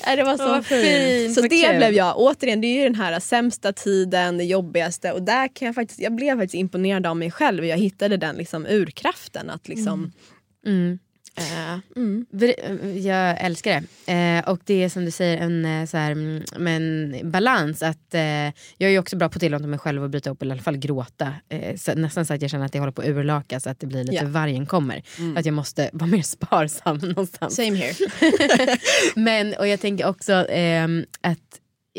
Nej, 0.05 0.15
det 0.15 0.23
var 0.23 0.37
så 0.37 0.47
Vad 0.47 0.65
fint, 0.65 1.35
Så 1.35 1.41
vad 1.41 1.49
det 1.49 1.63
kul. 1.67 1.77
blev 1.77 1.91
jag. 1.93 2.17
Återigen, 2.17 2.61
det 2.61 2.67
är 2.67 2.77
ju 2.77 2.83
den 2.83 2.95
här 2.95 3.19
sämsta 3.19 3.73
tiden, 3.73 4.37
det 4.37 4.43
jobbigaste. 4.43 5.11
Och 5.11 5.21
där 5.21 5.55
kan 5.55 5.65
jag 5.65 5.75
faktiskt, 5.75 5.99
jag 5.99 6.15
blev 6.15 6.35
faktiskt 6.35 6.55
imponerad 6.55 7.05
av 7.07 7.17
mig 7.17 7.31
själv. 7.31 7.65
Jag 7.65 7.77
hittade 7.77 8.17
den 8.17 8.35
liksom 8.35 8.65
urkraften 8.65 9.49
att 9.49 9.67
liksom... 9.67 10.11
Mm. 10.65 10.99
Eh, 11.39 11.79
mm. 11.95 12.25
Ver- 12.31 12.97
Jag 12.97 13.45
älskar 13.45 13.83
det. 14.05 14.13
Eh, 14.13 14.49
och 14.49 14.59
det 14.65 14.83
är 14.83 14.89
som 14.89 15.05
du 15.05 15.11
säger 15.11 15.37
en 15.37 15.65
eh, 15.65 15.85
så 15.85 15.97
här, 15.97 16.11
mm, 16.11 16.43
men 16.57 17.15
balans. 17.31 17.83
Att, 17.83 18.13
eh, 18.13 18.21
jag 18.77 18.91
är 18.91 18.99
också 18.99 19.17
bra 19.17 19.29
på 19.29 19.35
att 19.35 19.39
tillåta 19.41 19.67
mig 19.67 19.79
själv 19.79 20.03
att 20.03 20.11
bryta 20.11 20.29
upp 20.29 20.41
eller 20.41 20.55
i 20.55 20.57
alla 20.57 20.63
fall 20.63 20.77
gråta. 20.77 21.33
Eh, 21.49 21.75
så, 21.75 21.93
nästan 21.95 22.25
så 22.25 22.33
att 22.33 22.41
jag 22.41 22.51
känner 22.51 22.65
att 22.65 22.73
jag 22.75 22.81
håller 22.81 22.91
på 22.93 23.01
att 23.01 23.07
urlaka 23.07 23.59
så 23.59 23.69
att 23.69 23.79
det 23.79 23.87
blir 23.87 24.03
lite 24.03 24.15
Ja. 24.15 24.27
vargen 24.29 24.65
kommer. 24.65 25.03
Att 25.35 25.45
jag 25.45 25.53
måste 25.53 25.89
vara 25.93 26.09
mer 26.09 26.21
sparsam 26.23 26.97
någonstans. 26.97 27.55
Same 27.55 27.75
here. 27.75 27.93
Men 29.15 29.53
och 29.53 29.67
jag 29.67 29.79
tänker 29.79 30.07
också 30.07 30.33
ehm, 30.49 31.05
att 31.21 31.39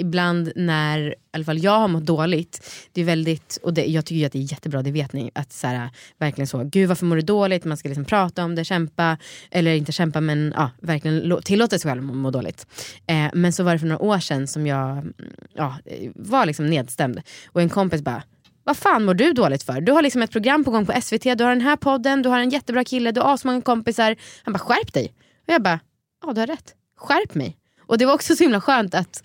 ibland 0.01 0.53
när 0.57 0.99
i 1.11 1.15
alla 1.33 1.45
fall 1.45 1.59
jag 1.59 1.79
har 1.79 1.89
mått 1.89 2.07
dåligt, 2.07 2.71
det 2.93 3.01
är 3.01 3.05
väldigt, 3.05 3.59
och 3.63 3.75
det, 3.75 3.85
jag 3.87 4.05
tycker 4.05 4.19
ju 4.21 4.27
att 4.27 4.33
det 4.33 4.39
är 4.39 4.53
jättebra, 4.53 4.83
det 4.83 4.91
vet 4.91 5.13
ni, 5.13 5.31
att 5.35 5.53
så 5.53 5.67
här, 5.67 5.91
verkligen 6.19 6.47
så, 6.47 6.65
gud 6.65 6.89
varför 6.89 7.07
mår 7.07 7.17
du 7.17 7.23
dåligt, 7.23 7.65
man 7.65 7.77
ska 7.77 7.89
liksom 7.89 8.05
prata 8.05 8.45
om 8.45 8.55
det, 8.55 8.65
kämpa, 8.65 9.19
eller 9.51 9.75
inte 9.75 9.93
kämpa 9.93 10.21
men 10.21 10.53
ja, 10.57 10.71
verkligen 10.81 11.43
tillåta 11.43 11.79
sig 11.79 11.91
själv 11.91 12.11
att 12.11 12.17
må 12.17 12.31
dåligt. 12.31 12.67
Eh, 13.07 13.31
men 13.35 13.53
så 13.53 13.63
var 13.63 13.73
det 13.73 13.79
för 13.79 13.87
några 13.87 14.03
år 14.03 14.19
sedan 14.19 14.47
som 14.47 14.67
jag 14.67 14.91
mm, 14.91 15.13
ja, 15.55 15.77
var 16.15 16.47
liksom 16.47 16.67
nedstämd 16.67 17.23
och 17.53 17.63
en 17.63 17.69
kompis 17.69 18.03
bara 18.03 18.23
vad 18.65 18.77
fan 18.77 19.05
mår 19.05 19.15
du 19.15 19.33
dåligt 19.33 19.63
för? 19.63 19.81
Du 19.81 19.93
har 19.93 20.03
liksom 20.03 20.23
ett 20.23 20.31
program 20.31 20.65
på 20.65 20.71
gång 20.71 20.87
på 20.87 21.01
SVT, 21.03 21.23
du 21.23 21.45
har 21.45 21.51
den 21.51 21.61
här 21.61 21.77
podden, 21.77 22.23
du 22.23 22.29
har 22.29 22.39
en 22.39 22.51
jättebra 22.51 22.85
kille, 22.85 23.13
du 23.13 23.21
har 23.21 23.35
asmånga 23.35 23.63
kompisar. 23.63 24.17
Han 24.43 24.53
bara 24.53 24.59
skärp 24.59 24.93
dig. 24.93 25.13
Och 25.47 25.55
jag 25.55 25.63
bara, 25.63 25.81
ja 26.27 26.33
du 26.33 26.41
har 26.41 26.47
rätt, 26.47 26.75
skärp 26.97 27.35
mig. 27.35 27.57
Och 27.87 27.99
det 27.99 28.07
var 28.07 28.15
också 28.15 28.37
så 28.37 28.43
himla 28.45 28.61
skönt 28.61 28.95
att 28.95 29.25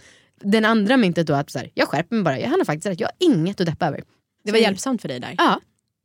den 0.51 0.65
andra 0.65 0.97
myntet 0.97 1.27
då 1.27 1.33
att 1.33 1.49
så 1.49 1.59
här, 1.59 1.69
jag 1.73 1.87
skärper 1.87 2.15
mig 2.15 2.23
bara, 2.23 2.39
jag 2.39 2.49
har 2.49 2.65
faktiskt 2.65 2.85
rätt, 2.85 2.99
jag 2.99 3.07
har 3.07 3.15
inget 3.33 3.61
att 3.61 3.67
deppa 3.67 3.87
över. 3.87 4.03
Det 4.43 4.51
var 4.51 4.59
Så- 4.59 4.63
hjälpsamt 4.63 5.01
för 5.01 5.07
dig 5.07 5.19
där. 5.19 5.35
Ja. 5.37 5.59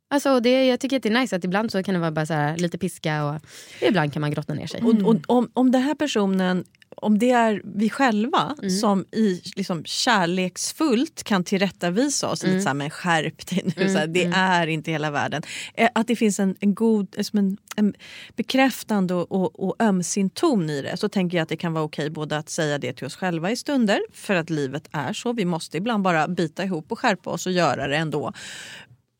Alltså 0.09 0.39
det, 0.39 0.65
jag 0.65 0.79
tycker 0.79 0.97
att 0.97 1.03
det 1.03 1.09
är 1.09 1.19
nice 1.21 1.35
att 1.35 1.43
ibland 1.43 1.71
så 1.71 1.83
kan 1.83 1.93
det 1.93 1.99
vara 1.99 2.11
bara 2.11 2.25
så 2.25 2.33
här, 2.33 2.57
lite 2.57 2.77
piska 2.77 3.23
och 3.25 3.41
ibland 3.81 4.13
kan 4.13 4.21
man 4.21 4.31
grotta 4.31 4.53
ner 4.53 4.67
sig. 4.67 4.81
Och, 4.83 5.01
och, 5.03 5.15
om, 5.27 5.49
om 5.53 5.71
den 5.71 5.81
här 5.81 5.95
personen 5.95 6.63
om 6.95 7.19
det 7.19 7.31
är 7.31 7.61
vi 7.75 7.89
själva 7.89 8.55
Mm. 8.57 8.69
som 8.69 9.05
i, 9.11 9.41
liksom, 9.55 9.83
kärleksfullt 9.85 11.23
kan 11.23 11.43
tillrättavisa 11.43 12.29
oss, 12.29 12.43
Mm. 12.43 12.53
lite 12.55 12.63
så 12.63 12.69
här, 12.69 12.73
men 12.73 12.89
skärp 12.89 13.47
dig 13.49 13.73
nu, 13.77 13.89
så 13.89 13.97
här, 13.97 14.07
det 14.07 14.23
är 14.35 14.67
inte 14.67 14.91
hela 14.91 15.11
världen. 15.11 15.41
Eh, 15.73 15.89
Att 15.95 16.07
det 16.07 16.15
finns 16.15 16.39
en, 16.39 16.55
en 16.59 16.75
god, 16.75 17.07
eh, 17.17 17.23
som 17.23 17.39
en, 17.39 17.57
en 17.75 17.93
bekräftande 18.35 19.13
och, 19.13 19.31
och, 19.31 19.59
och 19.67 19.75
ömsint 19.79 20.33
ton 20.35 20.69
i 20.69 20.81
det 20.81 20.97
så 20.97 21.09
tänker 21.09 21.37
jag 21.37 21.43
att 21.43 21.49
det 21.49 21.57
kan 21.57 21.73
vara 21.73 21.83
okej 21.83 22.09
både 22.09 22.37
att 22.37 22.49
säga 22.49 22.77
det 22.77 22.93
till 22.93 23.05
oss 23.05 23.15
själva 23.15 23.51
i 23.51 23.55
stunder, 23.55 23.99
för 24.13 24.35
att 24.35 24.49
livet 24.49 24.87
är 24.91 25.13
så, 25.13 25.33
vi 25.33 25.45
måste 25.45 25.77
ibland 25.77 26.03
bara 26.03 26.27
bita 26.27 26.63
ihop 26.63 26.91
och 26.91 26.99
skärpa 26.99 27.29
oss 27.29 27.45
och 27.45 27.51
göra 27.51 27.87
det 27.87 27.97
ändå. 27.97 28.33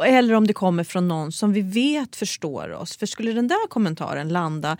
Eller 0.05 0.33
om 0.33 0.47
det 0.47 0.53
kommer 0.53 0.83
från 0.83 1.07
någon 1.07 1.31
som 1.31 1.53
vi 1.53 1.61
vet 1.61 2.15
förstår 2.15 2.71
oss. 2.71 2.97
För 2.97 3.05
skulle 3.05 3.31
den 3.33 3.47
där 3.47 3.67
kommentaren 3.67 4.29
landa 4.29 4.77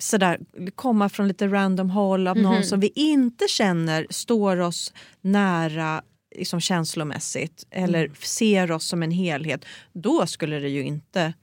sådär, 0.00 0.38
komma 0.74 1.08
från 1.08 1.28
lite 1.28 1.46
random 1.46 1.90
håll 1.90 2.28
av 2.28 2.36
någon 2.36 2.64
som 2.64 2.80
vi 2.80 2.92
inte 2.94 3.48
känner 3.48 4.06
står 4.10 4.60
oss 4.60 4.92
nära 5.20 6.02
liksom 6.36 6.60
känslomässigt 6.60 7.66
eller 7.70 8.10
ser 8.20 8.72
oss 8.72 8.86
som 8.86 9.02
en 9.02 9.10
helhet, 9.10 9.64
då 9.92 10.26
skulle 10.26 10.58
det 10.58 10.68
ju 10.68 10.82
inte 10.82 11.34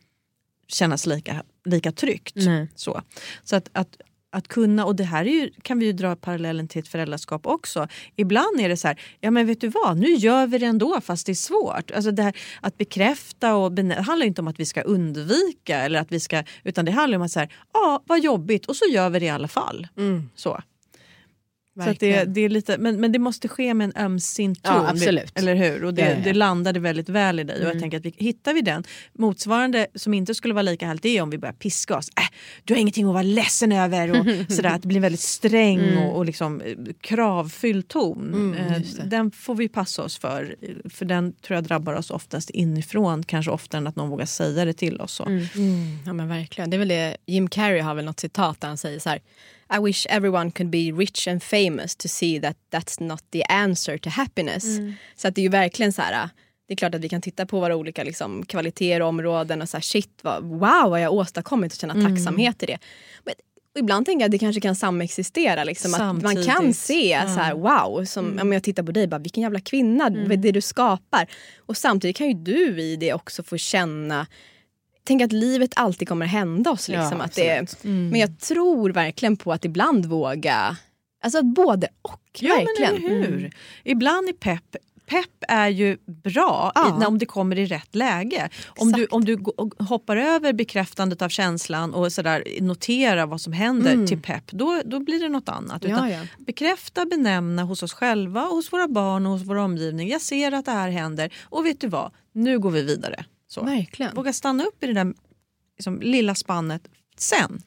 kännas 0.67 1.05
lika, 1.05 1.43
lika 1.65 1.91
tryggt. 1.91 2.35
Nej. 2.35 2.67
Så, 2.75 3.01
så 3.43 3.55
att, 3.55 3.69
att, 3.73 3.97
att 4.31 4.47
kunna, 4.47 4.85
och 4.85 4.95
det 4.95 5.03
här 5.03 5.25
är 5.25 5.31
ju, 5.31 5.51
kan 5.61 5.79
vi 5.79 5.85
ju 5.85 5.93
dra 5.93 6.15
parallellen 6.15 6.67
till 6.67 6.79
ett 6.79 6.87
föräldraskap 6.87 7.47
också. 7.47 7.87
Ibland 8.15 8.59
är 8.59 8.69
det 8.69 8.77
så 8.77 8.87
här, 8.87 9.01
ja 9.19 9.31
men 9.31 9.47
vet 9.47 9.61
du 9.61 9.67
vad, 9.67 9.97
nu 9.97 10.07
gör 10.07 10.47
vi 10.47 10.57
det 10.57 10.65
ändå 10.65 11.01
fast 11.01 11.25
det 11.25 11.31
är 11.31 11.33
svårt. 11.33 11.91
Alltså 11.91 12.11
det 12.11 12.23
här, 12.23 12.37
att 12.61 12.77
bekräfta 12.77 13.55
och 13.55 13.71
benä- 13.71 13.95
det 13.95 14.01
handlar 14.01 14.25
inte 14.25 14.41
om 14.41 14.47
att 14.47 14.59
vi 14.59 14.65
ska 14.65 14.81
undvika 14.81 15.77
eller 15.77 15.99
att 15.99 16.11
vi 16.11 16.19
ska, 16.19 16.43
utan 16.63 16.85
det 16.85 16.91
handlar 16.91 17.17
om 17.17 17.21
att 17.21 17.31
så 17.31 17.39
här, 17.39 17.53
ja 17.73 18.03
vad 18.05 18.19
jobbigt 18.19 18.65
och 18.65 18.75
så 18.75 18.85
gör 18.91 19.09
vi 19.09 19.19
det 19.19 19.25
i 19.25 19.29
alla 19.29 19.47
fall. 19.47 19.87
Så. 20.35 20.61
Så 21.75 21.81
att 21.89 21.99
det, 21.99 22.11
Verkligen. 22.11 22.33
det 22.33 22.41
är 22.41 22.49
lite, 22.49 22.77
men, 22.77 23.01
men 23.01 23.11
det 23.11 23.19
måste 23.19 23.47
ske 23.47 23.73
med 23.73 23.85
en 23.85 24.05
ömsint 24.05 24.63
ton. 24.63 24.75
Ja, 24.75 24.89
absolut. 24.89 25.39
Eller 25.39 25.55
hur? 25.55 25.83
Och 25.83 25.93
det, 25.93 26.01
Ja, 26.01 26.07
ja, 26.07 26.13
ja. 26.17 26.23
det 26.23 26.33
landade 26.33 26.79
väldigt 26.79 27.09
väl 27.09 27.39
i 27.39 27.43
dig. 27.43 27.65
Och 27.65 27.69
jag 27.75 27.79
tänker 27.79 27.97
att 27.97 28.05
vi, 28.05 28.13
hittar 28.17 28.53
vi 28.53 28.61
den, 28.61 28.83
motsvarande 29.13 29.87
som 29.95 30.13
inte 30.13 30.35
skulle 30.35 30.53
vara 30.53 30.61
lika 30.61 30.85
härligt 30.87 31.03
det 31.03 31.17
är 31.17 31.21
om 31.21 31.29
vi 31.29 31.37
börjar 31.37 31.53
piska 31.53 31.97
oss. 31.97 32.09
Äh, 32.17 32.23
du 32.63 32.73
har 32.73 32.79
ingenting 32.79 33.05
att 33.05 33.13
vara 33.13 33.23
ledsen 33.23 33.71
över. 33.71 34.11
Och 34.11 34.25
sådär, 34.53 34.69
att 34.69 34.81
det 34.81 34.87
blir 34.87 34.99
väldigt 34.99 35.19
sträng 35.21 35.97
och, 35.97 36.17
och 36.17 36.25
liksom, 36.25 36.61
eh, 36.61 36.75
kravfylld 37.01 37.87
ton. 37.87 38.55
Eh, 38.57 38.81
den 39.05 39.31
får 39.31 39.55
vi 39.55 39.69
passa 39.69 40.03
oss 40.03 40.17
för. 40.17 40.55
För 40.89 41.05
den 41.05 41.33
tror 41.33 41.55
jag 41.55 41.63
drabbar 41.63 41.93
oss 41.93 42.09
oftast 42.11 42.49
inifrån. 42.49 43.23
Kanske 43.23 43.51
oftare 43.51 43.79
än 43.79 43.87
att 43.87 43.95
någon 43.95 44.09
vågar 44.09 44.25
säga 44.25 44.65
det 44.65 44.73
till 44.73 45.01
oss. 45.01 45.13
Så. 45.13 45.25
Mm, 45.25 45.45
ja 46.05 46.13
men 46.13 46.27
verkligen. 46.27 46.69
Det 46.69 46.75
är 46.75 46.79
väl 46.79 46.87
det, 46.87 47.17
Jim 47.25 47.49
Carrey 47.49 47.79
har 47.81 47.95
väl 47.95 48.05
något 48.05 48.19
citat 48.19 48.61
där 48.61 48.67
han 48.67 48.77
säger 48.77 48.99
så 48.99 49.09
här. 49.09 49.19
I 49.77 49.79
wish 49.79 50.05
everyone 50.09 50.51
could 50.51 50.69
be 50.69 50.91
rich 50.91 51.27
and 51.27 51.43
famous 51.43 51.95
to 51.95 52.07
see 52.07 52.41
that 52.41 52.57
that's 52.73 53.03
not 53.03 53.23
the 53.31 53.43
answer 53.43 53.97
to 53.97 54.09
happiness. 54.09 54.63
Så 55.15 55.27
att 55.27 55.35
det 55.35 55.41
är 55.41 55.43
ju 55.43 55.49
verkligen 55.49 55.93
så 55.93 56.01
här. 56.01 56.29
Det 56.67 56.73
är 56.73 56.77
klart 56.77 56.95
att 56.95 57.01
vi 57.01 57.09
kan 57.09 57.21
titta 57.21 57.45
på 57.45 57.59
våra 57.59 57.75
olika 57.75 58.03
liksom, 58.03 58.45
kvaliteter 58.45 59.01
och 59.01 59.07
områden 59.07 59.61
och 59.61 59.69
så 59.69 59.77
här, 59.77 59.81
shit 59.81 60.19
vad, 60.21 60.43
wow 60.43 60.89
vad 60.89 61.01
jag 61.01 61.13
åstadkommit 61.13 61.73
och 61.73 61.79
känna 61.79 62.09
tacksamhet 62.09 62.63
i 62.63 62.65
det. 62.65 62.77
Men 63.23 63.33
ibland 63.79 64.05
tänker 64.05 64.23
jag 64.23 64.27
att 64.27 64.31
det 64.31 64.39
kanske 64.39 64.61
kan 64.61 64.75
samexistera. 64.75 65.63
Liksom, 65.63 65.93
att 65.93 66.23
man 66.23 66.43
kan 66.43 66.73
se 66.73 67.21
så 67.21 67.39
här, 67.39 67.53
wow, 67.53 68.05
som, 68.05 68.39
om 68.41 68.53
jag 68.53 68.63
tittar 68.63 68.83
på 68.83 68.91
dig, 68.91 69.07
bara, 69.07 69.19
vilken 69.19 69.43
jävla 69.43 69.59
kvinna, 69.59 70.09
det 70.09 70.51
du 70.51 70.61
skapar. 70.61 71.27
Och 71.59 71.77
samtidigt 71.77 72.17
kan 72.17 72.27
ju 72.27 72.33
du 72.33 72.81
i 72.81 72.95
det 72.95 73.13
också 73.13 73.43
få 73.43 73.57
känna 73.57 74.27
Tänk 75.03 75.21
att 75.21 75.31
livet 75.31 75.71
alltid 75.75 76.07
kommer 76.07 76.25
hända 76.25 76.71
oss. 76.71 76.87
Liksom, 76.87 77.17
Ja, 77.17 77.23
att 77.23 77.35
det, 77.35 77.83
Men 77.83 78.15
jag 78.15 78.39
tror 78.39 78.89
verkligen 78.89 79.37
på 79.37 79.53
att 79.53 79.65
ibland 79.65 80.05
våga, 80.05 80.77
alltså 81.23 81.39
att 81.39 81.45
både 81.45 81.87
och. 82.01 82.21
Ja 82.39 82.55
verkligen. 82.55 82.93
men 83.03 83.21
eller 83.21 83.27
hur. 83.31 83.51
Ibland 83.83 84.29
är 84.29 84.33
pepp 84.33 84.75
Pepp 85.05 85.43
är 85.47 85.69
ju 85.69 85.97
bra 86.05 86.71
Ja. 86.75 87.07
om 87.07 87.17
det 87.17 87.25
kommer 87.25 87.59
i 87.59 87.65
rätt 87.65 87.95
läge. 87.95 88.49
Om 88.67 88.91
du, 88.91 89.05
om 89.05 89.25
du 89.25 89.43
hoppar 89.79 90.17
över 90.17 90.53
bekräftandet 90.53 91.21
av 91.21 91.29
känslan 91.29 91.93
och 91.93 92.11
sådär, 92.13 92.43
noterar 92.61 93.25
vad 93.25 93.41
som 93.41 93.53
händer 93.53 94.07
till 94.07 94.21
pepp, 94.21 94.51
då, 94.51 94.81
då 94.85 94.99
blir 94.99 95.19
det 95.19 95.29
något 95.29 95.49
annat. 95.49 95.83
Ja, 95.83 95.89
Utan 95.89 96.11
ja. 96.11 96.19
Bekräfta, 96.37 97.05
benämna 97.05 97.63
hos 97.63 97.83
oss 97.83 97.93
själva, 97.93 98.41
hos 98.41 98.73
våra 98.73 98.87
barn 98.87 99.25
och 99.25 99.31
hos 99.31 99.41
vår 99.41 99.55
omgivning. 99.55 100.09
Jag 100.09 100.21
ser 100.21 100.51
att 100.51 100.65
det 100.65 100.71
här 100.71 100.89
händer 100.89 101.33
och 101.43 101.65
vet 101.65 101.81
du 101.81 101.87
vad, 101.87 102.11
nu 102.31 102.59
går 102.59 102.71
vi 102.71 102.81
vidare. 102.81 103.25
Så. 103.51 103.63
Verkligen. 103.63 104.15
Våga 104.15 104.33
stanna 104.33 104.63
upp 104.63 104.83
i 104.83 104.87
det 104.87 104.93
där 104.93 105.13
liksom, 105.77 106.01
lilla 106.01 106.35
spannet. 106.35 106.81
Sen 107.17 107.61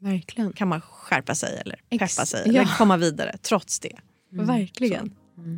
verkligen. 0.00 0.52
kan 0.52 0.68
man 0.68 0.80
skärpa 0.80 1.34
sig 1.34 1.60
eller 1.64 1.80
Ex- 1.90 2.16
peppa 2.16 2.26
sig 2.26 2.42
ja. 2.46 2.62
eller 2.62 2.76
komma 2.78 2.96
vidare 2.96 3.36
trots 3.42 3.80
det. 3.80 3.92
Verkligen. 4.30 5.14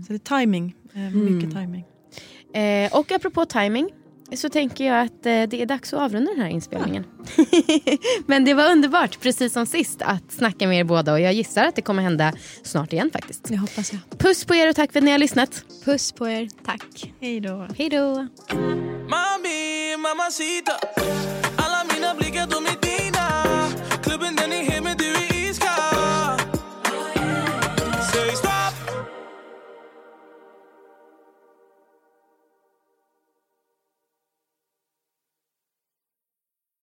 Så 0.07 0.13
det 0.13 0.15
är 0.15 0.39
timing. 0.41 0.75
Eh, 0.95 1.01
Mycket 1.01 1.51
timing. 1.51 1.85
Eh, 2.55 2.99
och 2.99 3.13
apropå 3.13 3.45
timing 3.45 3.91
så 4.37 4.49
tänker 4.49 4.85
jag 4.85 5.01
att 5.07 5.27
eh, 5.27 5.43
det 5.43 5.63
är 5.63 5.67
dags 5.67 5.93
att 5.95 6.01
avrunda 6.01 6.31
den 6.33 6.41
här 6.41 6.49
inspelningen. 6.51 7.05
Men 8.27 8.45
det 8.45 8.55
var 8.55 8.71
underbart, 8.73 9.21
precis 9.21 9.53
som 9.53 9.67
sist, 9.67 10.03
att 10.03 10.33
snacka 10.33 10.69
med 10.69 10.79
er 10.81 10.85
båda 10.85 11.13
och 11.13 11.21
jag 11.21 11.33
gissar 11.33 11.65
att 11.65 11.77
det 11.77 11.83
kommer 11.83 12.03
hända 12.03 12.33
snart 12.63 12.93
igen 12.93 13.11
faktiskt. 13.13 13.45
Det 13.45 13.57
hoppas 13.57 13.93
jag. 13.93 14.19
Puss 14.19 14.45
på 14.45 14.55
er 14.55 14.69
och 14.69 14.77
tack 14.77 14.93
för 14.93 14.99
att 15.01 15.05
ni 15.05 15.11
har 15.11 15.19
lyssnat. 15.19 15.65
Puss 15.85 16.13
på 16.13 16.29
er. 16.29 16.49
Tack. 16.65 17.13
Hej 17.21 17.41
då. 17.41 17.69
Hej 17.79 17.89
då. 17.89 18.29
Mami, 19.11 19.97
mamacita. 19.99 20.79